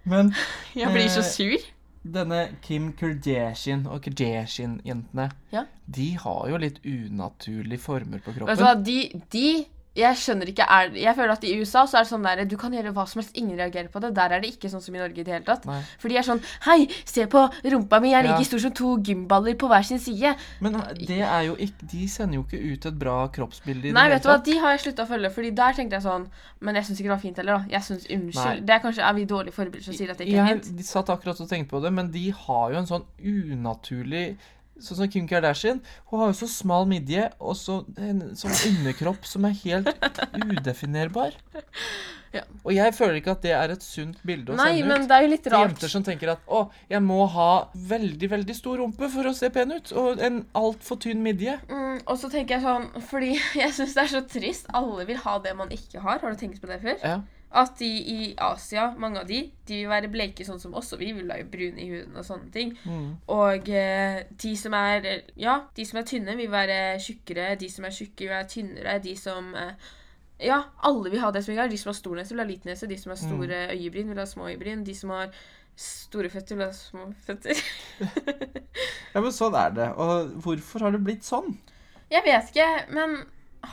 Men 0.09 0.33
Jeg 0.77 0.93
blir 0.93 1.09
så 1.13 1.21
Eh, 1.25 1.31
sur. 1.31 1.71
denne 2.05 2.41
Kim 2.61 2.91
Kardashian 2.93 3.87
og 3.89 4.03
Kardashian-jentene, 4.05 5.31
Ja. 5.53 5.63
de 5.89 6.11
har 6.21 6.49
jo 6.51 6.59
litt 6.61 6.81
unaturlige 6.85 7.81
former 7.81 8.19
på 8.21 8.33
Vet 8.33 8.41
du 8.41 8.45
kroppen. 8.45 8.65
hva, 8.65 8.75
de, 8.85 9.23
de 9.33 9.67
Jeg 9.95 10.17
skjønner 10.19 10.49
ikke 10.51 10.65
er, 10.67 10.89
Jeg 10.99 11.15
føler 11.15 11.33
at 11.37 11.45
i 11.47 11.53
USA 11.61 11.85
så 11.87 12.01
er 12.01 12.03
det 12.03 12.11
sånn 12.11 12.25
der 12.27 12.45
Du 12.51 12.57
kan 12.59 12.73
gjøre 12.75 12.91
hva 12.97 13.05
som 13.07 13.21
helst, 13.21 13.37
ingen 13.39 13.57
reagerer 13.57 13.87
på 13.93 14.01
det. 14.03 14.11
Der 14.17 14.33
er 14.35 14.41
det 14.43 14.49
ikke 14.57 14.67
sånn 14.73 14.83
som 14.83 14.95
i 14.95 14.99
Norge 14.99 15.21
i 15.21 15.23
det 15.23 15.33
hele 15.37 15.45
tatt. 15.47 15.65
Nei. 15.71 15.81
For 16.03 16.09
de 16.11 16.17
er 16.19 16.27
sånn 16.27 16.41
Hei, 16.67 16.89
se 17.07 17.27
på 17.31 17.45
rumpa 17.71 18.01
mi, 18.03 18.11
jeg 18.11 18.25
er 18.25 18.29
Ja. 18.29 18.39
like 18.39 18.49
stor 18.49 18.59
som 18.65 18.73
to 18.75 18.97
gymballer 18.99 19.55
på 19.55 19.69
hver 19.71 19.85
sin 19.87 19.99
side. 20.03 20.35
Men 20.61 20.81
det 20.99 21.21
er 21.23 21.43
jo 21.47 21.55
ikke 21.57 21.87
De 21.93 22.09
sender 22.09 22.35
jo 22.41 22.45
ikke 22.49 22.61
ut 22.73 22.87
et 22.91 22.99
bra 22.99 23.29
kroppsbilde 23.29 23.89
i 23.89 23.93
Nei, 23.93 24.09
det 24.09 24.17
vet 24.17 24.23
du 24.23 24.29
hva, 24.29 24.39
de 24.45 24.59
har 24.59 24.71
jeg 24.75 24.81
slutta 24.87 25.07
å 25.07 25.11
følge, 25.15 25.31
Fordi 25.31 25.51
der 25.55 25.73
tenkte 25.79 25.95
jeg 26.01 26.03
sånn 26.03 26.27
Men 26.61 26.75
jeg 26.75 26.85
syns 26.89 26.99
ikke 27.01 27.11
det 27.13 27.15
var 27.17 27.23
fint 27.23 27.37
heller, 27.37 27.59
da. 27.59 27.65
Jeg 27.71 27.83
synes, 27.83 28.09
Nei. 28.09 28.17
Unnskyld. 28.19 28.67
Det 28.67 28.75
er 28.75 28.81
kanskje 28.81 29.07
er 29.09 29.15
vi 29.15 29.25
dårlige 29.27 29.53
forbilder 29.55 29.85
som 29.85 29.95
sier 29.95 30.11
at 30.11 30.19
det 30.19 30.27
ikke 30.29 30.43
er 30.43 30.53
fint. 30.55 30.77
de 30.77 30.83
satt 30.83 31.07
akkurat 31.15 31.41
og 31.41 31.49
tenkte 31.49 31.71
på 31.71 31.83
det, 31.83 31.93
men 31.93 32.11
de 32.11 32.31
har 32.31 32.73
jo 32.73 32.79
en 32.83 32.87
sånn 32.91 33.05
unaturlig 33.23 34.37
Sånn 34.83 34.99
som 34.99 35.11
Kim 35.11 35.29
Kardashian. 35.31 35.79
Hun 36.11 36.21
har 36.25 36.33
jo 36.33 36.39
så 36.41 36.49
smal 36.51 36.89
midje 36.91 37.29
og 37.39 37.55
så 37.59 37.83
en 37.97 38.33
sånn 38.39 38.57
underkropp 38.73 39.27
som 39.29 39.47
er 39.47 39.55
helt 39.63 39.93
udefinerbar. 40.35 41.37
Ja. 42.35 42.43
Og 42.67 42.73
jeg 42.75 42.91
føler 42.97 43.21
ikke 43.21 43.31
at 43.37 43.45
det 43.45 43.53
er 43.55 43.71
et 43.77 43.85
sunt 43.87 44.17
bilde 44.27 44.51
å 44.51 44.57
Nei, 44.59 44.81
sende 44.81 44.89
men 44.91 45.05
det 45.07 45.15
er 45.15 45.23
jo 45.23 45.29
litt 45.31 45.45
Til 45.47 45.53
rart. 45.55 45.69
jenter 45.71 45.93
som 45.93 46.03
tenker 46.03 46.33
at 46.33 46.49
å, 46.51 46.65
jeg 46.91 47.03
må 47.07 47.21
ha 47.31 47.51
veldig, 47.93 48.31
veldig 48.33 48.57
stor 48.59 48.81
rumpe 48.83 49.07
for 49.13 49.31
å 49.31 49.35
se 49.39 49.53
pen 49.55 49.71
ut. 49.77 49.93
Og 49.95 50.19
en 50.19 50.41
altfor 50.59 50.99
tynn 51.05 51.23
midje. 51.23 51.55
Mm, 51.71 52.01
og 52.03 52.19
så 52.19 52.31
tenker 52.33 52.57
jeg 52.57 52.65
sånn 52.67 52.89
Fordi 53.13 53.31
jeg 53.63 53.71
syns 53.79 53.95
det 53.95 54.03
er 54.03 54.13
så 54.17 54.25
trist. 54.35 54.67
Alle 54.75 55.07
vil 55.07 55.23
ha 55.23 55.37
det 55.47 55.55
man 55.61 55.71
ikke 55.75 56.03
har. 56.03 56.19
Har 56.25 56.35
du 56.35 56.41
tenkt 56.43 56.59
på 56.65 56.73
det 56.73 56.81
før? 56.83 56.99
Ja. 57.07 57.21
At 57.55 57.77
de 57.79 57.87
i 57.87 58.31
Asia, 58.43 58.89
mange 58.99 59.21
av 59.23 59.29
de, 59.31 59.41
de 59.69 59.77
vil 59.79 59.91
være 59.91 60.11
bleike 60.11 60.43
sånn 60.47 60.59
som 60.59 60.73
oss, 60.75 60.89
og 60.97 60.99
vi 60.99 61.13
vil 61.15 61.29
være 61.31 61.47
brune 61.51 61.79
i 61.79 61.91
huden 61.93 62.17
og 62.19 62.27
sånne 62.27 62.49
ting. 62.55 62.73
Mm. 62.83 63.05
Og 63.31 63.69
eh, 63.71 64.25
de 64.43 64.55
som 64.59 64.75
er 64.75 65.07
Ja, 65.39 65.61
de 65.77 65.87
som 65.87 66.01
er 66.01 66.09
tynne, 66.09 66.35
vil 66.39 66.51
være 66.51 66.97
tjukkere. 67.03 67.53
De 67.61 67.69
som 67.71 67.87
er 67.87 67.95
tjukke, 67.95 68.25
vil 68.25 68.33
være 68.35 68.49
tynnere. 68.51 68.97
De 69.05 69.15
som 69.19 69.53
eh, 69.59 69.93
Ja, 70.49 70.65
alle 70.83 71.13
vil 71.13 71.23
ha 71.23 71.31
det 71.31 71.45
som 71.47 71.55
vi 71.55 71.61
har. 71.61 71.71
De 71.71 71.79
som 71.79 71.93
har 71.93 71.99
stor 72.01 72.19
nese, 72.19 72.35
vil 72.35 72.43
ha 72.43 72.49
liten 72.49 72.73
nese. 72.73 72.91
De 72.91 72.99
som 72.99 73.15
har 73.15 73.21
store 73.23 73.61
øyebryn, 73.77 74.11
vil 74.11 74.23
ha 74.25 74.27
små 74.27 74.51
øyebryn. 74.51 74.83
De 74.87 74.97
som 74.99 75.15
har 75.15 75.31
store 75.79 76.33
føtter, 76.35 76.59
vil 76.59 76.67
ha 76.67 76.75
små 76.75 77.07
føtter. 77.27 77.63
ja, 79.15 79.23
men 79.23 79.31
sånn 79.35 79.55
er 79.63 79.79
det. 79.79 79.89
Og 79.95 80.35
hvorfor 80.43 80.89
har 80.89 80.95
det 80.95 81.05
blitt 81.07 81.27
sånn? 81.27 81.55
Jeg 82.11 82.27
vet 82.27 82.51
ikke, 82.51 82.69
men 82.95 83.21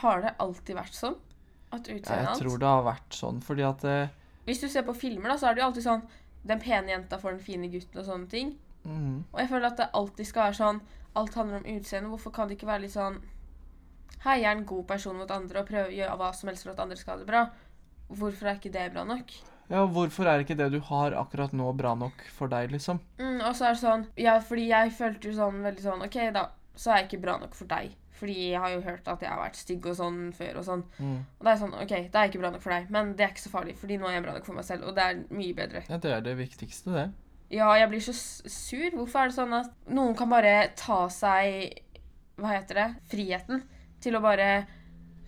har 0.02 0.22
det 0.22 0.36
alltid 0.42 0.78
vært 0.78 0.96
sånn? 0.96 1.18
At 1.72 1.88
Jeg 1.88 2.02
tror 2.04 2.58
det 2.60 2.68
har 2.68 2.82
vært 2.84 3.16
sånn 3.16 3.40
fordi 3.42 3.64
at 3.64 3.84
eh, 3.88 4.08
Hvis 4.44 4.60
du 4.60 4.68
ser 4.68 4.84
på 4.84 4.94
filmer, 4.94 5.32
da, 5.32 5.36
så 5.40 5.48
er 5.48 5.54
det 5.54 5.62
jo 5.62 5.68
alltid 5.70 5.86
sånn 5.86 6.02
Den 6.44 6.60
pene 6.60 6.92
jenta 6.92 7.18
får 7.18 7.36
den 7.36 7.44
fine 7.46 7.70
gutten 7.72 8.00
og 8.02 8.06
sånne 8.08 8.28
ting. 8.28 8.56
mm, 8.84 9.24
Og 9.32 9.38
jeg 9.40 9.48
føler 9.48 9.68
at 9.70 9.76
det 9.80 9.90
alltid 9.94 10.26
skal 10.28 10.48
være 10.50 10.58
sånn 10.60 10.80
Alt 11.14 11.34
handler 11.36 11.60
om 11.60 11.68
utseende. 11.76 12.08
Hvorfor 12.08 12.32
kan 12.32 12.48
det 12.48 12.56
ikke 12.56 12.68
være 12.70 12.84
litt 12.86 12.96
sånn 12.96 13.20
Hei, 14.22 14.36
jeg 14.42 14.50
er 14.52 14.56
en 14.58 14.66
god 14.68 14.84
person 14.86 15.16
mot 15.18 15.30
andre 15.34 15.60
og 15.62 15.66
prøver 15.66 15.88
å 15.90 15.96
gjøre 15.96 16.16
hva 16.20 16.28
som 16.36 16.48
helst 16.48 16.62
for 16.66 16.72
at 16.72 16.82
andre 16.84 16.96
skal 16.96 17.16
ha 17.16 17.22
det 17.24 17.26
bra. 17.26 17.40
Hvorfor 18.12 18.46
er 18.52 18.60
ikke 18.60 18.70
det 18.70 18.84
bra 18.94 19.02
nok? 19.08 19.32
Ja, 19.72 19.86
hvorfor 19.88 20.28
er 20.30 20.42
ikke 20.44 20.54
det 20.58 20.68
du 20.74 20.78
har 20.84 21.14
akkurat 21.16 21.54
nå 21.56 21.72
bra 21.78 21.94
nok 21.98 22.22
for 22.36 22.50
deg, 22.52 22.70
liksom? 22.74 23.00
Mm, 23.18 23.40
og 23.40 23.56
så 23.56 23.70
er 23.70 23.74
det 23.74 23.80
sånn 23.82 24.04
Ja, 24.20 24.36
fordi 24.44 24.68
jeg 24.68 24.92
følte 24.98 25.30
jo 25.30 25.34
sånn 25.38 25.62
veldig 25.64 25.82
sånn 25.86 26.04
OK, 26.06 26.18
da, 26.36 26.44
så 26.76 26.92
er 26.92 27.00
jeg 27.00 27.08
ikke 27.10 27.22
bra 27.24 27.38
nok 27.42 27.56
for 27.58 27.70
deg. 27.70 27.96
Fordi 28.22 28.36
jeg 28.52 28.62
har 28.62 28.70
jo 28.70 28.84
hørt 28.84 29.08
at 29.10 29.24
jeg 29.24 29.32
har 29.32 29.40
vært 29.40 29.58
stygg 29.58 29.86
og 29.90 29.98
sånn 29.98 30.18
før 30.36 30.60
og 30.60 30.66
sånn. 30.68 30.84
Mm. 31.02 31.16
Og 31.40 31.46
det 31.46 31.52
er 31.52 31.58
sånn 31.58 31.74
OK, 31.74 31.94
det 31.96 32.20
er 32.20 32.30
ikke 32.30 32.42
bra 32.44 32.52
nok 32.54 32.62
for 32.62 32.74
deg, 32.76 32.92
men 32.94 33.16
det 33.18 33.26
er 33.26 33.34
ikke 33.34 33.42
så 33.42 33.50
farlig, 33.50 33.74
fordi 33.80 33.98
nå 33.98 34.06
er 34.06 34.14
jeg 34.14 34.26
bra 34.28 34.36
nok 34.36 34.46
for 34.46 34.58
meg 34.58 34.68
selv, 34.68 34.86
og 34.86 34.94
det 34.94 35.06
er 35.08 35.24
mye 35.34 35.56
bedre. 35.58 35.82
Ja, 35.88 35.98
det 36.04 36.12
er 36.14 36.22
det 36.28 36.36
viktigste, 36.38 36.94
det. 36.94 37.08
Ja, 37.52 37.72
jeg 37.76 37.90
blir 37.90 38.04
så 38.04 38.14
sur. 38.14 38.94
Hvorfor 38.96 39.24
er 39.24 39.32
det 39.32 39.36
sånn 39.36 39.56
at 39.58 39.74
noen 39.92 40.14
kan 40.16 40.30
bare 40.32 40.54
ta 40.78 41.02
seg 41.12 41.82
Hva 42.40 42.54
heter 42.54 42.78
det? 42.78 42.86
Friheten 43.12 43.60
til 44.02 44.16
å 44.16 44.22
bare 44.24 44.46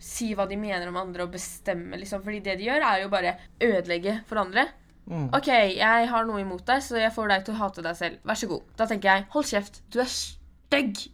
si 0.01 0.31
hva 0.35 0.47
de 0.49 0.57
mener 0.59 0.89
om 0.89 0.97
andre 0.99 1.27
og 1.27 1.35
bestemme, 1.35 1.99
liksom. 2.01 2.23
Fordi 2.25 2.41
det 2.47 2.57
de 2.59 2.67
gjør, 2.67 2.83
er 2.83 3.03
jo 3.03 3.11
bare 3.13 3.35
ødelegge 3.63 4.17
for 4.27 4.41
andre. 4.41 4.65
Mm. 5.05 5.29
OK, 5.37 5.51
jeg 5.77 6.07
har 6.09 6.25
noe 6.25 6.41
imot 6.41 6.65
deg, 6.67 6.81
så 6.81 6.97
jeg 6.97 7.13
får 7.13 7.29
deg 7.31 7.45
til 7.45 7.55
å 7.55 7.59
hate 7.61 7.85
deg 7.85 7.99
selv. 7.99 8.23
Vær 8.25 8.41
så 8.41 8.49
god. 8.49 8.71
Da 8.79 8.89
tenker 8.89 9.11
jeg 9.11 9.27
hold 9.35 9.51
kjeft, 9.51 9.81
du 9.93 10.01
er 10.01 10.09
stygg. 10.11 11.05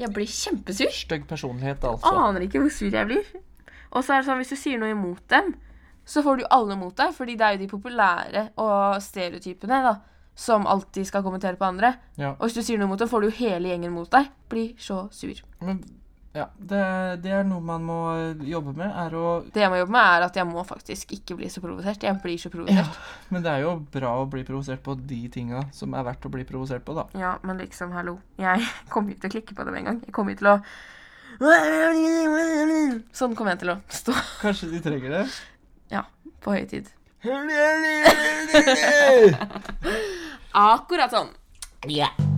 Jeg 0.00 0.10
blir 0.14 0.30
kjempesur. 0.30 0.90
Stygg 0.94 1.26
personlighet, 1.30 1.84
altså. 1.86 2.10
Aner 2.10 2.46
ikke 2.46 2.64
hvor 2.64 2.72
sur 2.74 2.90
jeg 2.90 3.06
blir. 3.10 3.28
Og 3.94 4.02
så 4.02 4.16
er 4.16 4.22
det 4.22 4.28
sånn, 4.28 4.40
hvis 4.42 4.50
du 4.50 4.58
sier 4.58 4.80
noe 4.80 4.90
imot 4.90 5.22
dem, 5.30 5.52
så 6.04 6.22
får 6.24 6.40
du 6.40 6.48
alle 6.52 6.76
mot 6.76 6.96
deg, 6.98 7.14
fordi 7.16 7.36
det 7.38 7.46
er 7.46 7.54
jo 7.54 7.62
de 7.62 7.70
populære 7.70 8.42
og 8.60 8.98
stereotypene, 9.02 9.78
da. 9.86 9.94
som 10.34 10.66
alltid 10.66 11.06
skal 11.06 11.22
kommentere 11.22 11.56
på 11.56 11.68
andre. 11.68 11.94
Ja. 12.18 12.34
Og 12.34 12.48
hvis 12.48 12.58
du 12.58 12.62
sier 12.66 12.80
noe 12.80 12.90
mot 12.90 12.98
dem, 12.98 13.08
får 13.08 13.22
du 13.22 13.28
jo 13.30 13.36
hele 13.38 13.70
gjengen 13.70 13.94
mot 13.94 14.10
deg. 14.10 14.32
Blir 14.50 14.74
så 14.82 15.04
sur. 15.14 15.38
Men 15.62 15.78
ja, 16.34 16.48
det, 16.58 16.78
det 17.22 17.30
er 17.30 17.44
noe 17.46 17.60
man 17.62 17.84
må 17.86 17.98
jobbe 18.42 18.72
med, 18.74 18.90
er 18.90 19.12
å 19.14 19.26
Det 19.54 19.60
jeg 19.62 19.70
må 19.70 19.76
jobbe 19.78 19.94
med, 19.94 20.02
er 20.16 20.24
at 20.26 20.34
jeg 20.40 20.46
må 20.50 20.64
faktisk 20.66 21.12
ikke 21.14 21.36
bli 21.38 21.46
så 21.52 21.60
provosert. 21.62 22.02
Jeg 22.02 22.18
blir 22.24 22.34
så 22.42 22.48
Ja, 22.50 22.54
provosert. 22.56 22.98
men 23.30 23.44
det 23.44 23.52
er 23.52 23.60
jo 23.62 23.76
bra 23.94 24.10
å 24.18 24.26
bli 24.30 24.42
provosert 24.48 24.82
på 24.82 24.96
de 24.98 25.20
tinga 25.30 25.62
som 25.72 25.94
er 25.94 26.02
verdt 26.08 26.26
å 26.26 26.32
bli 26.34 26.42
provosert 26.48 26.82
på, 26.84 26.92
da. 26.98 27.04
Ja. 27.18 27.36
men 27.46 27.58
liksom, 27.62 27.92
hallo. 27.94 28.16
Jeg 28.36 28.66
kommer 28.92 29.14
ikke 29.14 29.22
til 29.28 29.30
å 29.30 29.34
klikke 29.38 29.54
på 29.60 29.64
dem 29.70 29.78
en 29.78 29.84
gang. 29.92 30.02
Jeg 30.08 30.12
kommer 30.16 30.34
jo 30.34 30.42
til 30.42 30.52
å 30.56 30.58
Sånn 33.14 33.32
kommer 33.34 33.50
jeg 33.56 33.64
til 33.64 33.72
å 33.72 33.74
stå 33.90 34.12
Kanskje 34.38 34.68
de 34.70 34.78
trenger 34.84 35.10
det? 35.16 35.22
Ja. 35.90 36.04
på 36.44 36.52
høytid. 36.54 36.86
Akkurat 40.54 41.10
sånn. 41.10 41.32
Ukas 41.84 42.33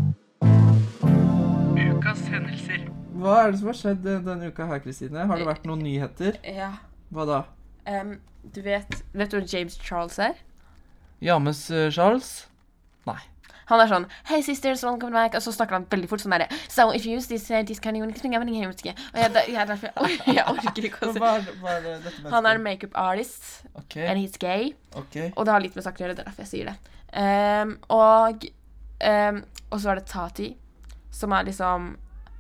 Hva 3.17 3.37
er 3.43 3.53
det 3.53 3.61
som 3.61 3.71
har 3.71 3.79
skjedd 3.79 4.03
denne 4.05 4.51
uka 4.51 4.67
her, 4.69 4.81
Kristine? 4.85 5.25
Har 5.29 5.41
det 5.41 5.47
vært 5.49 5.69
noen 5.69 5.85
nyheter? 5.87 6.37
Ja. 6.45 6.73
Hva 7.15 7.25
da? 7.29 7.39
Um, 7.87 8.17
du 8.43 8.61
vet 8.67 9.01
Vet 9.15 9.31
du 9.31 9.39
hvem 9.39 9.47
James 9.49 9.79
Charles 9.83 10.19
er? 10.19 10.35
James 11.23 11.71
eh, 11.71 11.89
Charles? 11.95 12.47
Nei. 13.07 13.21
Han 13.71 13.83
er 13.83 13.91
sånn 13.91 14.07
Hei, 14.29 14.41
sisters, 14.47 14.85
welcome 14.87 15.15
back. 15.15 15.35
Og 15.39 15.43
så 15.43 15.55
snakker 15.55 15.79
han 15.79 15.87
veldig 15.91 16.11
fort 16.11 16.23
sånn 16.23 16.35
derre 16.35 16.49
So 16.71 16.91
if 16.95 17.07
you 17.07 17.17
use 17.17 17.31
this, 17.31 17.49
uh, 17.51 17.63
this 17.67 17.81
kind 17.83 17.99
of 17.99 18.07
Og 18.07 18.83
jeg, 18.85 19.33
da- 19.35 19.47
jeg, 19.47 19.57
er 19.57 19.71
derfor, 19.73 19.91
jeg 20.37 20.45
orker 20.47 20.89
ikke 20.91 21.09
å 21.09 21.15
se. 21.15 21.23
hva? 21.23 22.31
Han 22.35 22.47
er 22.47 22.63
makeup 22.63 22.95
artist, 22.95 23.65
okay. 23.75 24.07
and 24.07 24.19
he's 24.21 24.37
gay. 24.39 24.75
ok. 24.95 25.33
Og 25.37 25.47
det 25.47 25.53
har 25.53 25.63
litt 25.65 25.75
med 25.75 25.87
saken 25.87 26.03
å 26.03 26.07
gjøre, 26.07 26.19
det 26.19 26.25
er 26.25 26.31
derfor 26.31 26.47
jeg 26.47 26.53
sier 26.53 26.71
det. 26.71 26.77
Um, 27.17 27.77
og 27.91 28.45
um, 29.01 29.45
Og 29.71 29.81
så 29.81 29.91
er 29.93 30.01
det 30.01 30.09
Tati, 30.11 30.51
som 31.11 31.33
er 31.33 31.47
liksom 31.49 31.95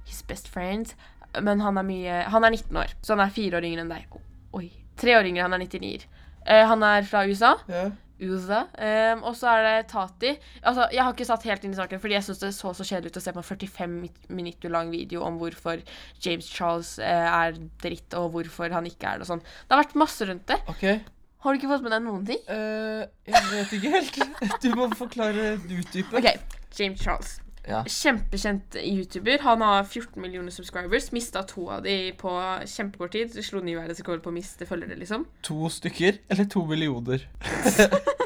his 0.07 0.23
best 0.27 0.49
friend. 0.53 0.95
Men 1.43 1.61
han 1.61 1.77
er 1.77 1.85
mye 1.85 2.23
Han 2.33 2.47
er 2.47 2.55
19 2.55 2.77
år, 2.81 2.97
så 3.05 3.17
han 3.17 3.27
er 3.27 3.35
fire 3.35 3.59
år 3.59 3.69
yngre 3.69 3.85
enn 3.85 3.93
deg. 3.93 4.19
Oi. 4.57 4.71
Tre 4.97 5.19
år 5.19 5.29
yngre, 5.29 5.45
han 5.45 5.57
er 5.57 5.65
99. 5.67 6.07
Uh, 6.47 6.65
han 6.71 6.85
er 6.87 7.07
fra 7.09 7.27
USA. 7.29 7.57
Yeah. 7.69 7.95
USA. 8.17 8.63
Um, 8.81 9.25
og 9.29 9.35
så 9.37 9.51
er 9.53 9.65
det 9.67 9.89
Tati. 9.91 10.31
Altså, 10.63 10.87
jeg 10.95 11.05
har 11.05 11.13
ikke 11.13 11.27
satt 11.29 11.45
helt 11.49 11.67
inn 11.67 11.75
i 11.75 11.79
saken, 11.79 12.01
fordi 12.01 12.17
jeg 12.17 12.25
syns 12.25 12.41
det 12.41 12.53
så 12.57 12.73
så 12.77 12.87
kjedelig 12.87 13.13
ut 13.13 13.21
å 13.21 13.25
se 13.27 13.35
på 13.37 13.43
en 13.43 13.49
45 13.51 13.99
minutter 14.39 14.73
lang 14.73 14.93
video 14.95 15.25
om 15.27 15.37
hvorfor 15.41 15.83
James 16.25 16.49
Charles 16.49 16.97
uh, 17.03 17.29
er 17.43 17.59
dritt, 17.83 18.17
og 18.17 18.33
hvorfor 18.37 18.73
han 18.73 18.89
ikke 18.89 19.11
er 19.11 19.21
det 19.21 19.29
og 19.29 19.35
sånn. 19.35 19.45
Det 19.45 19.77
har 19.77 19.85
vært 19.85 20.01
masse 20.07 20.31
rundt 20.31 20.49
det. 20.49 20.61
Okay. 20.73 21.03
Har 21.45 21.53
du 21.53 21.61
ikke 21.61 21.71
fått 21.75 21.85
med 21.85 21.93
deg 21.93 22.07
noen 22.07 22.25
ting? 22.27 22.41
Uh, 22.49 23.05
jeg 23.29 23.49
vet 23.53 23.77
ikke 23.77 23.97
helt. 23.99 24.23
Du 24.65 24.71
må 24.79 24.89
forklare, 24.97 25.57
utdype. 25.61 26.17
Okay. 26.17 26.41
James 26.77 27.03
Charles. 27.03 27.37
Ja. 27.67 27.83
Kjempekjent 27.91 28.77
YouTuber. 28.79 29.43
Han 29.43 29.65
har 29.67 29.85
14 29.85 30.23
millioner 30.23 30.55
subscribers. 30.55 31.11
Mista 31.15 31.43
to 31.47 31.67
av 31.75 31.83
de 31.87 32.13
på 32.19 32.33
kjempekort 32.71 33.15
tid. 33.17 33.33
Du 33.35 33.43
Slo 33.43 33.63
ny 33.65 33.75
verdensrekord 33.79 34.23
på 34.23 34.31
å 34.31 34.37
miste 34.37 34.69
følgere, 34.69 34.99
liksom. 35.01 35.27
To 35.49 35.71
stykker 35.73 36.21
eller 36.31 36.51
to 36.51 36.63
millioner? 36.69 37.27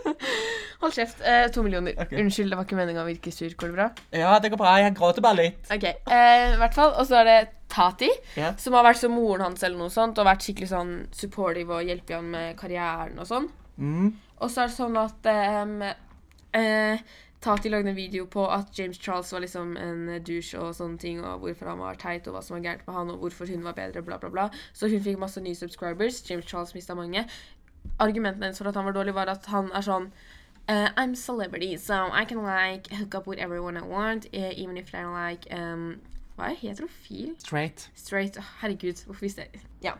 Hold 0.81 0.96
kjeft. 0.96 1.20
Eh, 1.29 1.46
to 1.53 1.64
millioner. 1.64 1.96
Okay. 2.00 2.20
Unnskyld, 2.22 2.53
det 2.53 2.57
var 2.57 2.68
ikke 2.68 2.79
meninga 2.79 3.03
å 3.03 3.09
virke 3.09 3.33
sur. 3.35 3.53
Går 3.53 3.72
det 3.72 3.76
bra? 3.76 3.88
Ja, 4.16 4.37
det 4.40 4.53
går 4.53 4.61
bra. 4.61 4.76
Jeg 4.81 4.94
gråter 4.96 5.24
bare 5.24 5.40
litt. 5.42 5.64
OK. 5.68 5.88
eh, 5.88 6.44
I 6.55 6.61
hvert 6.61 6.76
fall. 6.76 6.94
Og 6.96 7.09
så 7.09 7.20
er 7.20 7.29
det 7.29 7.40
Tati, 7.70 8.09
yeah. 8.35 8.57
som 8.59 8.74
har 8.74 8.83
vært 8.83 8.98
som 8.98 9.12
moren 9.14 9.44
hans 9.46 9.62
eller 9.62 9.79
noe 9.79 9.92
sånt, 9.94 10.18
og 10.18 10.26
vært 10.26 10.42
skikkelig 10.42 10.70
sånn 10.72 10.94
supportive 11.14 11.76
og 11.76 11.87
hjelper 11.87 12.16
han 12.18 12.31
med 12.33 12.57
karrieren 12.59 13.20
og 13.22 13.29
sånn. 13.29 13.46
Mm. 13.79 14.09
Og 14.40 14.50
så 14.50 14.64
er 14.64 14.72
det 14.72 14.74
sånn 14.74 14.98
at 14.98 15.29
eh, 15.31 15.92
eh, 16.59 17.05
Tati 17.40 17.70
lagde 17.72 17.88
en 17.88 17.96
video 17.96 18.26
på 18.26 18.42
at 18.53 18.79
James 18.79 18.98
Charles 19.00 19.33
var 19.33 19.40
liksom 19.40 19.76
en 19.81 20.09
douche 20.26 20.59
og 20.61 20.74
sånne 20.76 20.98
ting, 21.00 21.22
og 21.24 21.40
hvorfor 21.40 21.70
han 21.72 21.81
var 21.81 21.96
teit, 21.96 22.26
og 22.29 22.37
hva 22.37 22.42
som 22.44 22.59
var 22.59 22.66
gærent 22.66 22.85
med 22.87 22.94
han, 22.98 23.12
og 23.14 23.22
hvorfor 23.22 23.48
hun 23.48 23.64
var 23.64 23.72
bedre, 23.79 24.03
bla, 24.05 24.18
bla, 24.20 24.29
bla. 24.29 24.48
Så 24.76 24.90
hun 24.92 25.00
fikk 25.00 25.16
masse 25.18 25.40
nye 25.40 25.57
subscribers. 25.57 26.20
James 26.31 26.44
Charles 26.44 26.74
mista 26.76 26.94
mange. 26.94 27.24
Argumentene 27.98 28.50
hennes 28.50 28.61
for 28.61 28.68
at 28.68 28.76
han 28.76 28.85
var 28.85 28.92
dårlig, 28.92 29.14
var 29.16 29.33
at 29.33 29.48
han 29.48 29.72
er 29.72 29.87
sånn 29.87 30.11
uh, 30.68 30.88
I'm 31.00 31.16
celebrity, 31.16 31.76
so 31.76 32.11
I 32.12 32.26
can 32.29 32.44
like 32.44 32.92
hook 32.92 33.14
up 33.14 33.26
with 33.26 33.40
everyone 33.40 33.76
I 33.76 33.87
want, 33.88 34.26
eh, 34.33 34.53
even 34.57 34.76
if 34.76 34.92
they're 34.92 35.11
like 35.11 35.48
um, 35.50 36.00
Hva 36.37 36.53
er 36.53 36.61
heterofil? 36.61 37.35
Straight. 37.38 37.88
Straight. 37.94 38.37
Herregud, 38.61 39.05
hvorfor 39.07 39.24
visste 39.24 39.48
jeg 39.48 39.64
Ja. 39.83 39.96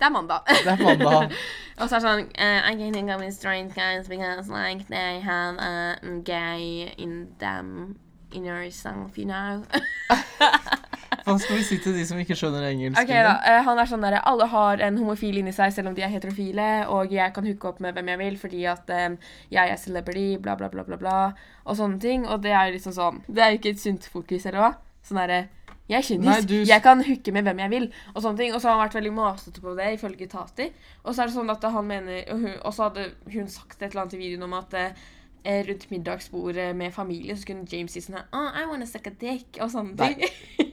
Det 0.00 0.06
er 0.08 0.12
mandag. 0.14 0.46
Det 0.48 0.72
er 0.72 0.80
mandag. 0.80 1.32
Og 1.80 1.88
så 1.88 1.96
er 1.96 2.00
det 2.00 2.06
sånn 2.06 2.22
uh, 2.32 2.60
I 2.70 2.76
can 2.76 2.92
think 2.92 3.12
of 3.12 3.20
with 3.20 3.36
straight 3.36 3.74
guys 3.76 4.08
because 4.08 4.48
like 4.48 4.88
they 4.88 5.20
have 5.20 5.60
a 5.60 5.96
gay 6.24 6.94
in 6.96 7.28
them 7.38 7.98
in 8.32 8.70
self, 8.70 9.18
you 9.18 9.26
know. 9.26 9.64
Hva 11.26 11.34
skal 11.38 11.58
vi 11.58 11.64
si 11.66 11.76
til 11.82 11.94
de 11.98 12.04
som 12.06 12.18
ikke 12.22 12.36
skjønner 12.38 12.64
engelsk? 12.70 13.00
ok 13.00 13.10
da, 13.12 13.34
uh, 13.44 13.60
Han 13.66 13.78
er 13.78 13.88
sånn 13.90 14.04
der 14.04 14.18
Alle 14.22 14.46
har 14.48 14.80
en 14.86 14.98
homofil 14.98 15.40
inni 15.40 15.52
seg 15.52 15.72
selv 15.74 15.90
om 15.90 15.96
de 15.96 16.04
er 16.06 16.12
heterofile, 16.12 16.68
og 16.88 17.12
jeg 17.12 17.34
kan 17.36 17.46
hooke 17.46 17.68
opp 17.68 17.80
med 17.84 17.96
hvem 17.96 18.12
jeg 18.12 18.22
vil 18.22 18.38
fordi 18.40 18.64
at 18.70 18.92
um, 18.96 19.18
jeg 19.52 19.72
er 19.72 19.80
celebrity, 19.80 20.38
bla, 20.40 20.56
bla, 20.56 20.70
bla, 20.72 20.86
bla, 20.86 20.96
bla, 21.00 21.18
og 21.64 21.76
sånne 21.76 22.00
ting. 22.00 22.24
Og 22.28 22.40
det 22.44 22.54
er 22.54 22.70
jo 22.70 22.78
liksom 22.78 22.96
sånn 22.96 23.20
Det 23.28 23.44
er 23.44 23.52
jo 23.52 23.60
ikke 23.60 23.74
et 23.76 23.82
sunt 23.82 24.08
fokus, 24.12 24.46
eller 24.48 24.64
hva? 24.64 24.72
Sånn 25.04 25.20
derre 25.20 25.42
jeg 25.90 26.06
er. 26.14 26.18
Nei, 26.24 26.40
du- 26.46 26.64
Jeg 26.68 26.82
kan 26.82 27.02
hooke 27.04 27.32
med 27.32 27.42
hvem 27.48 27.58
jeg 27.64 27.70
vil. 27.70 27.86
Og 28.14 28.22
sånne 28.22 28.38
ting. 28.38 28.54
Og 28.54 28.60
så 28.62 28.68
har 28.70 28.78
han 28.78 28.84
vært 28.88 28.98
veldig 29.00 29.12
masete 29.16 29.60
på 29.60 29.76
det, 29.76 29.88
ifølge 29.98 30.28
Tati. 30.30 30.68
Og 31.04 31.14
så 31.14 31.22
er 31.22 31.26
det 31.30 31.34
sånn 31.36 31.50
at 31.50 31.62
han 31.70 31.86
mener 31.86 32.22
Og, 32.30 32.38
hun, 32.38 32.52
og 32.62 32.72
så 32.74 32.88
hadde 32.88 33.08
hun 33.32 33.48
sagt 33.48 33.82
et 33.82 33.90
eller 33.90 34.02
annet 34.06 34.14
i 34.14 34.22
videoen 34.22 34.42
om 34.46 34.54
at 34.54 34.74
eh, 34.74 35.64
rundt 35.66 35.90
middagsbordet 35.90 36.76
med 36.76 36.92
familie 36.92 37.34
så 37.36 37.46
kunne 37.48 37.66
James 37.72 37.92
si 37.92 38.00
sånn 38.04 38.18
her 38.20 38.26
oh, 38.36 38.50
I 38.60 38.66
wanna 38.68 38.86
suck 38.86 39.06
a 39.06 39.10
dick, 39.10 39.56
og 39.60 39.70
sånne 39.72 39.96
ting. 39.96 40.24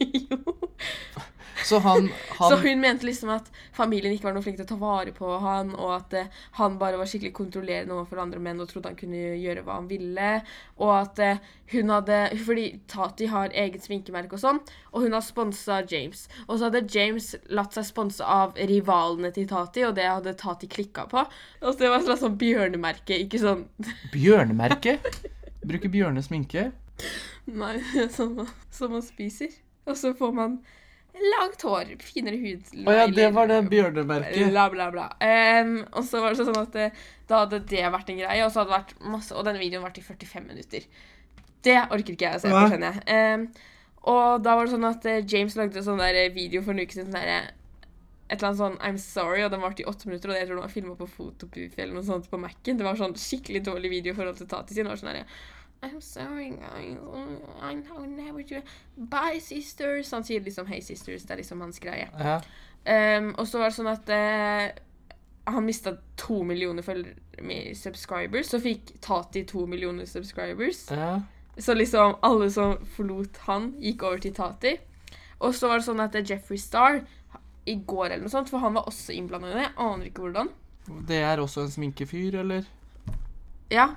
Så 1.67 1.79
han, 1.83 2.07
han 2.37 2.51
Så 2.53 2.57
hun 2.63 2.79
mente 2.79 3.05
liksom 3.07 3.29
at 3.33 3.49
familien 3.75 4.13
ikke 4.15 4.29
var 4.29 4.35
noe 4.37 4.45
flink 4.45 4.55
til 4.59 4.65
å 4.65 4.69
ta 4.69 4.77
vare 4.79 5.11
på 5.15 5.33
han, 5.43 5.73
og 5.75 5.89
at 5.97 6.13
eh, 6.15 6.29
han 6.61 6.77
bare 6.79 6.99
var 7.01 7.09
skikkelig 7.11 7.33
kontrollerende 7.35 7.95
overfor 7.97 8.21
andre 8.23 8.39
menn 8.43 8.61
og 8.63 8.69
trodde 8.71 8.91
han 8.93 8.99
kunne 8.99 9.19
gjøre 9.41 9.65
hva 9.67 9.75
han 9.81 9.89
ville. 9.91 10.29
Og 10.79 10.93
at 10.95 11.19
eh, 11.25 11.41
hun 11.73 11.91
hadde 11.91 12.21
Fordi 12.47 12.65
Tati 12.87 13.27
har 13.27 13.51
eget 13.51 13.83
sminkemerke 13.83 14.37
og 14.37 14.43
sånn, 14.45 14.61
og 14.93 15.03
hun 15.03 15.17
har 15.17 15.25
sponsa 15.25 15.81
James. 15.91 16.25
Og 16.47 16.55
så 16.61 16.69
hadde 16.69 16.85
James 16.95 17.33
latt 17.51 17.75
seg 17.75 17.89
sponse 17.89 18.23
av 18.23 18.55
rivalene 18.71 19.33
til 19.35 19.49
Tati, 19.51 19.83
og 19.89 19.97
det 19.99 20.07
hadde 20.07 20.35
Tati 20.39 20.69
klikka 20.71 21.03
på. 21.11 21.25
Og 21.61 21.69
så 21.73 21.77
det 21.83 21.91
var 21.91 21.99
et 21.99 22.07
slags 22.07 22.23
sånn 22.23 22.39
bjørnemerke, 22.39 23.19
ikke 23.27 23.43
sånn 23.43 23.65
Bjørnemerke? 24.15 24.97
Bruker 25.67 25.91
bjørnesminke? 25.91 26.69
Nei, 27.51 27.75
som, 28.15 28.37
man- 28.39 28.53
som 28.71 28.95
man 28.95 29.03
spiser. 29.03 29.51
Og 29.87 29.95
så 29.99 30.13
får 30.15 30.31
man 30.35 30.57
langt 31.33 31.63
hår, 31.67 31.93
finere 32.03 32.39
hud 32.41 32.87
Å 32.87 32.95
ja, 32.95 33.05
det 33.11 33.27
var 33.35 33.49
det 33.51 33.59
bjørnemerket. 33.71 34.49
Bla, 34.51 34.67
bla, 34.73 34.89
bla. 34.93 35.07
Um, 35.21 35.79
og 35.91 36.05
så 36.07 36.21
var 36.23 36.33
det 36.33 36.47
sånn 36.47 36.61
at 36.61 36.75
det, 36.75 36.89
da 37.29 37.43
hadde 37.43 37.61
det 37.69 37.85
vært 37.93 38.11
en 38.13 38.19
greie, 38.21 38.45
og 38.45 38.53
så 38.53 38.63
hadde 38.63 38.71
det 38.71 38.77
vært 38.77 39.09
masse 39.15 39.35
Og 39.35 39.47
denne 39.47 39.61
videoen 39.61 39.85
varte 39.85 40.03
i 40.03 40.07
45 40.07 40.47
minutter. 40.49 40.87
Det 41.67 41.77
orker 41.85 42.13
ikke 42.13 42.29
jeg 42.29 42.39
å 42.39 42.43
se 42.43 42.53
på, 42.53 42.63
skjønner 42.71 42.99
jeg. 43.01 43.21
Um, 43.37 43.47
og 44.07 44.43
da 44.45 44.55
var 44.55 44.67
det 44.67 44.75
sånn 44.75 44.87
at 44.87 45.05
eh, 45.09 45.23
James 45.27 45.57
lagde 45.59 45.81
en 45.81 45.87
sånn 45.89 45.99
der 45.99 46.29
video 46.31 46.61
for 46.63 46.71
en 46.71 46.85
uke 46.85 46.95
siden. 46.95 47.11
Sånn 47.11 47.55
et 48.27 48.41
eller 48.41 48.49
annet 48.49 48.59
sånn 48.59 48.77
I'm 48.83 48.97
sorry, 48.99 49.43
og 49.45 49.53
den 49.53 49.63
varte 49.63 49.83
i 49.83 49.87
åtte 49.87 50.09
minutter. 50.09 50.31
Og 50.31 50.39
jeg 50.39 50.47
tror 50.47 50.59
den 50.59 50.65
var 50.65 50.73
filma 50.73 50.95
på 50.99 51.07
Fotopuff 51.11 51.77
eller 51.79 51.95
noe 51.95 52.07
sånt 52.07 52.27
på 52.31 52.39
Mac-en. 52.41 52.79
Det 52.79 52.87
var 52.87 52.99
sånn 52.99 53.15
skikkelig 53.19 53.63
dårlig 53.67 53.91
video 53.93 54.13
i 54.13 54.17
forhold 54.17 54.39
til 54.39 54.49
Tati 54.51 54.75
sin. 54.75 54.89
Sånn 54.99 55.23
I'm 55.83 56.01
sorry, 56.01 56.49
guys. 56.49 56.97
I 57.61 57.73
know 57.75 58.05
never 58.05 58.43
do 58.43 58.61
Bye, 58.95 59.39
sisters. 59.41 60.11
Han 60.11 60.23
sier 60.23 60.41
liksom 60.41 60.67
Hey, 60.67 60.81
sisters. 60.81 61.23
Det 61.23 61.31
er 61.31 61.41
liksom 61.43 61.61
hans 61.61 61.79
greie. 61.79 62.09
Ja. 62.19 62.41
Um, 62.87 63.35
og 63.37 63.47
så 63.47 63.59
var 63.59 63.69
det 63.69 63.77
sånn 63.77 63.91
at 63.91 64.09
uh, 64.09 65.51
han 65.53 65.65
mista 65.65 65.97
to 66.17 66.41
millioner 66.43 66.83
subscribers. 67.75 68.49
Så 68.51 68.59
fikk 68.63 68.95
Tati 69.01 69.43
to 69.45 69.65
millioner 69.65 70.05
subscribers. 70.05 70.87
ja. 70.91 71.19
Så 71.57 71.73
liksom 71.73 72.15
alle 72.21 72.51
som 72.53 72.75
forlot 72.93 73.37
han, 73.47 73.71
gikk 73.81 74.03
over 74.05 74.19
til 74.21 74.33
Tati. 74.37 74.75
Og 75.41 75.55
så 75.57 75.69
var 75.71 75.79
det 75.79 75.87
sånn 75.87 76.03
at 76.03 76.13
eh, 76.13 76.25
Jeffrey 76.25 76.59
Star 76.61 76.99
i 77.65 77.75
går 77.81 78.11
eller 78.11 78.27
noe 78.27 78.29
sånt, 78.29 78.51
for 78.51 78.61
han 78.61 78.77
var 78.77 78.85
også 78.85 79.15
innblanda 79.15 79.49
i 79.49 79.55
det. 79.55 79.63
Jeg 79.65 79.73
aner 79.87 80.09
ikke 80.09 80.27
hvordan. 80.27 80.51
Det 81.09 81.17
er 81.17 81.41
også 81.41 81.65
en 81.65 81.73
sminkefyr, 81.73 82.37
eller? 82.43 82.69
Ja. 83.73 83.89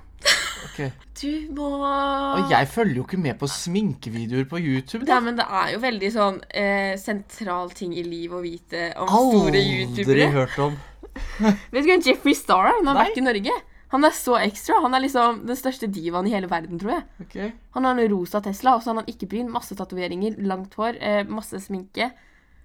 Ok. 0.66 0.78
Du 1.20 1.32
må 1.56 1.68
Og 1.84 2.52
jeg 2.52 2.68
følger 2.72 3.00
jo 3.00 3.06
ikke 3.06 3.20
med 3.20 3.38
på 3.40 3.48
sminkevideoer 3.50 4.46
på 4.50 4.60
YouTube. 4.60 5.04
Ja, 5.08 5.20
men 5.24 5.38
det 5.38 5.46
er 5.46 5.74
jo 5.74 5.80
veldig 5.82 6.12
sånn 6.14 6.38
eh, 6.48 6.94
sentral 7.00 7.72
ting 7.76 7.96
i 7.96 8.04
livet 8.06 8.38
å 8.38 8.44
vite 8.44 8.86
om 9.00 9.10
store 9.10 9.64
Aldri 9.64 10.30
hørt 10.34 10.56
om. 10.62 10.78
Vet 11.72 11.82
du 11.82 11.90
hvem 11.90 12.06
Jeffrey 12.06 12.36
Star 12.38 12.70
er? 12.70 12.78
Han 12.78 12.92
har 12.92 13.02
vært 13.02 13.20
i 13.20 13.26
Norge. 13.26 13.58
Han 13.90 14.06
er 14.06 14.14
så 14.14 14.36
ekstra. 14.38 14.78
Han 14.84 14.94
er 14.94 15.02
liksom 15.02 15.42
den 15.48 15.58
største 15.58 15.88
divaen 15.90 16.28
i 16.30 16.34
hele 16.34 16.50
verden, 16.50 16.78
tror 16.78 16.94
jeg. 16.94 17.06
Okay. 17.24 17.52
Han 17.74 17.88
har 17.88 17.98
en 17.98 18.12
rosa 18.12 18.40
Tesla, 18.44 18.76
og 18.76 18.84
så 18.84 18.92
har 18.92 19.00
han 19.00 19.10
ikke 19.10 19.28
bryn, 19.32 19.50
masse 19.50 19.74
tatoveringer, 19.74 20.36
langt 20.46 20.76
hår, 20.78 21.00
eh, 21.02 21.22
masse 21.26 21.58
sminke. 21.64 22.12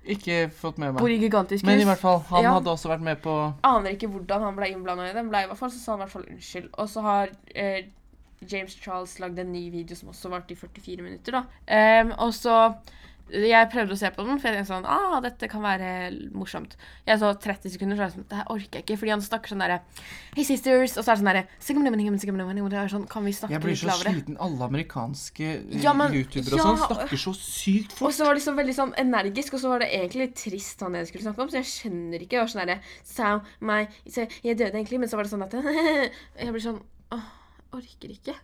Ikke 0.05 0.49
fått 0.53 0.77
med 0.77 0.93
meg. 0.93 1.03
i 1.09 1.17
gigantisk 1.17 1.65
Men 1.65 1.79
i 1.81 1.83
hvert 1.87 1.97
fall, 1.97 2.19
han 2.29 2.43
Ja. 2.43 2.53
hadde 2.53 2.69
også 2.69 2.89
vært 2.91 3.01
med 3.01 3.21
på 3.23 3.53
Aner 3.63 3.91
ikke 3.95 4.07
hvordan 4.07 4.41
han 4.41 4.55
ble 4.55 4.67
innblanda 4.69 5.03
i 5.09 5.13
det, 5.13 5.23
men 5.23 5.29
ble 5.29 5.43
i 5.43 5.47
hvert 5.47 5.57
fall 5.57 5.71
så 5.71 5.79
sa 5.79 5.91
han 5.93 5.99
i 5.99 6.03
hvert 6.03 6.11
fall 6.11 6.27
unnskyld. 6.29 6.69
Og 6.77 6.89
så 6.89 7.01
har 7.01 7.29
eh, 7.55 7.85
James 8.51 8.75
Charles 8.75 9.17
lagd 9.19 9.39
en 9.39 9.51
ny 9.51 9.71
video 9.71 9.95
som 9.95 10.09
også 10.09 10.29
varte 10.29 10.51
i 10.53 10.55
44 10.55 11.01
minutter. 11.01 11.31
da. 11.31 12.01
Um, 12.03 12.11
og 12.19 12.33
så 12.33 12.75
Jeg 13.33 13.69
prøvde 13.73 13.95
å 13.95 13.97
se 13.97 14.09
på 14.13 14.21
den, 14.21 14.37
for 14.37 14.51
jeg 14.51 14.59
tenkte 14.59 14.69
sånn 14.69 14.85
ah, 14.85 15.15
dette 15.23 15.47
kan 15.49 15.63
være 15.65 15.87
morsomt. 16.37 16.75
Jeg 17.07 17.17
så 17.17 17.31
30 17.41 17.73
sekunder, 17.73 17.97
så 17.97 18.05
jeg 18.05 18.13
sånn 18.13 18.27
Det 18.29 18.37
her 18.37 18.51
orker 18.53 18.77
jeg 18.77 18.85
ikke. 18.85 18.97
Fordi 19.01 19.13
han 19.15 19.23
snakker 19.25 19.49
sånn 19.49 19.63
derre 19.63 19.79
Hey 20.35 20.45
sisters, 20.45 20.93
og 20.99 21.01
så 21.01 21.09
er 21.09 21.15
det 21.15 21.21
sånn 21.23 21.29
derre 21.31 21.45
er 22.85 22.91
sånn 22.93 23.07
Kan 23.09 23.25
vi 23.25 23.33
snakke 23.33 23.57
litt 23.65 23.81
lavere? 23.81 23.81
Jeg 23.81 23.81
blir 23.81 23.81
så 23.81 24.05
sliten. 24.05 24.37
Alle 24.45 24.69
amerikanske 24.69 25.49
Ja, 25.81 25.93
men- 25.97 26.13
youtubere 26.13 26.53
og 26.53 26.65
sånn 26.67 26.81
snakker 26.85 27.23
så 27.25 27.33
sykt 27.39 27.97
fort. 27.97 28.07
Og 28.07 28.13
så 28.13 28.25
var 28.25 28.33
det 28.35 28.41
liksom 28.43 28.61
veldig 28.61 28.77
sånn 28.77 28.93
energisk, 29.01 29.53
og 29.57 29.59
så 29.65 29.73
var 29.73 29.79
det 29.79 29.89
egentlig 29.91 30.27
litt 30.27 30.35
trist 30.35 30.79
han 30.85 30.93
jeg 30.93 31.07
skulle 31.09 31.25
snakke 31.25 31.41
om, 31.41 31.49
så 31.49 31.61
jeg 31.63 31.71
skjønner 31.73 32.21
ikke. 32.21 32.35
Det 32.37 32.43
var 32.45 32.53
sånn 32.53 32.65
derre 32.65 32.81
Sau, 33.03 33.41
meg 33.59 33.89
Jeg 34.05 34.57
døde 34.57 34.73
egentlig, 34.77 34.99
men 34.99 35.09
så 35.09 35.17
var 35.17 35.23
det 35.25 35.33
sånn 35.33 35.43
at 35.43 35.53
Jeg 36.45 36.53
blir 36.53 36.61
sånn 36.61 36.81
Åh, 37.11 37.25
orker 37.73 38.09
ikke. 38.09 38.35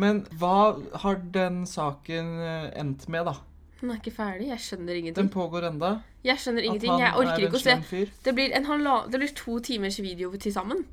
Men 0.00 0.24
hva 0.40 0.78
har 1.02 1.20
den 1.34 1.62
saken 1.68 2.34
eh, 2.40 2.66
endt 2.80 3.06
med, 3.12 3.28
da? 3.28 3.36
Den 3.80 3.92
er 3.92 4.00
ikke 4.00 4.12
ferdig. 4.12 4.48
Jeg 4.50 4.64
skjønner 4.64 4.96
ingenting. 4.96 5.18
Den 5.22 5.30
pågår 5.32 5.66
enda. 5.70 5.92
Jeg 6.24 6.40
skjønner 6.40 6.66
ingenting. 6.68 7.00
Jeg 7.00 7.12
orker 7.16 7.36
er 7.36 7.46
ikke 7.46 7.60
å 7.60 7.64
se. 7.64 8.06
Det 8.24 8.34
blir, 8.36 8.52
det 8.52 9.20
blir 9.22 9.36
to 9.36 9.60
timers 9.64 10.00
video 10.00 10.32
til 10.36 10.52
sammen. 10.52 10.84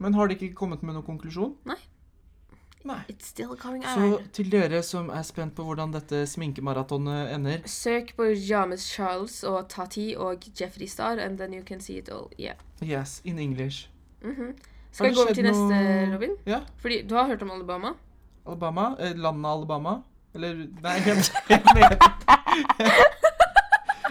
Men 0.00 0.16
har 0.16 0.28
de 0.28 0.36
ikke 0.36 0.54
kommet 0.56 0.84
med 0.84 0.96
noen 0.96 1.06
konklusjon? 1.06 1.54
Nei. 1.68 1.78
Nei. 2.88 3.02
It's 3.12 3.28
still 3.28 3.56
coming 3.60 3.82
Så 3.84 4.22
til 4.32 4.48
dere 4.52 4.80
som 4.82 5.10
er 5.12 5.24
spent 5.28 5.52
på 5.56 5.64
hvordan 5.66 5.92
dette 5.92 6.22
sminkemaratonet 6.24 7.34
ender 7.34 7.66
Søk 7.68 8.14
på 8.16 8.30
James 8.32 8.86
Charles 8.88 9.42
og 9.44 9.68
Tati 9.68 10.14
og 10.16 10.46
Jeffrey 10.56 10.88
Star, 10.88 11.20
and 11.20 11.36
then 11.38 11.52
you 11.52 11.64
can 11.64 11.80
see 11.80 11.98
it 11.98 12.08
all. 12.08 12.30
Yeah. 12.40 12.56
Yes, 12.82 13.20
in 13.24 13.38
English. 13.38 13.88
Mm 14.22 14.34
-hmm. 14.34 14.52
Skal 14.92 15.10
vi 15.10 15.14
gå 15.14 15.20
over 15.20 15.34
til 15.34 15.44
neste, 15.44 16.14
Robin? 16.14 16.30
Ja. 16.46 16.60
Fordi 16.76 17.02
du 17.02 17.14
har 17.14 17.26
hørt 17.26 17.42
om 17.42 17.50
Alabama? 17.50 17.92
Alabama? 18.46 18.96
Eh, 18.98 19.16
landet 19.16 19.50
Alabama? 19.50 20.02
Eller 20.34 20.54
Nei, 20.82 20.92
jeg 20.94 21.02
helt 21.08 21.30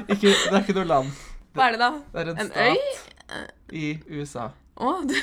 ikke, 0.09 0.27
det 0.27 0.53
er 0.53 0.59
ikke 0.63 0.73
noe 0.79 0.87
land. 0.89 1.07
Hva 1.55 1.63
er 1.67 1.71
det, 1.75 1.79
da? 1.81 1.89
Det 2.13 2.19
er 2.21 2.25
en, 2.33 2.39
En 2.39 2.51
øy? 2.55 2.77
stat 2.95 3.75
i 3.75 3.77
USA. 4.09 4.45
Å, 4.79 4.81
du 5.05 5.13
Er 5.13 5.19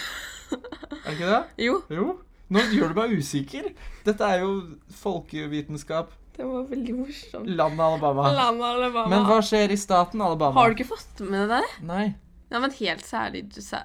det 1.06 1.12
ikke 1.16 1.30
det? 1.32 1.42
Jo. 1.66 1.74
Jo. 1.90 2.06
Nå 2.54 2.58
gjør 2.70 2.88
du 2.92 2.96
meg 3.00 3.10
usikker. 3.18 3.64
Dette 4.06 4.24
er 4.28 4.36
jo 4.44 4.50
folkevitenskap. 5.00 6.08
Det 6.36 6.44
var 6.46 6.62
veldig 6.70 6.94
morsomt. 6.98 7.46
Landet 7.48 7.80
Alabama. 7.82 8.22
Landet 8.36 8.66
Alabama. 8.68 9.08
Men 9.10 9.22
hva 9.26 9.40
skjer 9.42 9.70
i 9.74 9.76
staten 9.80 10.20
Alabama? 10.22 10.60
Har 10.60 10.66
du 10.70 10.74
ikke 10.76 10.92
fått 10.92 11.20
med 11.24 11.38
det 11.46 11.50
der? 11.56 11.66
Nei. 11.88 12.06
Men 12.52 12.70
helt 12.78 13.04
særlig 13.06 13.40
du 13.50 13.60
sa 13.64 13.78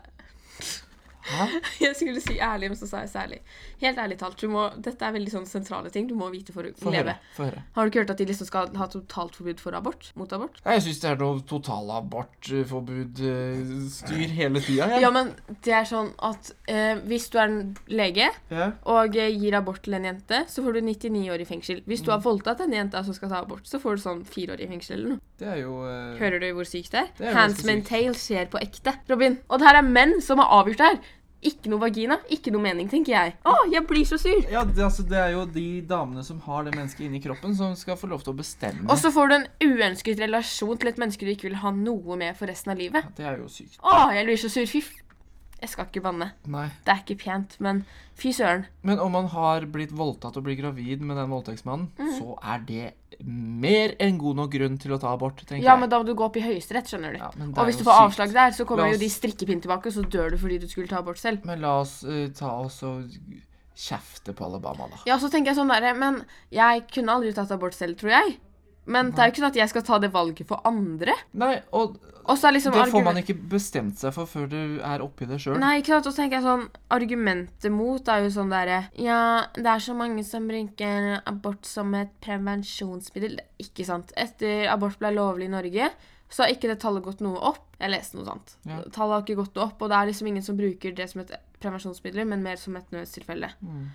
Hæ? 1.32 1.45
Jeg 1.86 1.95
skulle 1.97 2.22
si 2.22 2.38
ærlig, 2.41 2.69
men 2.74 2.78
så 2.78 2.88
sa 2.89 2.97
jeg 3.03 3.09
særlig. 3.11 3.38
Helt 3.82 3.98
ærlig 3.98 4.18
talt, 4.22 4.38
du 4.38 4.48
må, 4.48 4.68
dette 4.78 5.02
er 5.08 5.12
veldig 5.16 5.32
sånn 5.34 5.46
sentrale 5.50 5.90
ting 5.92 6.06
du 6.08 6.14
må 6.16 6.30
vite 6.32 6.54
for 6.54 6.64
å 6.64 6.72
for 6.78 6.92
leve. 6.94 7.16
høre. 7.38 7.64
Har 7.74 7.84
du 7.84 7.90
ikke 7.92 8.02
hørt 8.04 8.12
at 8.14 8.18
de 8.22 8.26
liksom 8.30 8.46
skal 8.48 8.70
ha 8.78 8.86
totalt 8.88 9.34
forbud 9.36 9.60
for 9.60 9.74
abort? 9.74 10.12
Mot 10.16 10.32
abort? 10.38 10.60
Jeg 10.66 10.82
syns 10.86 11.00
det 11.02 11.10
er 11.12 11.18
noe 11.18 11.42
totalabortforbud-styr 13.02 14.30
hele 14.38 14.62
tida. 14.64 14.88
Ja, 14.94 15.00
ja, 15.06 15.12
men 15.14 15.32
det 15.66 15.74
er 15.76 15.86
sånn 15.90 16.12
at 16.28 16.52
eh, 16.70 16.96
hvis 17.08 17.30
du 17.34 17.38
er 17.40 17.48
en 17.50 17.76
lege 17.92 18.28
Ja. 18.52 18.72
og 18.86 19.16
eh, 19.18 19.30
gir 19.34 19.56
abort 19.58 19.82
til 19.86 19.94
en 19.98 20.06
jente, 20.08 20.44
så 20.52 20.64
får 20.66 20.74
du 20.78 20.82
99 20.86 21.30
år 21.34 21.42
i 21.42 21.46
fengsel. 21.50 21.82
Hvis 21.88 22.02
Mm. 22.02 22.06
du 22.06 22.12
har 22.12 22.20
voldtatt 22.26 22.60
en 22.62 22.72
jente 22.74 23.04
som 23.06 23.14
skal 23.14 23.30
ta 23.30 23.42
abort, 23.42 23.66
så 23.68 23.80
får 23.80 23.96
du 23.96 24.02
sånn 24.02 24.24
fire 24.26 24.54
år 24.56 24.62
i 24.62 24.68
fengsel 24.68 24.98
eller 24.98 25.10
noe. 25.16 25.20
Det 25.38 25.48
er 25.48 25.58
jo 25.62 25.74
eh, 25.86 26.18
Hører 26.20 26.40
du 26.40 26.52
hvor 26.54 26.66
sykt 26.66 26.92
det 26.92 27.00
er? 27.02 27.08
Det 27.18 27.28
er 27.28 27.34
Handsman. 27.34 27.82
Tale 27.86 28.14
skjer 28.14 28.46
på 28.52 28.60
ekte. 28.62 28.94
Robin. 29.10 29.38
Og 29.50 29.60
det 29.60 29.68
her 29.68 29.76
er 29.82 29.82
menn 29.88 30.22
som 30.22 30.38
har 30.40 30.48
avgjort 30.62 30.78
det 30.78 30.86
her. 30.92 31.00
Ikke 31.42 31.72
noe 31.72 31.82
vagina, 31.82 32.20
ikke 32.30 32.52
noe 32.54 32.62
mening, 32.62 32.89
tenker 32.92 33.16
jeg. 33.16 33.34
Å, 33.50 33.56
jeg 33.72 33.82
blir 33.89 34.06
så 34.06 34.20
sur. 34.22 34.44
Ja, 34.52 34.62
det, 34.68 34.84
altså, 34.86 35.06
det 35.10 35.18
er 35.18 35.32
jo 35.34 35.46
de 35.50 35.66
damene 35.89 36.22
som 36.26 36.38
har 36.46 36.68
det 36.68 36.76
mennesket 36.76 37.08
inni 37.08 37.22
kroppen, 37.24 37.56
som 37.58 37.74
skal 37.80 37.98
få 37.98 38.12
lov 38.12 38.22
til 38.26 38.36
å 38.36 38.38
bestemme. 38.38 38.86
Og 38.86 39.00
så 39.02 39.10
får 39.14 39.32
du 39.32 39.38
en 39.39 39.48
uønsket 39.66 40.22
relasjon 40.22 40.78
til 40.78 40.92
et 40.92 41.02
menneske 41.02 41.26
du 41.26 41.34
ikke 41.34 41.50
vil 41.50 41.58
ha 41.64 41.74
noe 41.74 42.20
med 42.20 42.38
for 42.38 42.52
resten 42.52 42.76
av 42.76 42.78
livet. 42.82 43.08
Ja, 43.10 43.18
Det 43.18 43.26
er 43.32 43.42
jo 43.42 43.50
sykt. 43.50 43.80
Å, 43.82 44.12
jeg 44.14 44.28
blir 44.30 44.42
så 44.42 44.52
sur. 44.54 44.70
Fy. 44.70 44.84
Jeg 45.62 45.70
skal 45.70 45.86
ikke 45.86 46.01
banne. 46.01 46.32
Nei. 46.49 46.66
Det 46.82 46.89
er 46.93 47.01
ikke 47.03 47.20
pent, 47.22 47.53
men 47.62 47.84
fy 48.18 48.32
søren. 48.34 48.64
Men 48.88 49.01
om 49.03 49.14
man 49.14 49.28
har 49.30 49.68
blitt 49.70 49.91
voldtatt 49.93 50.39
og 50.39 50.47
blir 50.47 50.57
gravid 50.57 51.03
med 51.05 51.20
den 51.22 51.30
voldtektsmannen, 51.30 51.91
mm. 51.99 52.16
så 52.18 52.34
er 52.41 52.64
det 52.66 52.88
mer 53.22 53.93
enn 54.01 54.18
god 54.18 54.39
nok 54.39 54.49
grunn 54.55 54.80
til 54.82 54.95
å 54.95 54.99
ta 55.01 55.12
abort, 55.14 55.38
tenker 55.43 55.59
jeg. 55.59 55.68
Ja, 55.68 55.78
men 55.78 55.91
da 55.91 55.99
må 56.01 56.07
du 56.07 56.16
gå 56.18 56.26
opp 56.26 56.39
i 56.41 56.45
høyesterett, 56.47 56.89
skjønner 56.89 57.14
du. 57.14 57.22
Ja, 57.22 57.30
men 57.38 57.53
det 57.53 57.62
Og 57.62 57.70
hvis 57.70 57.78
du 57.78 57.86
får 57.86 57.93
sykt. 57.93 58.07
avslag 58.07 58.36
der, 58.39 58.57
så 58.57 58.66
kommer 58.66 58.89
oss... 58.89 58.97
jo 58.97 59.03
de 59.03 59.14
strikkepinn 59.14 59.62
tilbake, 59.62 59.91
og 59.91 59.97
så 59.99 60.05
dør 60.18 60.34
du 60.34 60.41
fordi 60.41 60.57
du 60.64 60.68
skulle 60.72 60.89
ta 60.89 61.01
abort 61.03 61.22
selv. 61.22 61.45
Men 61.45 61.62
la 61.62 61.78
oss 61.84 61.99
uh, 62.07 62.26
ta 62.34 62.55
oss 62.64 62.82
og 62.88 63.14
kjefte 63.78 64.34
på 64.38 64.47
Alabama, 64.49 64.89
da. 64.89 65.03
Ja, 65.09 65.22
så 65.22 65.30
tenker 65.32 65.53
jeg 65.53 65.62
sånn 65.62 65.72
derre 65.72 65.93
Men 65.97 66.22
jeg 66.53 66.84
kunne 66.91 67.14
aldri 67.16 67.32
tatt 67.38 67.53
abort 67.53 67.78
selv, 67.78 68.01
tror 68.01 68.18
jeg. 68.18 68.39
Men 68.86 69.12
det 69.12 69.22
er 69.22 69.30
jo 69.30 69.34
ikke 69.36 69.42
sånn 69.44 69.54
at 69.54 69.60
jeg 69.60 69.70
skal 69.70 69.84
ta 69.86 70.00
det 70.02 70.10
valget 70.14 70.48
for 70.50 70.64
andre. 70.66 71.14
Nei, 71.38 71.54
og 71.78 72.00
Og 72.26 72.38
så 72.38 72.48
er 72.48 72.56
liksom 72.56 72.74
det 72.74 72.88
får 72.92 73.04
man 73.06 73.18
ikke 73.18 73.36
bestemt 73.50 73.98
seg 73.98 74.14
for 74.14 74.30
før 74.30 74.48
du 74.50 74.80
er 74.86 75.02
oppi 75.02 75.26
det 75.26 75.40
sjøl. 75.42 75.58
Nei, 75.62 75.80
ikke 75.82 75.96
sant. 75.96 76.08
Og 76.10 76.14
så 76.14 76.22
tenker 76.22 76.38
jeg 76.38 76.46
sånn 76.46 76.68
Argumentet 76.94 77.74
mot 77.74 78.12
er 78.14 78.24
jo 78.26 78.30
sånn 78.34 78.54
derre 78.54 78.84
Ja, 79.02 79.48
det 79.56 79.66
er 79.66 79.82
så 79.82 79.96
mange 79.98 80.24
som 80.28 80.48
bruker 80.50 81.22
abort 81.30 81.66
som 81.66 81.94
et 81.98 82.14
prevensjonsmiddel. 82.22 83.40
Ikke 83.62 83.86
sant. 83.86 84.14
Etter 84.18 84.70
abort 84.74 85.00
ble 85.02 85.14
lovlig 85.18 85.50
i 85.50 85.54
Norge, 85.54 85.92
så 86.32 86.46
har 86.46 86.54
ikke 86.54 86.70
det 86.72 86.80
tallet 86.82 87.04
gått 87.06 87.22
noe 87.26 87.42
opp. 87.52 87.66
Jeg 87.82 87.92
leste 87.92 88.18
noe 88.18 88.30
sånt. 88.30 88.56
Ja. 88.70 88.82
Tallet 88.94 89.18
har 89.18 89.26
ikke 89.26 89.42
gått 89.42 89.58
noe 89.58 89.68
opp, 89.68 89.82
og 89.82 89.90
det 89.92 89.98
er 89.98 90.12
liksom 90.12 90.30
ingen 90.30 90.46
som 90.46 90.58
bruker 90.58 90.94
det 90.96 91.10
som 91.12 91.22
et 91.26 91.34
prevensjonsmiddel, 91.62 92.26
men 92.30 92.46
mer 92.46 92.62
som 92.62 92.78
et 92.80 92.94
nødstilfelle. 92.94 93.50
Mm. 93.62 93.90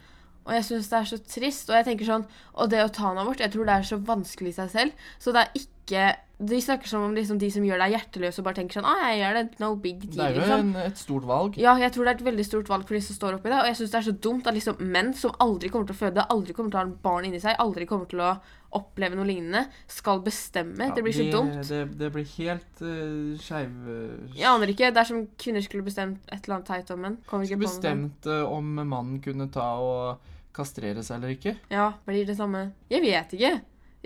Og 0.47 0.55
jeg 0.55 0.67
syns 0.69 0.91
det 0.91 0.99
er 0.99 1.09
så 1.11 1.19
trist. 1.27 1.71
Og 1.71 1.79
jeg 1.79 1.89
tenker 1.91 2.09
sånn 2.09 2.29
Og 2.55 2.71
det 2.73 2.85
å 2.85 2.93
ta 2.93 3.11
en 3.11 3.23
abort, 3.23 3.43
jeg 3.43 3.53
tror 3.55 3.67
det 3.69 3.81
er 3.81 3.89
så 3.89 3.99
vanskelig 3.99 4.55
i 4.55 4.61
seg 4.61 4.71
selv. 4.73 5.09
Så 5.23 5.35
det 5.35 5.43
er 5.43 5.59
ikke 5.63 6.05
De 6.37 6.59
snakker 6.61 6.91
som 6.91 7.05
om 7.07 7.15
liksom 7.17 7.39
de 7.41 7.49
som 7.49 7.65
gjør 7.65 7.81
deg 7.81 7.95
hjerteløs 7.95 8.39
og 8.41 8.45
bare 8.45 8.59
tenker 8.59 8.77
sånn 8.77 8.89
ah, 8.91 9.07
jeg 9.09 9.23
gjør 9.23 9.37
det, 9.39 9.45
no 9.63 9.71
big 9.81 10.03
deal. 10.03 10.19
Det 10.19 10.25
er 10.27 10.35
jo 10.35 10.43
liksom. 10.43 10.67
en, 10.75 10.83
et 10.91 11.01
stort 11.01 11.25
valg. 11.31 11.57
Ja, 11.57 11.73
jeg 11.81 11.95
tror 11.95 12.05
det 12.05 12.13
er 12.13 12.19
et 12.19 12.27
veldig 12.27 12.45
stort 12.45 12.69
valg 12.73 12.85
for 12.85 12.99
de 12.99 13.01
som 13.07 13.17
står 13.17 13.39
oppi 13.39 13.49
det. 13.49 13.63
Og 13.63 13.71
jeg 13.71 13.79
syns 13.79 13.95
det 13.95 13.99
er 14.03 14.07
så 14.11 14.15
dumt 14.27 14.51
at 14.51 14.59
liksom 14.59 14.83
menn 14.97 15.15
som 15.17 15.33
aldri 15.41 15.71
kommer 15.73 15.89
til 15.89 15.97
å 15.97 16.01
føde, 16.03 16.27
aldri 16.35 16.57
kommer 16.59 16.75
til 16.75 16.77
å 16.77 16.83
ha 16.83 16.87
en 16.91 16.95
barn 17.07 17.31
inni 17.31 17.41
seg, 17.41 17.57
aldri 17.63 17.89
kommer 17.89 18.11
til 18.11 18.21
å 18.21 18.35
oppleve 18.77 19.17
noe 19.17 19.25
lignende, 19.31 19.65
skal 19.89 20.21
bestemme. 20.27 20.91
det 20.93 21.03
blir 21.07 21.17
så 21.17 21.25
de- 21.25 21.33
dumt. 21.33 21.57
Det, 21.65 21.83
det 21.97 22.13
blir 22.13 22.29
helt 22.37 22.83
uh, 22.83 23.33
skeiv 23.41 23.73
uh, 23.89 24.37
Jeg 24.37 24.49
aner 24.51 24.75
ikke. 24.75 24.93
Det 24.93 25.03
er 25.03 25.11
som 25.15 25.27
kvinner 25.41 25.65
skulle 25.65 25.87
bestemt 25.87 26.21
et 26.29 26.45
eller 26.45 26.59
annet 26.59 26.73
teit 26.75 26.93
om 26.93 27.01
menn. 27.01 27.21
Kommer 27.31 27.49
ikke. 27.49 27.63
Bestemt 27.65 28.29
uh, 28.29 28.45
om 28.51 28.75
mannen 28.83 29.21
kunne 29.25 29.49
ta 29.55 29.71
og 29.81 30.35
kastrere 30.57 31.05
seg 31.07 31.21
eller 31.21 31.37
ikke. 31.37 31.57
Ja, 31.73 31.93
blir 32.09 32.27
det 32.29 32.39
samme. 32.39 32.71
Jeg 32.93 33.05
vet 33.05 33.35
ikke. 33.37 33.57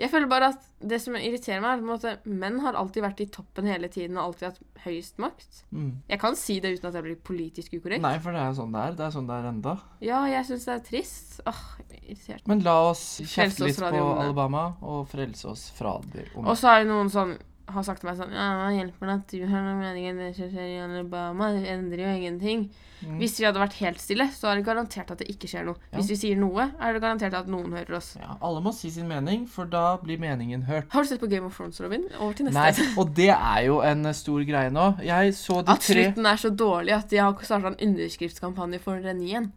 Jeg 0.01 0.09
føler 0.09 0.29
bare 0.31 0.47
at 0.55 0.63
det 0.81 0.97
som 1.03 1.13
irriterer 1.19 1.61
meg, 1.61 1.83
er 1.83 2.15
at 2.15 2.23
menn 2.25 2.57
har 2.63 2.77
alltid 2.79 3.03
vært 3.05 3.19
i 3.21 3.27
toppen 3.29 3.67
hele 3.69 3.89
tiden 3.91 4.17
og 4.17 4.31
alltid 4.31 4.47
hatt 4.47 4.85
høyest 4.85 5.19
makt. 5.21 5.59
Mm. 5.69 5.91
Jeg 6.09 6.21
kan 6.23 6.37
si 6.39 6.55
det 6.63 6.71
uten 6.73 6.89
at 6.89 6.97
jeg 6.97 7.05
blir 7.05 7.19
politisk 7.21 7.75
ukorrekt. 7.75 8.01
Nei, 8.01 8.15
for 8.23 8.33
det 8.33 8.41
er 8.41 8.49
jo 8.49 8.57
sånn 8.63 8.73
det 8.73 8.81
er. 8.81 8.95
Det 8.97 9.05
er 9.05 9.13
sånn 9.13 9.29
det 9.29 9.37
er 9.37 9.49
enda. 9.51 9.75
Ja, 10.01 10.23
jeg 10.31 10.47
syns 10.47 10.65
det 10.65 10.73
er 10.73 10.83
trist. 10.87 11.37
Åh, 11.51 11.61
jeg 11.83 11.87
blir 11.91 12.01
irritert. 12.15 12.49
Men 12.49 12.65
la 12.65 12.75
oss 12.87 13.05
kjefte 13.19 13.67
litt 13.67 13.83
på. 13.83 14.01
Alabama 14.25 14.65
og 14.81 15.05
frelse 15.11 15.51
oss 15.51 15.67
fra 15.77 15.99
de 16.07 16.25
onde. 16.31 16.47
Og 16.47 16.57
så 16.57 16.73
er 16.73 16.81
det 16.81 16.93
noen 16.95 17.13
som 17.13 17.35
har 17.69 17.83
sagt 17.85 18.01
til 18.01 18.09
meg 18.09 18.17
sånn 18.19 18.33
Ja, 18.35 18.47
hva 18.59 18.69
hjelper 18.73 19.09
det 19.09 19.17
at 19.19 19.33
du 19.33 19.43
har 19.45 19.65
noen 19.65 19.81
meninger 19.81 20.15
om 20.15 20.21
det 20.23 20.29
som 20.37 20.49
skjer 20.51 20.69
i 20.69 20.79
Alabama? 20.83 21.51
Det 21.55 21.69
endrer 21.71 22.03
jo 22.05 22.15
ingenting. 22.17 22.63
Mm. 23.01 23.15
Hvis 23.17 23.37
vi 23.39 23.47
hadde 23.47 23.61
vært 23.61 23.77
helt 23.79 24.01
stille, 24.01 24.27
så 24.35 24.51
er 24.51 24.59
det 24.59 24.65
garantert 24.67 25.13
at 25.13 25.21
det 25.23 25.27
ikke 25.33 25.49
skjer 25.49 25.65
noe. 25.67 25.79
Ja. 25.89 25.97
Hvis 25.97 26.11
vi 26.13 26.17
sier 26.21 26.41
noe, 26.41 26.67
er 26.77 26.95
det 26.95 27.01
garantert 27.03 27.37
at 27.37 27.49
noen 27.51 27.73
hører 27.73 27.97
oss. 27.97 28.11
Ja, 28.21 28.35
alle 28.45 28.61
må 28.65 28.73
si 28.77 28.91
sin 28.93 29.09
mening, 29.09 29.47
for 29.49 29.69
da 29.69 29.95
blir 30.01 30.21
meningen 30.21 30.67
hørt. 30.69 30.89
Har 30.93 31.05
du 31.05 31.09
sett 31.09 31.23
på 31.23 31.29
Game 31.31 31.49
of 31.49 31.57
Thrones, 31.57 31.81
Robin? 31.81 32.05
Over 32.19 32.37
til 32.37 32.49
neste. 32.49 32.61
Nei, 32.61 32.91
og 33.01 33.15
det 33.17 33.31
er 33.33 33.63
jo 33.69 33.79
en 33.85 34.05
eh, 34.11 34.17
stor 34.17 34.45
greie 34.47 34.73
nå. 34.73 34.91
Jeg 35.05 35.33
så 35.39 35.61
de 35.63 35.73
At 35.73 35.87
tre 35.87 36.05
slutten 36.05 36.29
er 36.29 36.43
så 36.45 36.53
dårlig 36.53 36.97
at 36.97 37.09
de 37.09 37.23
har 37.23 37.47
starta 37.47 37.73
en 37.73 37.81
underskriftskampanje 37.89 38.83
for 38.83 39.01
den 39.01 39.25
igjen. 39.25 39.51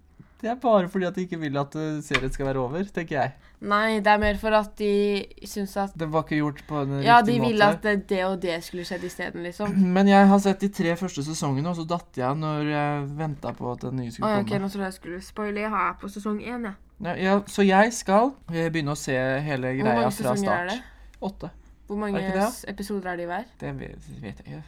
Det 0.45 0.51
er 0.53 0.57
bare 0.61 0.91
fordi 0.93 1.07
at 1.09 1.17
de 1.17 1.23
ikke 1.25 1.39
vil 1.41 1.55
at 1.57 1.73
uh, 1.79 2.01
serien 2.05 2.33
skal 2.33 2.51
være 2.51 2.61
over, 2.61 2.89
tenker 2.93 3.17
jeg. 3.17 3.53
Nei, 3.65 4.01
det 4.05 4.11
er 4.13 4.19
mer 4.21 4.37
for 4.41 4.53
at 4.59 4.75
de 4.77 4.89
syns 5.49 5.73
at 5.81 5.93
Det 5.97 6.09
var 6.13 6.25
ikke 6.27 6.37
gjort 6.43 6.59
på 6.69 6.83
en 6.83 6.99
Ja, 7.03 7.19
riktig 7.23 7.35
de 7.35 7.41
ville 7.47 7.69
at 7.73 7.83
det, 7.83 7.95
det 8.11 8.19
og 8.27 8.35
det 8.43 8.59
skulle 8.67 8.85
skjedd 8.85 9.05
isteden, 9.09 9.43
liksom. 9.47 9.73
Men 9.97 10.09
jeg 10.11 10.27
har 10.29 10.39
sett 10.45 10.61
de 10.61 10.69
tre 10.69 10.97
første 11.01 11.25
sesongene, 11.25 11.71
og 11.73 11.77
så 11.79 11.87
datt 11.89 12.21
jeg 12.21 12.37
når 12.43 12.69
jeg 12.73 13.07
venta 13.17 13.53
på 13.57 13.73
at 13.73 13.87
den 13.87 13.97
nye 14.03 14.13
skulle 14.13 14.31
ja, 14.35 14.43
ok, 14.45 14.49
komme. 14.53 14.61
nå 14.67 14.69
tror 14.75 14.85
jeg 14.89 14.97
skulle 14.99 15.21
spoile. 15.25 15.61
Jeg 15.65 15.71
har 15.71 15.97
på 16.03 16.09
sesong 16.13 16.41
én, 16.45 16.69
jeg. 16.69 16.75
Ja, 17.05 17.15
ja, 17.19 17.39
så 17.51 17.65
jeg 17.67 17.93
skal 17.97 18.31
begynne 18.53 18.93
å 18.95 18.99
se 18.99 19.17
hele 19.49 19.73
Hvor 19.75 19.83
greia 19.83 19.95
mange 20.03 20.13
fra 20.15 20.35
sesonger 20.35 20.53
er 20.53 20.69
start. 20.69 20.71
det? 20.71 21.19
Åtte. 21.31 21.51
Hvor 21.89 21.99
mange 22.01 22.21
Er 22.21 22.33
det 22.39 22.45
s- 22.53 22.65
episoder 22.69 23.11
er 23.13 23.17
det 23.17 23.25
i 23.25 23.27
hver? 23.33 23.45
Det 23.61 23.73
vet, 23.81 24.07
vet 24.23 24.39
jeg 24.45 24.47
ikke. 24.47 24.63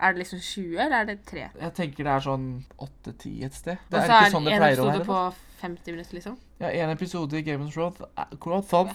Er 0.00 0.12
det 0.12 0.18
liksom 0.22 0.38
20, 0.38 0.78
eller 0.78 0.96
er 1.00 1.04
det 1.04 1.18
3? 1.26 1.48
Jeg 1.60 1.72
tenker 1.74 2.04
det 2.04 2.12
er 2.12 2.20
sånn 2.20 2.64
åtte-ti 2.78 3.42
et 3.44 3.54
sted. 3.54 3.78
Det 3.90 3.98
Og 3.98 4.02
er 4.04 4.06
så 4.06 4.12
ikke 4.12 4.26
er 4.26 4.30
sånn 4.36 4.44
det 4.44 4.52
en 4.52 4.60
pleier 4.62 4.78
å 4.78 4.88
episode 4.88 4.98
være. 4.98 5.06
på 5.06 5.34
50 5.60 5.92
minutter, 5.92 6.14
liksom? 6.14 6.36
Ja, 6.60 6.68
En 6.70 6.90
episode 6.90 7.32
i 7.38 7.42
Game 7.42 7.64
of 7.64 7.72
Thrones 7.74 8.00
er- 8.16 8.36
Hva 8.38 8.60
faen? 8.62 8.92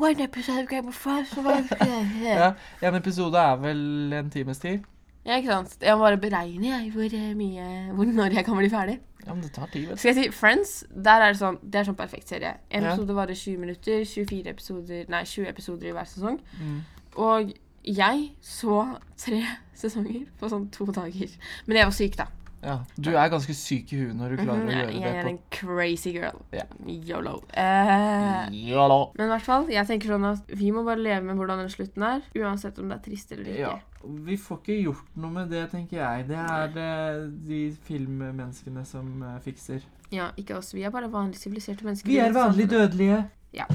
One 0.00 0.20
episode 0.24 0.62
of 0.62 0.68
Game 0.68 0.88
of 0.88 1.02
Thrones 1.02 1.32
Ja, 2.22 2.52
En 2.82 2.94
episode 2.94 3.34
er 3.36 3.56
vel 3.56 4.12
en 4.12 4.30
times 4.30 4.58
tid. 4.58 4.84
Ja, 5.26 5.36
ikke 5.36 5.50
sant. 5.52 5.76
Jeg 5.82 5.92
må 5.98 6.04
bare 6.06 6.16
beregne 6.16 6.70
jeg, 6.70 6.90
hvor 6.94 7.04
eh, 7.04 7.34
mye 7.36 7.92
Hvor 7.92 8.04
når 8.06 8.32
jeg 8.38 8.44
kan 8.46 8.56
bli 8.56 8.68
ferdig. 8.72 8.98
Ja, 9.26 9.34
men 9.34 9.42
det 9.42 9.52
tar 9.52 9.66
tid, 9.72 9.88
vet 9.88 9.98
du. 9.98 10.00
Skal 10.00 10.14
jeg 10.14 10.24
si 10.24 10.30
Friends? 10.32 10.84
Der 11.04 11.20
er 11.20 11.32
det 11.34 11.40
sånn 11.42 11.58
Det 11.62 11.80
er 11.82 11.84
sånn 11.90 11.96
perfekt 11.98 12.28
serie. 12.32 12.54
En 12.70 12.82
Ja. 12.82 12.94
episode 12.94 13.14
varer 13.18 13.34
20 13.36 13.58
minutter. 13.60 14.04
24 14.08 14.46
episoder 14.54 15.04
Nei, 15.12 15.24
20 15.24 15.48
episoder 15.50 15.88
i 15.90 15.92
hver 15.92 16.08
sesong. 16.08 16.40
Mm. 16.62 16.80
Og 17.16 17.52
jeg 17.88 18.30
så 18.44 18.82
tre 19.18 19.42
sesonger 19.78 20.26
på 20.40 20.50
sånn 20.50 20.68
to 20.74 20.86
dager. 20.92 21.30
Men 21.66 21.76
jeg 21.80 21.88
var 21.88 21.96
syk, 21.96 22.16
da. 22.18 22.26
Ja. 22.58 22.80
Du 22.98 23.12
er 23.14 23.28
ganske 23.30 23.54
syk 23.54 23.92
i 23.94 24.00
huet 24.00 24.16
når 24.18 24.32
du 24.34 24.40
klarer 24.42 24.64
Mhm, 24.64 24.68
å 24.68 24.72
gjøre 24.74 24.86
gjøre 24.90 24.94
jeg 24.98 25.02
det 25.04 25.18
er 25.20 25.22
på 25.22 25.30
en 25.30 25.38
crazy 25.54 26.10
girl. 26.12 26.40
Yeah. 26.52 26.66
Yolo. 27.06 27.34
Eh, 27.54 28.48
Yolo. 28.50 29.12
men 29.14 29.28
i 29.28 29.30
hvert 29.30 29.44
fall, 29.46 29.68
jeg 29.70 29.86
tenker 29.86 30.08
sånn 30.10 30.26
at 30.26 30.50
vi 30.58 30.72
må 30.74 30.82
bare 30.84 30.98
leve 30.98 31.22
med 31.22 31.36
hvordan 31.38 31.58
den 31.62 31.70
slutten 31.70 32.02
er. 32.02 32.22
Uansett 32.34 32.78
om 32.82 32.88
det 32.90 32.98
er 32.98 33.04
trist 33.06 33.30
eller 33.32 33.44
ikke. 33.52 33.60
Ja. 33.60 33.78
Vi 34.02 34.36
får 34.36 34.58
ikke 34.58 34.82
gjort 34.82 35.16
noe 35.16 35.30
med 35.30 35.50
det, 35.54 35.70
tenker 35.70 35.98
jeg. 36.02 36.26
Det 36.28 36.36
er 36.36 36.66
det 36.74 37.46
de 37.46 37.60
filmmenneskene 37.86 38.84
som 38.84 39.22
eh, 39.22 39.38
fikser. 39.46 39.80
Ja, 40.10 40.30
ikke 40.36 40.56
oss. 40.58 40.72
Vi 40.74 40.82
er 40.82 40.90
bare 40.90 41.06
vanlig 41.12 41.36
siviliserte 41.38 41.84
mennesker. 41.86 42.08
Vi 42.10 42.18
er 42.18 42.32
vanlig 42.34 42.66
dødelige. 42.70 43.22
Ja. 43.54 43.66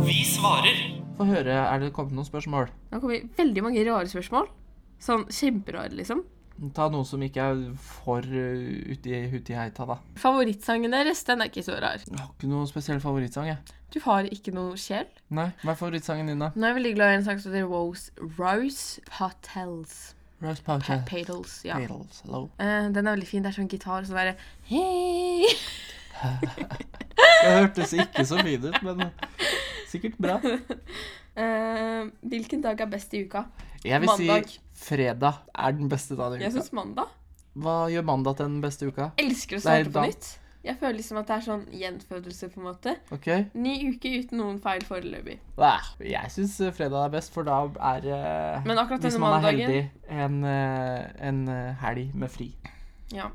Vi 0.00 0.24
svarer. 0.24 0.89
Få 1.20 1.26
høre, 1.28 1.52
er 1.52 1.82
det 1.82 1.90
kommet 1.92 2.14
noen 2.16 2.24
spørsmål? 2.24 2.70
Det 2.88 2.96
har 2.96 3.00
kommet 3.02 3.34
veldig 3.36 3.62
mange 3.66 3.80
rare 3.84 4.08
spørsmål. 4.08 4.46
Sånn 5.04 5.26
kjemperare, 5.28 5.92
liksom. 5.92 6.22
Ta 6.76 6.86
noe 6.92 7.04
som 7.04 7.20
ikke 7.24 7.44
er 7.44 7.60
for 7.76 8.24
uh, 8.24 8.88
uti 8.88 9.20
huti 9.28 9.56
heita, 9.56 9.84
da. 9.88 9.98
Favorittsangen 10.20 10.96
deres, 10.96 11.20
den 11.28 11.44
er 11.44 11.52
ikke 11.52 11.66
så 11.66 11.76
rar. 11.76 12.00
Jeg 12.06 12.16
har 12.16 12.32
ikke 12.32 12.48
noe 12.48 12.64
spesiell 12.70 13.02
favorittsang, 13.04 13.50
jeg. 13.52 13.76
Du 13.92 14.00
har 14.06 14.32
ikke 14.32 14.56
noe 14.56 14.80
sjel? 14.80 15.12
Nei, 15.28 15.50
Hva 15.60 15.74
er 15.74 15.80
favorittsangen 15.82 16.32
din, 16.32 16.40
da? 16.40 16.54
Nå 16.56 16.64
er 16.64 16.72
jeg 16.72 16.80
veldig 16.80 16.96
glad 16.96 17.12
i 17.12 17.20
en 17.20 17.28
sang 17.28 17.44
som 17.44 17.52
heter 17.52 17.68
Rose, 17.68 18.16
Rose 18.40 19.04
Patels. 19.12 19.96
Rose 20.40 20.64
Pa 20.64 20.78
Powder. 20.80 21.04
Patels, 21.04 21.60
ja. 21.68 21.76
Patels, 21.84 22.24
hello. 22.24 22.46
Uh, 22.56 22.88
den 22.96 23.04
er 23.04 23.12
veldig 23.12 23.28
fin. 23.28 23.44
Det 23.44 23.52
er 23.52 23.60
sånn 23.60 23.68
gitar, 23.68 24.08
sånn 24.08 24.22
derre 24.22 24.38
Hei! 24.72 25.52
Det 27.40 27.52
hørtes 27.56 27.92
ikke 27.96 28.24
så 28.28 28.40
fin 28.44 28.64
ut, 28.68 28.76
men 28.84 29.06
sikkert 29.88 30.18
bra. 30.20 30.36
Uh, 30.40 32.10
hvilken 32.26 32.60
dag 32.64 32.80
er 32.80 32.90
best 32.90 33.14
i 33.16 33.22
uka? 33.24 33.46
Jeg 33.84 34.02
vil 34.02 34.10
Mandag. 34.10 34.50
si 34.50 34.60
fredag 34.76 35.40
er 35.54 35.72
den 35.78 35.88
beste 35.88 36.18
dagen 36.18 36.36
i 36.36 36.42
uka. 36.42 36.44
Jeg 36.44 36.52
synes 36.52 36.68
syns 36.68 36.76
mandag. 36.76 37.16
Hva 37.60 37.78
gjør 37.90 38.04
mandag 38.06 38.36
til 38.38 38.46
den 38.50 38.60
beste 38.62 38.90
uka? 38.90 39.10
Elsker 39.20 39.58
å 39.58 39.64
starte 39.64 39.92
på 39.94 40.04
nytt. 40.10 40.28
Jeg 40.60 40.76
føler 40.76 40.98
liksom 40.98 41.16
at 41.16 41.30
det 41.30 41.36
er 41.38 41.44
sånn 41.46 41.62
gjenfødelse, 41.72 42.48
på 42.52 42.60
en 42.60 42.66
måte. 42.66 42.92
Ok? 43.16 43.28
Ny 43.56 43.74
uke 43.94 44.10
uten 44.20 44.42
noen 44.42 44.58
feil 44.60 44.82
foreløpig. 44.84 45.38
Jeg 46.04 46.32
syns 46.34 46.58
fredag 46.76 47.06
er 47.06 47.14
best, 47.14 47.32
for 47.32 47.48
da 47.48 47.62
er 47.94 48.04
eh, 48.04 48.66
Men 48.68 48.82
akkurat 48.82 49.06
Hvis 49.06 49.16
man 49.16 49.38
er 49.38 49.46
mandagen- 49.46 49.70
heldig, 49.70 49.90
en, 50.10 50.44
eh, 50.44 51.28
en 51.30 51.40
eh, 51.48 51.72
helg 51.80 52.12
med 52.14 52.30
fri. 52.30 52.50
Ja. 53.16 53.30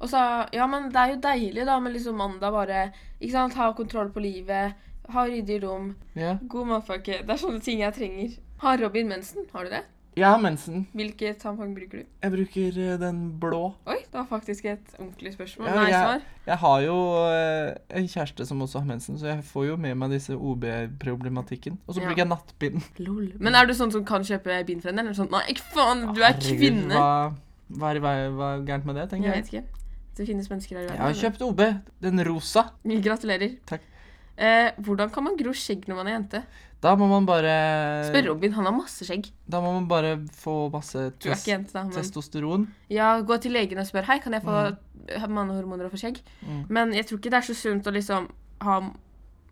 Og 0.00 0.08
så, 0.08 0.46
ja, 0.54 0.66
men 0.70 0.90
det 0.94 0.96
er 1.02 1.14
jo 1.14 1.20
deilig 1.24 1.66
da 1.66 1.78
med 1.82 1.92
liksom 1.96 2.16
mandag 2.20 2.52
bare 2.54 2.92
Ikke 3.20 3.32
sant, 3.32 3.54
ha 3.58 3.72
kontroll 3.74 4.10
på 4.14 4.20
livet, 4.22 4.74
ha 5.10 5.24
ryddig 5.26 5.62
rom, 5.64 5.94
yeah. 6.14 6.38
god 6.46 6.66
matpakke. 6.66 7.22
Det 7.26 7.30
er 7.34 7.40
sånne 7.40 7.60
ting 7.64 7.80
jeg 7.80 7.94
trenger. 7.96 8.34
Har 8.62 8.78
Robin 8.78 9.08
mensen? 9.08 9.46
Har 9.52 9.64
du 9.64 9.70
det? 9.70 9.84
Jeg 10.18 10.26
har 10.26 10.38
mensen. 10.42 10.86
Hvilket 10.98 11.38
tampong 11.38 11.74
bruker 11.76 12.00
du? 12.00 12.06
Jeg 12.22 12.32
bruker 12.32 12.78
eh, 12.82 12.96
den 12.98 13.18
blå. 13.38 13.74
Oi, 13.86 14.00
det 14.02 14.14
var 14.18 14.24
faktisk 14.26 14.64
et 14.66 14.94
ordentlig 14.98 15.32
spørsmål. 15.36 15.68
Ja, 15.68 15.74
Nei, 15.78 15.90
jeg- 15.92 16.04
svar. 16.04 16.22
Jeg 16.48 16.56
har 16.58 16.80
jo 16.82 16.96
eh, 17.30 17.74
en 18.00 18.08
kjæreste 18.08 18.46
som 18.46 18.62
også 18.62 18.78
har 18.80 18.86
mensen, 18.88 19.18
så 19.18 19.26
jeg 19.30 19.44
får 19.44 19.66
jo 19.68 19.76
med 19.76 19.94
meg 19.94 20.10
disse 20.10 20.34
OB-problematikken. 20.34 21.78
Og 21.86 21.94
så 21.94 22.00
Ja. 22.00 22.06
bruker 22.06 22.22
jeg 22.24 22.28
nattbind. 22.28 22.82
Lol. 22.98 23.32
Men 23.38 23.54
er 23.54 23.66
du 23.66 23.72
sånn 23.74 23.92
som 23.92 24.04
kan 24.04 24.22
kjøpe 24.22 24.64
bind 24.66 24.82
for 24.82 24.88
henne? 24.90 25.00
Eller 25.00 25.14
sånn 25.14 25.30
Nei, 25.30 25.54
faen, 25.74 26.14
du 26.14 26.22
er 26.22 26.32
kvinne! 26.34 26.94
Hva, 26.94 27.32
hva, 27.70 27.92
hva, 28.00 28.12
hva 28.30 28.54
er 28.58 28.64
gærent 28.66 28.84
med 28.86 28.96
det, 28.96 29.08
tenker 29.10 29.28
Jeg 29.28 29.34
jeg. 29.34 29.44
vet 29.44 29.52
ikke. 29.54 29.64
Det 30.18 30.26
finnes 30.26 30.48
mennesker 30.50 30.76
her 30.76 30.82
i 30.82 30.88
verden. 30.88 30.98
Jeg 30.98 31.06
har 31.06 31.20
kjøpt 31.22 31.44
OB. 31.46 31.62
Den 32.02 32.24
rosa. 32.26 32.64
Gratulerer. 32.82 33.54
Takk. 33.68 33.84
Eh, 34.38 34.70
hvordan 34.86 35.10
kan 35.10 35.24
man 35.26 35.36
gro 35.38 35.52
skjegg 35.54 35.88
når 35.90 35.98
man 35.98 36.08
er 36.10 36.14
jente? 36.14 36.40
Da 36.78 36.92
må 36.94 37.08
man 37.10 37.24
bare 37.26 37.54
Spør 38.06 38.28
Robin, 38.28 38.52
han 38.54 38.68
har 38.68 38.74
masse 38.74 39.06
skjegg. 39.06 39.32
Da 39.50 39.58
må 39.62 39.72
man 39.74 39.88
bare 39.90 40.12
få 40.38 40.68
masse 40.70 41.08
Du 41.16 41.26
tes 41.26 41.42
ikke 41.42 41.56
jente, 41.56 41.74
da. 41.74 41.82
Men 41.88 41.96
testosteron. 41.96 42.68
ja, 42.90 43.16
gå 43.26 43.38
til 43.42 43.56
legen 43.56 43.82
og 43.82 43.88
spør 43.88 44.06
Hei, 44.06 44.20
kan 44.22 44.36
jeg 44.36 44.44
få 44.46 44.60
mm. 44.70 45.34
mannehormoner 45.34 45.88
og 45.88 45.94
få 45.94 46.02
skjegg. 46.04 46.22
Mm. 46.42 46.62
Men 46.70 46.94
jeg 46.94 47.08
tror 47.08 47.18
ikke 47.18 47.34
det 47.34 47.40
er 47.40 47.48
så 47.48 47.58
sunt 47.58 47.90
å 47.90 47.94
liksom 47.94 48.30
ha 48.62 48.78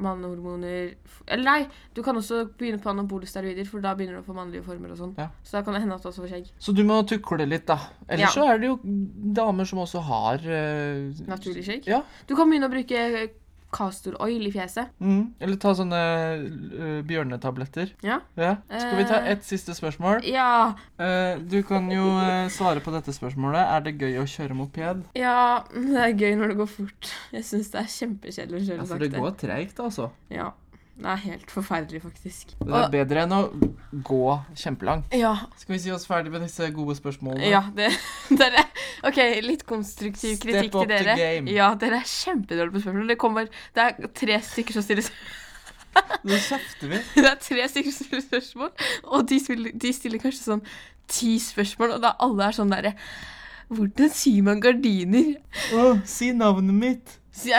mannehormoner 0.02 0.94
Eller 1.26 1.44
nei, 1.44 1.68
du 1.96 2.02
kan 2.04 2.16
også 2.16 2.42
begynne 2.58 2.78
på 2.82 2.90
anabole 2.92 3.26
steroider, 3.26 3.64
for 3.68 3.80
da 3.84 3.94
begynner 3.96 4.18
du 4.18 4.22
å 4.22 4.26
få 4.26 4.36
mannlige 4.36 4.62
former 4.66 4.92
og 4.92 4.98
sånn. 5.00 5.14
Ja. 5.18 5.28
Så 5.42 5.56
da 5.56 5.62
kan 5.66 5.74
det 5.74 5.80
hende 5.82 5.96
at 5.96 6.04
du 6.04 6.10
også 6.10 6.22
får 6.24 6.32
skjegg. 6.34 6.50
Så 6.62 6.74
du 6.76 6.82
må 6.86 7.00
tukle 7.08 7.46
litt, 7.48 7.66
da. 7.66 7.78
Ellers 8.08 8.28
Ja. 8.28 8.34
så 8.36 8.46
er 8.52 8.58
det 8.62 8.68
jo 8.70 8.76
damer 9.40 9.64
som 9.68 9.80
også 9.82 10.02
har 10.06 10.44
uh, 10.44 11.24
Naturlig 11.26 11.64
skjegg. 11.66 11.88
Ja. 11.90 12.02
Du 12.28 12.36
kan 12.36 12.48
begynne 12.50 12.68
å 12.68 12.74
bruke 12.76 13.30
castor 13.74 14.14
oil 14.22 14.46
i 14.46 14.50
fjeset. 14.54 14.88
Mm. 15.02 15.34
Eller 15.42 15.56
ta 15.60 15.72
sånne 15.76 16.00
uh, 16.40 17.00
bjørnetabletter. 17.08 17.90
Ja. 18.06 18.20
Ja. 18.38 18.56
Skal 18.70 18.96
vi 19.00 19.04
ta 19.08 19.18
Eh. 19.20 19.32
ett 19.32 19.44
siste 19.44 19.74
spørsmål? 19.76 20.22
Ja, 20.24 20.74
Uh, 20.96 21.36
du 21.44 21.58
kan 21.62 21.90
jo 21.92 22.06
uh, 22.16 22.48
svare 22.48 22.80
på 22.80 22.90
dette 22.94 23.12
spørsmålet. 23.12 23.60
Er 23.60 23.80
det 23.84 23.98
gøy 24.00 24.16
å 24.22 24.24
kjøre 24.24 24.54
moped? 24.56 25.02
ja, 25.14 25.62
det 25.74 25.98
er 26.06 26.14
gøy 26.16 26.36
når 26.40 26.48
det 26.54 26.56
går 26.62 26.70
fort. 26.72 27.10
Jeg 27.34 27.44
syns 27.44 27.68
det 27.74 27.80
er 27.82 27.90
kjempekjedelig 27.92 28.62
å 28.62 28.78
Ja, 28.78 28.84
for 28.88 28.98
det 29.04 29.10
går 29.12 29.34
treigt, 29.36 29.76
altså. 29.84 30.08
Ja, 30.32 30.52
det 30.96 31.08
er 31.12 31.18
helt 31.26 31.50
forferdelig, 31.52 31.98
faktisk. 32.06 32.54
Det 32.60 32.72
er 32.78 32.86
bedre 32.92 33.24
enn 33.26 33.32
å 33.36 33.40
gå 34.06 34.20
kjempelangt. 34.56 35.12
ja, 35.12 35.34
Skal 35.60 35.74
vi 35.76 35.80
si 35.84 35.90
oss 35.92 36.06
ferdig 36.08 36.32
med 36.32 36.40
disse 36.46 36.70
gode 36.72 36.96
spørsmålene? 36.96 37.50
ja, 37.52 37.60
det 37.76 37.90
dere, 38.40 38.62
OK, 39.04 39.18
litt 39.44 39.66
konstruktiv 39.68 40.38
Step 40.38 40.46
kritikk 40.46 40.74
up 40.74 40.86
til 40.86 40.88
the 40.94 41.02
dere. 41.04 41.16
game. 41.20 41.52
Ja, 41.52 41.68
dere 41.76 42.00
er 42.00 42.08
kjempedårlige 42.08 42.72
på 42.78 42.84
spørsmål. 42.86 43.10
Det 43.12 43.18
kommer 43.20 43.50
Det 43.76 43.84
er 43.84 44.08
tre 44.16 44.40
stykker 44.48 44.78
som 44.78 44.86
stiller 44.86 45.10
Nå 46.26 46.36
kjefter 46.44 46.90
vi. 46.94 46.98
Det 47.20 47.28
er 47.28 47.38
tre 47.40 47.68
stykker 47.72 47.92
som 47.92 48.08
stiller 48.08 48.24
spørsmål, 48.26 48.72
og 49.04 49.28
de, 49.28 49.38
stiller, 49.40 49.76
de 49.84 49.92
stiller 49.96 50.20
kanskje 50.20 50.42
sånn 50.48 50.64
ti 51.08 51.36
spørsmål, 51.40 51.94
og 51.96 52.02
da 52.04 52.14
alle 52.24 52.48
er 52.48 52.56
sånn 52.56 52.72
derre 52.72 52.96
Hvordan 53.68 54.10
syr 54.14 54.42
man 54.46 54.60
gardiner? 54.62 55.32
Å, 55.74 55.86
si 56.06 56.28
navnet 56.36 56.76
mitt! 56.76 57.14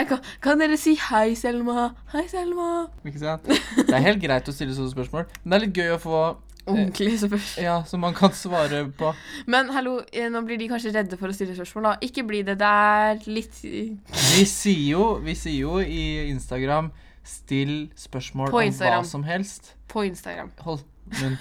Kan, 0.09 0.19
kan 0.41 0.59
dere 0.59 0.77
si 0.79 0.95
hei, 1.09 1.35
Selma? 1.37 1.91
Hei, 2.13 2.25
Selma. 2.31 2.87
Ikke 3.05 3.21
sant? 3.21 3.45
Det 3.77 3.93
er 3.93 4.03
helt 4.07 4.21
greit 4.23 4.49
å 4.49 4.55
stille 4.55 4.73
sånne 4.75 4.91
spørsmål, 4.95 5.27
men 5.43 5.53
det 5.53 5.57
er 5.59 5.65
litt 5.67 5.77
gøy 5.77 5.95
å 5.95 6.01
få 6.01 6.21
Ordentlig 6.67 7.13
spørsmål. 7.21 7.63
Ja, 7.63 7.77
som 7.87 8.01
man 8.03 8.15
kan 8.17 8.33
svare 8.35 8.81
på. 8.99 9.13
Men 9.47 9.69
hallo, 9.71 10.01
eh, 10.11 10.27
nå 10.27 10.41
blir 10.43 10.59
de 10.59 10.67
kanskje 10.67 10.91
redde 10.97 11.15
for 11.19 11.31
å 11.31 11.35
stille 11.35 11.55
spørsmål, 11.55 11.85
da. 11.87 11.93
Ikke 12.03 12.25
bli 12.27 12.41
det. 12.43 12.57
Det 12.59 12.67
er 12.67 13.21
litt 13.31 13.61
Vi 13.63 14.43
sier 14.43 14.83
jo, 14.97 15.05
vi 15.23 15.35
sier 15.39 15.61
jo 15.61 15.77
i 15.79 16.27
Instagram 16.27 16.91
'still 17.23 17.89
spørsmål 17.95 18.51
På 18.51 18.59
om 18.59 18.71
hva 18.71 19.03
som 19.05 19.23
helst'. 19.23 19.73
på 19.87 20.03
Instagram. 20.07 20.51
Hold 20.59 20.83
munn. 21.21 21.37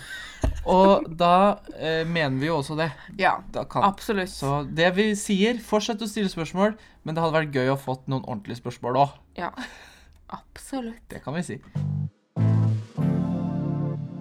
Og 0.67 1.07
da 1.19 1.33
eh, 1.79 2.03
mener 2.07 2.39
vi 2.41 2.49
jo 2.49 2.57
også 2.61 2.77
det. 2.79 2.89
Ja, 3.19 3.37
Da 3.55 3.65
kan, 3.71 3.85
absolutt. 3.87 4.31
så 4.35 4.65
det 4.67 4.89
vi 4.97 5.09
sier, 5.19 5.59
fortsett 5.63 6.03
å 6.03 6.09
stille 6.11 6.31
spørsmål, 6.33 6.75
men 7.07 7.15
det 7.15 7.23
hadde 7.23 7.39
vært 7.39 7.55
gøy 7.55 7.71
å 7.73 7.79
fått 7.79 8.07
noen 8.11 8.25
ordentlige 8.27 8.59
spørsmål 8.61 8.99
òg. 9.05 9.15
Ja. 9.39 9.53
Absolutt. 10.35 11.05
Det 11.09 11.23
kan 11.23 11.35
vi 11.39 11.43
si. 11.47 11.61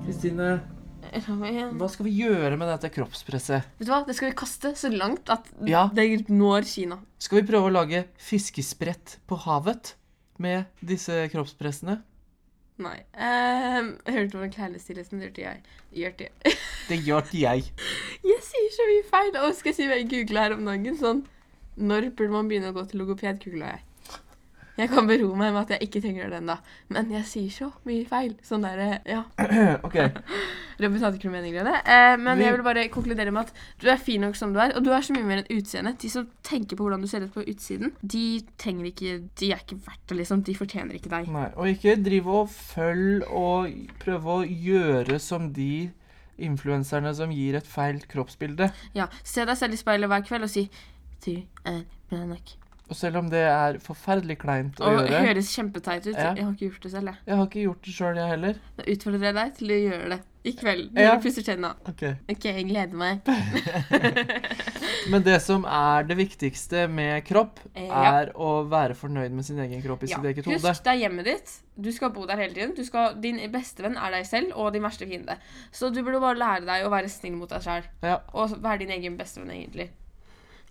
Kristine, 0.05 0.49
hva 1.79 1.87
skal 1.89 2.05
vi 2.07 2.13
gjøre 2.19 2.57
med 2.59 2.69
dette 2.69 2.91
kroppspresset? 2.93 3.65
Vet 3.79 3.87
du 3.87 3.91
hva, 3.91 4.03
det 4.05 4.15
skal 4.17 4.29
vi 4.29 4.37
kaste 4.37 4.73
så 4.77 4.91
langt 4.93 5.29
at 5.33 5.47
Ja. 5.65 5.87
det 5.93 6.27
når 6.29 6.65
Kina. 6.69 6.99
Skal 7.19 7.41
vi 7.41 7.47
prøve 7.51 7.69
å 7.69 7.73
lage 7.73 8.05
fiskesprett 8.21 9.17
på 9.27 9.37
havet 9.45 9.95
med 10.37 10.65
disse 10.83 11.25
kroppspressene? 11.33 12.01
Nei. 12.77 12.97
Um, 13.15 13.93
hørte 14.07 14.31
du 14.33 14.41
om 14.41 14.51
kærlighetsstillelsen? 14.51 15.19
Det 15.19 15.29
hørte 15.29 15.41
jeg. 15.41 15.61
Gjørte 15.95 16.27
jeg. 16.27 16.55
Det 16.89 16.97
gjør 17.05 17.29
jeg. 17.31 17.63
Jeg 18.23 18.41
sier 18.43 18.73
så 18.75 18.87
mye 18.89 19.05
feil. 19.09 19.37
Og 19.45 19.55
skal 19.55 19.71
jeg 19.71 19.77
si 19.77 19.87
hva 19.87 19.99
jeg 20.01 20.09
googla 20.11 20.43
her 20.47 20.55
om 20.57 20.67
dagen? 20.67 20.97
Sånn 20.99 21.23
Når 21.75 22.09
burde 22.17 22.35
man 22.35 22.51
begynne 22.51 22.73
å 22.73 22.75
gå 22.75 22.83
til 22.91 23.01
logoped? 23.03 23.39
Googla 23.45 23.71
jeg. 23.77 23.85
Jeg 24.75 24.89
kan 24.91 25.07
bero 25.07 25.29
meg 25.39 25.53
med 25.55 25.61
at 25.61 25.69
jeg 25.75 25.87
ikke 25.87 26.01
trenger 26.03 26.31
det 26.33 26.39
ennå. 26.41 26.55
Men 26.91 27.11
jeg 27.13 27.27
sier 27.29 27.51
så 27.53 27.67
mye 27.87 28.03
feil. 28.09 28.33
Sånn 28.43 28.65
derre 28.65 28.99
Ja. 29.07 29.21
OK. 29.87 29.95
Robin 30.83 30.99
hadde 31.05 31.15
ikke 31.15 31.29
noe 31.29 31.37
mening 31.37 31.55
i 31.55 31.63
det. 31.63 31.75
Eh, 31.87 32.15
men 32.19 32.41
jeg 32.43 32.51
vil 32.57 32.63
bare 32.65 32.83
konkludere 32.91 33.31
med 33.31 33.47
at 33.47 33.53
du 33.79 33.87
er 33.93 34.01
fin 34.01 34.19
nok 34.25 34.35
som 34.35 34.51
du 34.51 34.59
er, 34.59 34.73
og 34.75 34.83
du 34.83 34.91
er 34.91 35.05
så 35.05 35.15
mye 35.15 35.23
mer 35.27 35.41
enn 35.43 35.51
utseende. 35.55 35.93
De 36.01 36.11
som 36.11 36.27
tenker 36.43 36.75
på 36.75 36.83
hvordan 36.83 37.05
du 37.05 37.07
ser 37.07 37.23
ut 37.23 37.31
på 37.31 37.45
utsiden, 37.47 37.93
de 38.03 38.25
trenger 38.59 38.89
ikke 38.91 39.13
De 39.39 39.51
er 39.55 39.63
ikke 39.63 39.79
verdt 39.85 40.03
det, 40.11 40.19
liksom. 40.19 40.43
De 40.43 40.57
fortjener 40.59 40.99
ikke 40.99 41.13
deg. 41.13 41.31
Nei, 41.31 41.47
og 41.55 41.71
ikke 41.71 41.95
drive 42.03 42.35
og 42.41 42.51
følg 42.51 43.23
og 43.31 43.71
prøve 44.03 44.41
å 44.41 44.43
gjøre 44.43 45.21
som 45.23 45.47
de 45.55 45.87
influenserne 46.35 47.15
som 47.15 47.31
gir 47.31 47.55
et 47.55 47.67
feil 47.67 48.01
kroppsbilde. 48.11 48.67
Ja, 48.97 49.07
Se 49.23 49.47
deg 49.47 49.55
selv 49.55 49.77
i 49.77 49.79
speilet 49.79 50.11
hver 50.11 50.27
kveld 50.27 50.43
og 50.49 50.51
si 50.51 50.67
Du 51.23 51.31
er 51.63 51.85
bra 52.11 52.25
nok. 52.27 52.57
Og 52.85 52.97
selv 52.97 53.17
om 53.17 53.29
det 53.31 53.41
er 53.49 53.79
forferdelig 53.81 54.37
kleint 54.43 54.77
å 54.77 54.91
Og 54.91 54.99
gjøre 54.99 55.23
høres 55.25 55.49
kjempeteit 55.55 56.05
ut. 56.05 56.13
Ja. 56.13 56.35
Jeg 56.37 56.45
har 56.45 56.53
ikke 56.53 56.67
gjort 56.69 56.83
det 56.85 56.91
selv, 56.93 57.09
jeg. 57.09 57.21
Jeg 57.25 57.39
har 57.39 57.47
ikke 57.49 57.63
gjort 57.63 57.87
det 57.87 57.93
sjøl, 57.95 58.19
jeg 58.21 58.31
heller. 58.35 58.59
Da 58.77 58.85
utfordrer 58.93 59.25
jeg 59.25 59.37
deg 59.39 59.55
til 59.59 59.73
å 59.73 59.79
gjøre 59.81 60.09
det. 60.13 60.19
I 60.45 60.51
kveld. 60.53 60.91
Når 60.93 61.01
Ja. 61.01 61.15
du 61.15 61.23
pusser 61.23 61.41
tenna. 61.41 61.71
Ok. 61.89 62.03
OK, 62.29 62.43
jeg 62.45 62.67
gleder 62.69 62.93
meg. 62.93 63.25
Men 65.11 65.25
det 65.25 65.39
som 65.41 65.65
er 65.65 66.05
det 66.05 66.17
viktigste 66.19 66.85
med 66.91 67.25
kropp, 67.25 67.59
er 67.73 68.29
ja. 68.29 68.37
å 68.37 68.51
være 68.69 68.93
fornøyd 68.93 69.33
med 69.33 69.47
sin 69.47 69.59
egen 69.65 69.81
kropp 69.81 70.05
i 70.05 70.11
sitt 70.13 70.21
eget 70.21 70.45
hode. 70.45 70.61
Husk, 70.61 70.85
det 70.85 70.93
er 70.93 71.01
hjemmet 71.07 71.25
ditt. 71.31 71.57
Du 71.75 71.89
skal 71.91 72.13
bo 72.13 72.27
der 72.29 72.37
hele 72.37 72.53
tiden. 72.53 72.77
Du 72.77 72.85
skal, 72.85 73.17
din 73.21 73.41
bestevenn 73.53 73.97
er 73.97 74.19
deg 74.19 74.29
selv 74.29 74.53
og 74.53 74.69
din 74.77 74.85
verste 74.85 75.09
fiende. 75.09 75.39
Så 75.73 75.89
du 75.89 76.03
burde 76.03 76.21
bare 76.21 76.37
lære 76.37 76.69
deg 76.69 76.85
å 76.85 76.93
være 76.93 77.09
snill 77.09 77.37
mot 77.41 77.49
deg 77.49 77.65
sjøl. 77.65 77.89
Ja. 78.05 78.19
Og 78.37 78.53
være 78.61 78.83
din 78.85 78.93
egen 78.99 79.17
bestevenn, 79.17 79.53
egentlig. 79.57 79.89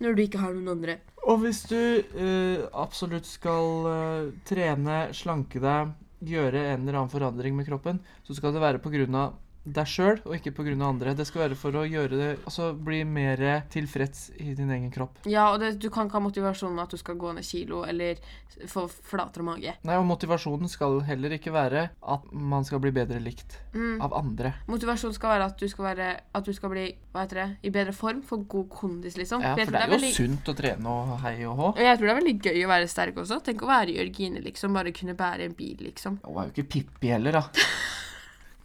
Når 0.03 0.15
du 0.15 0.23
ikke 0.25 0.41
har 0.41 0.55
noen 0.55 0.73
andre. 0.75 0.97
Og 1.25 1.39
hvis 1.41 1.63
du 1.69 1.77
uh, 1.77 2.65
absolutt 2.75 3.27
skal 3.29 3.87
uh, 3.87 4.33
trene, 4.47 5.05
slanke 5.15 5.61
deg, 5.63 5.95
gjøre 6.25 6.61
en 6.73 6.83
eller 6.83 6.99
annen 6.99 7.11
forandring 7.11 7.55
med 7.57 7.67
kroppen, 7.69 8.01
så 8.25 8.35
skal 8.37 8.53
det 8.55 8.63
være 8.63 8.81
av 9.15 9.33
deg 9.65 9.87
sjøl 9.89 10.19
og 10.25 10.35
ikke 10.37 10.51
pga. 10.53 10.75
andre. 10.85 11.13
Det 11.17 11.25
skal 11.27 11.41
være 11.49 11.55
for 11.57 11.71
å 11.71 11.83
gjøre 11.89 12.09
det 12.19 12.39
Altså 12.45 12.73
bli 12.77 13.03
mer 13.03 13.63
tilfreds 13.69 14.31
i 14.39 14.53
din 14.53 14.69
egen 14.69 14.91
kropp. 14.91 15.17
Ja, 15.25 15.51
og 15.53 15.59
det, 15.59 15.79
du 15.81 15.89
kan 15.89 16.05
ikke 16.07 16.19
ha 16.19 16.23
motivasjon 16.27 16.75
med 16.75 16.83
at 16.83 16.91
du 16.91 16.97
skal 16.97 17.15
gå 17.15 17.33
ned 17.33 17.43
kilo 17.43 17.83
eller 17.83 18.15
få 18.67 18.85
flatere 18.87 19.43
mage. 19.43 19.73
Nei, 19.83 19.95
og 19.97 20.05
motivasjonen 20.05 20.69
skal 20.69 21.01
heller 21.07 21.33
ikke 21.35 21.51
være 21.51 21.89
at 22.01 22.31
man 22.31 22.63
skal 22.63 22.79
bli 22.79 22.91
bedre 22.95 23.19
likt 23.19 23.57
Mm. 23.75 23.99
av 24.01 24.13
andre. 24.13 24.53
Motivasjonen 24.67 25.13
skal 25.13 25.29
være 25.33 25.45
at 25.49 25.57
du 25.59 25.67
skal, 25.67 25.83
være, 25.85 26.19
at 26.33 26.45
du 26.45 26.53
skal 26.53 26.69
bli 26.71 26.85
hva 27.13 27.25
heter 27.25 27.35
det, 27.41 27.47
i 27.63 27.69
bedre 27.69 27.91
form, 27.93 28.21
få 28.23 28.37
god 28.47 28.69
kondis, 28.69 29.17
liksom. 29.17 29.41
Ja, 29.43 29.55
for 29.55 29.65
det 29.71 29.81
er 29.81 29.87
jo 29.89 29.97
veldig- 29.97 30.13
sunt 30.15 30.45
å 30.47 30.55
trene 30.55 30.87
og 30.87 31.19
hei 31.19 31.43
og 31.45 31.57
hå. 31.57 31.67
Og 31.75 31.77
jeg 31.83 31.97
tror 31.97 32.07
det 32.07 32.13
er 32.15 32.21
veldig 32.21 32.41
gøy 32.41 32.63
å 32.63 32.67
være 32.71 32.87
sterk 32.87 33.15
også. 33.17 33.41
Tenk 33.43 33.61
å 33.61 33.67
være 33.67 33.95
Jørgine, 33.97 34.41
liksom. 34.43 34.73
Bare 34.73 34.91
kunne 34.93 35.15
bære 35.15 35.41
en 35.49 35.53
bil, 35.53 35.75
liksom. 35.81 36.19
Hun 36.23 36.37
er 36.43 36.47
jo 36.51 36.53
ikke 36.63 36.69
Pippi 36.69 37.07
heller, 37.11 37.31
da. 37.31 37.43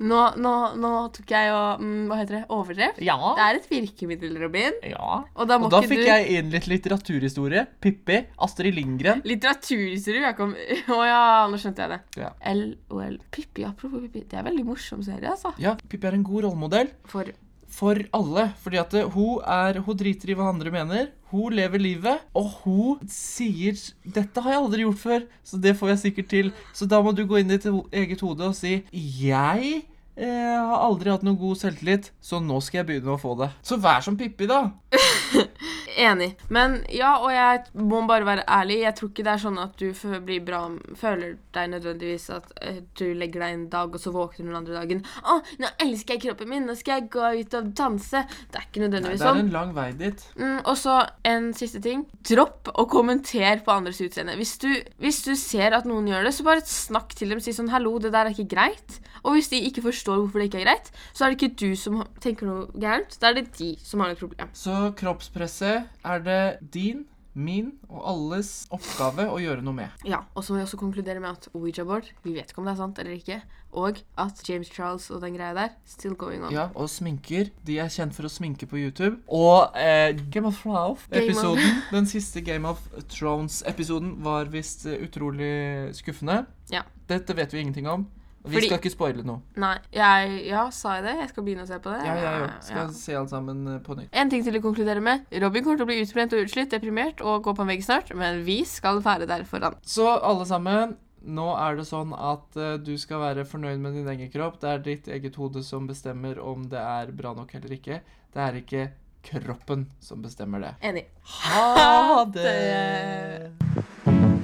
Nå, 0.00 0.20
nå, 0.40 0.52
nå 0.80 0.90
tok 1.12 1.32
jeg 1.34 1.50
og 1.52 1.82
mm, 1.82 2.06
Hva 2.08 2.18
heter 2.22 2.38
det? 2.38 2.42
Overdrev. 2.56 3.00
Ja. 3.04 3.16
Det 3.36 3.44
er 3.44 3.58
et 3.58 3.68
virkemiddel, 3.68 4.38
Robin. 4.40 4.78
ja. 4.88 5.18
Og 5.34 5.50
da 5.50 5.58
Og 5.60 5.68
da 5.72 5.82
fikk 5.84 6.00
du 6.00 6.08
jeg 6.08 6.38
inn 6.38 6.48
litt 6.54 6.70
litteraturhistorie. 6.70 7.66
Pippi, 7.84 8.22
Astrid 8.40 8.78
Lindgren. 8.78 9.20
Litteraturhistorie. 9.28 10.24
Jeg 10.30 10.38
kom 10.38 10.56
Å 10.96 11.02
ja, 11.04 11.20
nå 11.50 11.60
skjønte 11.60 11.84
jeg 11.84 11.94
det. 11.96 12.00
Ja. 12.24 12.32
LOL. 12.56 13.20
Pippi, 13.34 13.68
apropos 13.68 14.00
Pippi. 14.06 14.24
Det 14.24 14.38
er 14.38 14.44
en 14.44 14.50
veldig 14.50 14.66
morsom 14.72 15.04
serie, 15.04 15.36
altså. 15.36 15.52
ja, 15.60 15.76
Pippi 15.84 16.08
er 16.08 16.16
en 16.16 16.26
god 16.26 16.48
rollemodell. 16.48 16.92
For 17.10 17.28
for 17.70 18.00
alle. 18.16 18.48
Fordi 18.60 18.80
at 18.82 18.94
hun, 19.14 19.40
er, 19.46 19.80
hun 19.84 19.98
driter 19.98 20.32
i 20.32 20.36
hva 20.38 20.50
andre 20.50 20.72
mener. 20.74 21.10
Hun 21.30 21.54
lever 21.54 21.78
livet, 21.78 22.24
og 22.34 22.48
hun 22.64 23.04
sier 23.06 23.78
'Dette 24.02 24.42
har 24.42 24.56
jeg 24.56 24.62
aldri 24.64 24.82
gjort 24.82 24.98
før, 24.98 25.26
så 25.46 25.60
det 25.62 25.76
får 25.78 25.92
jeg 25.92 26.00
sikkert 26.02 26.28
til'. 26.32 26.50
Så 26.74 26.88
da 26.90 26.98
må 27.02 27.14
du 27.14 27.22
gå 27.26 27.38
inn 27.38 27.50
i 27.50 27.56
ditt 27.56 27.70
eget 27.94 28.20
hode 28.26 28.48
og 28.50 28.56
si 28.58 28.82
'Jeg 28.90 29.84
eh, 30.20 30.56
har 30.60 30.84
aldri 30.84 31.12
hatt 31.12 31.24
noe 31.26 31.38
god 31.40 31.58
selvtillit, 31.60 32.10
så 32.20 32.40
nå 32.44 32.60
skal 32.64 32.82
jeg 32.82 32.88
begynne 32.90 33.16
å 33.16 33.20
få 33.20 33.34
det'. 33.40 33.50
Så 33.64 33.80
vær 33.80 34.04
som 34.04 34.18
Pippi, 34.20 34.46
da. 34.50 34.66
Enig. 36.00 36.30
Men 36.48 36.80
ja, 36.94 37.16
og 37.20 37.32
jeg 37.34 37.64
må 37.80 38.02
bare 38.08 38.28
være 38.28 38.46
ærlig. 38.48 38.80
Jeg 38.86 38.96
tror 38.98 39.12
ikke 39.12 39.26
det 39.26 39.34
er 39.34 39.44
sånn 39.44 39.60
at 39.60 39.76
du 39.80 39.90
blir 40.24 40.44
bra 40.44 40.60
Føler 40.96 41.36
deg 41.54 41.70
nødvendigvis 41.72 42.28
at 42.34 42.50
eh, 42.62 42.80
du 42.98 43.06
legger 43.16 43.42
deg 43.42 43.54
en 43.54 43.66
dag, 43.72 43.94
og 43.94 44.00
så 44.00 44.12
våkner 44.14 44.44
du 44.44 44.50
den 44.50 44.58
andre 44.58 44.76
dagen. 44.76 45.02
'Å, 45.20 45.38
nå 45.62 45.70
elsker 45.82 46.16
jeg 46.16 46.24
kroppen 46.28 46.50
min. 46.50 46.66
Nå 46.68 46.76
skal 46.78 47.00
jeg 47.00 47.10
gå 47.14 47.30
ut 47.40 47.56
og 47.58 47.70
danse.' 47.76 48.24
Det 48.50 48.60
er 48.60 48.66
ikke 48.68 48.84
nødvendigvis 48.84 49.00
nødvendigvis 49.00 49.20
det 49.20 49.26
er 49.26 49.34
sånn. 49.34 49.44
en 49.44 49.54
lang 49.54 49.72
vei 49.74 49.88
dit. 49.98 50.24
Mm, 50.38 50.58
og 50.64 50.76
så 50.78 50.96
en 51.30 51.50
siste 51.56 51.82
ting. 51.84 52.04
Dropp 52.30 52.70
å 52.74 52.86
kommentere 52.90 53.60
på 53.64 53.74
andres 53.74 54.00
utseende. 54.04 54.36
Hvis 54.40 54.56
du, 54.62 54.68
hvis 55.02 55.22
du 55.26 55.32
ser 55.38 55.76
at 55.76 55.88
noen 55.88 56.08
gjør 56.10 56.26
det, 56.26 56.34
så 56.36 56.46
bare 56.46 56.64
snakk 56.66 57.14
til 57.18 57.34
dem. 57.34 57.42
Si 57.42 57.54
sånn 57.56 57.70
'Hallo, 57.72 57.98
det 57.98 58.12
der 58.14 58.30
er 58.30 58.34
ikke 58.34 58.54
greit'. 58.56 59.00
Og 59.24 59.36
hvis 59.36 59.50
de 59.52 59.60
ikke 59.68 59.84
forstår 59.84 60.16
hvorfor 60.22 60.40
det 60.40 60.50
ikke 60.50 60.62
er 60.62 60.68
greit, 60.68 60.90
så 61.12 61.24
er 61.24 61.30
det 61.30 61.40
ikke 61.40 61.58
du 61.60 61.76
som 61.76 62.00
tenker 62.20 62.48
noe 62.48 62.68
gærent. 62.72 63.18
Da 63.20 63.30
er 63.30 63.40
det 63.40 63.52
de 63.58 63.74
som 63.82 64.00
har 64.00 64.14
et 64.14 64.20
problem. 64.20 64.48
Så 64.56 64.94
kroppspresset 64.96 65.89
er 66.04 66.22
det 66.24 66.42
din, 66.74 67.06
min 67.34 67.70
og 67.86 68.02
alles 68.10 68.48
oppgave 68.74 69.28
å 69.30 69.38
gjøre 69.38 69.62
noe 69.62 69.76
med. 69.76 70.02
Ja, 70.08 70.24
og 70.34 70.42
så 70.42 70.52
må 70.52 70.58
vi 70.58 70.64
også 70.64 70.80
konkludere 70.80 71.22
med 71.22 71.30
at 71.30 71.48
Ouija-board, 71.54 72.08
vi 72.24 72.34
vet 72.34 72.50
ikke 72.50 72.62
om 72.62 72.66
det 72.66 72.74
er 72.74 72.80
sant 72.80 72.98
eller 72.98 73.14
ikke, 73.14 73.38
og 73.70 74.00
at 74.18 74.42
James 74.48 74.70
Charles 74.72 75.06
og 75.14 75.22
den 75.22 75.36
greia 75.38 75.54
der, 75.54 75.76
still 75.86 76.16
going 76.18 76.42
on. 76.42 76.52
Ja, 76.54 76.68
og 76.74 76.90
sminker. 76.90 77.52
De 77.66 77.78
er 77.78 77.92
kjent 77.92 78.16
for 78.16 78.26
å 78.26 78.32
sminke 78.32 78.66
på 78.70 78.80
YouTube. 78.80 79.20
Og 79.30 79.78
eh, 79.78 80.10
Game 80.32 80.50
of 80.50 80.58
Thrones-episoden, 80.64 81.84
den 81.94 82.10
siste 82.10 82.42
Game 82.46 82.68
of 82.68 82.82
Thrones-episoden, 83.14 84.16
var 84.26 84.50
visst 84.50 84.88
eh, 84.90 84.98
utrolig 85.06 85.94
skuffende. 85.98 86.42
Ja. 86.74 86.82
Dette 87.10 87.38
vet 87.38 87.54
vi 87.54 87.62
ingenting 87.62 87.90
om. 87.90 88.08
Vi 88.42 88.54
Fordi- 88.56 88.66
skal 88.70 88.78
ikke 88.80 88.90
spoile 88.94 89.22
noe. 89.22 89.42
Nei, 89.60 89.74
jeg, 89.92 90.46
ja, 90.48 90.62
sa 90.72 90.94
jeg 90.96 91.04
det? 91.04 91.12
Jeg 91.20 91.28
skal 91.28 91.44
begynne 91.44 91.64
å 91.66 91.68
se 91.68 91.76
på 91.78 91.90
det. 91.92 92.06
Ja, 92.06 92.14
jeg 92.14 92.42
òg. 92.46 92.54
Skal 92.64 92.86
Ja. 92.86 92.92
se 92.96 93.12
alt 93.14 93.28
sammen 93.30 93.66
eh, 93.68 93.78
på 93.84 93.96
nytt. 93.98 94.08
En 94.12 94.30
ting 94.30 94.42
til 94.42 94.54
å 94.56 94.62
konkludere 94.64 95.02
med. 95.04 95.26
Robin 95.42 95.62
kommer 95.64 95.76
til 95.76 95.84
å 95.84 95.90
bli 95.90 96.00
utbrent 96.00 96.32
og 96.32 96.40
utslitt, 96.46 96.70
deprimert 96.70 97.20
og 97.20 97.42
gå 97.44 97.52
på 97.54 97.60
en 97.60 97.68
vegg 97.68 97.82
snart, 97.84 98.14
men 98.16 98.42
vi 98.44 98.64
skal 98.64 99.02
være 99.04 99.26
der 99.28 99.44
for 99.44 99.60
han. 99.60 99.76
Så 99.84 100.06
alle 100.22 100.46
sammen, 100.46 100.96
nå 101.22 101.50
er 101.60 101.76
det 101.76 101.84
sånn 101.84 102.14
at 102.16 102.56
uh, 102.56 102.78
du 102.78 102.96
skal 102.96 103.20
være 103.20 103.44
fornøyd 103.44 103.78
med 103.78 103.92
din 103.92 104.08
egen 104.08 104.30
kropp. 104.32 104.58
Det 104.60 104.70
er 104.70 104.78
ditt 104.78 105.04
eget 105.08 105.36
hode 105.36 105.62
som 105.62 105.86
bestemmer 105.86 106.40
om 106.40 106.64
det 106.66 106.80
er 106.80 107.12
bra 107.12 107.34
nok 107.34 107.54
eller 107.54 107.76
ikke. 107.76 108.00
Det 108.32 108.40
er 108.40 108.52
ikke 108.62 108.90
kroppen 109.22 109.86
som 110.00 110.22
bestemmer 110.22 110.60
det. 110.64 110.74
Enig. 110.80 111.04
Ha 111.44 112.24
det! 112.24 114.39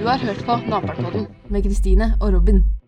Du 0.00 0.06
har 0.06 0.18
hørt 0.18 0.44
på 0.46 0.56
Naperpodden 0.70 1.26
med 1.48 1.62
Kristine 1.62 2.14
og 2.20 2.32
Robin. 2.34 2.79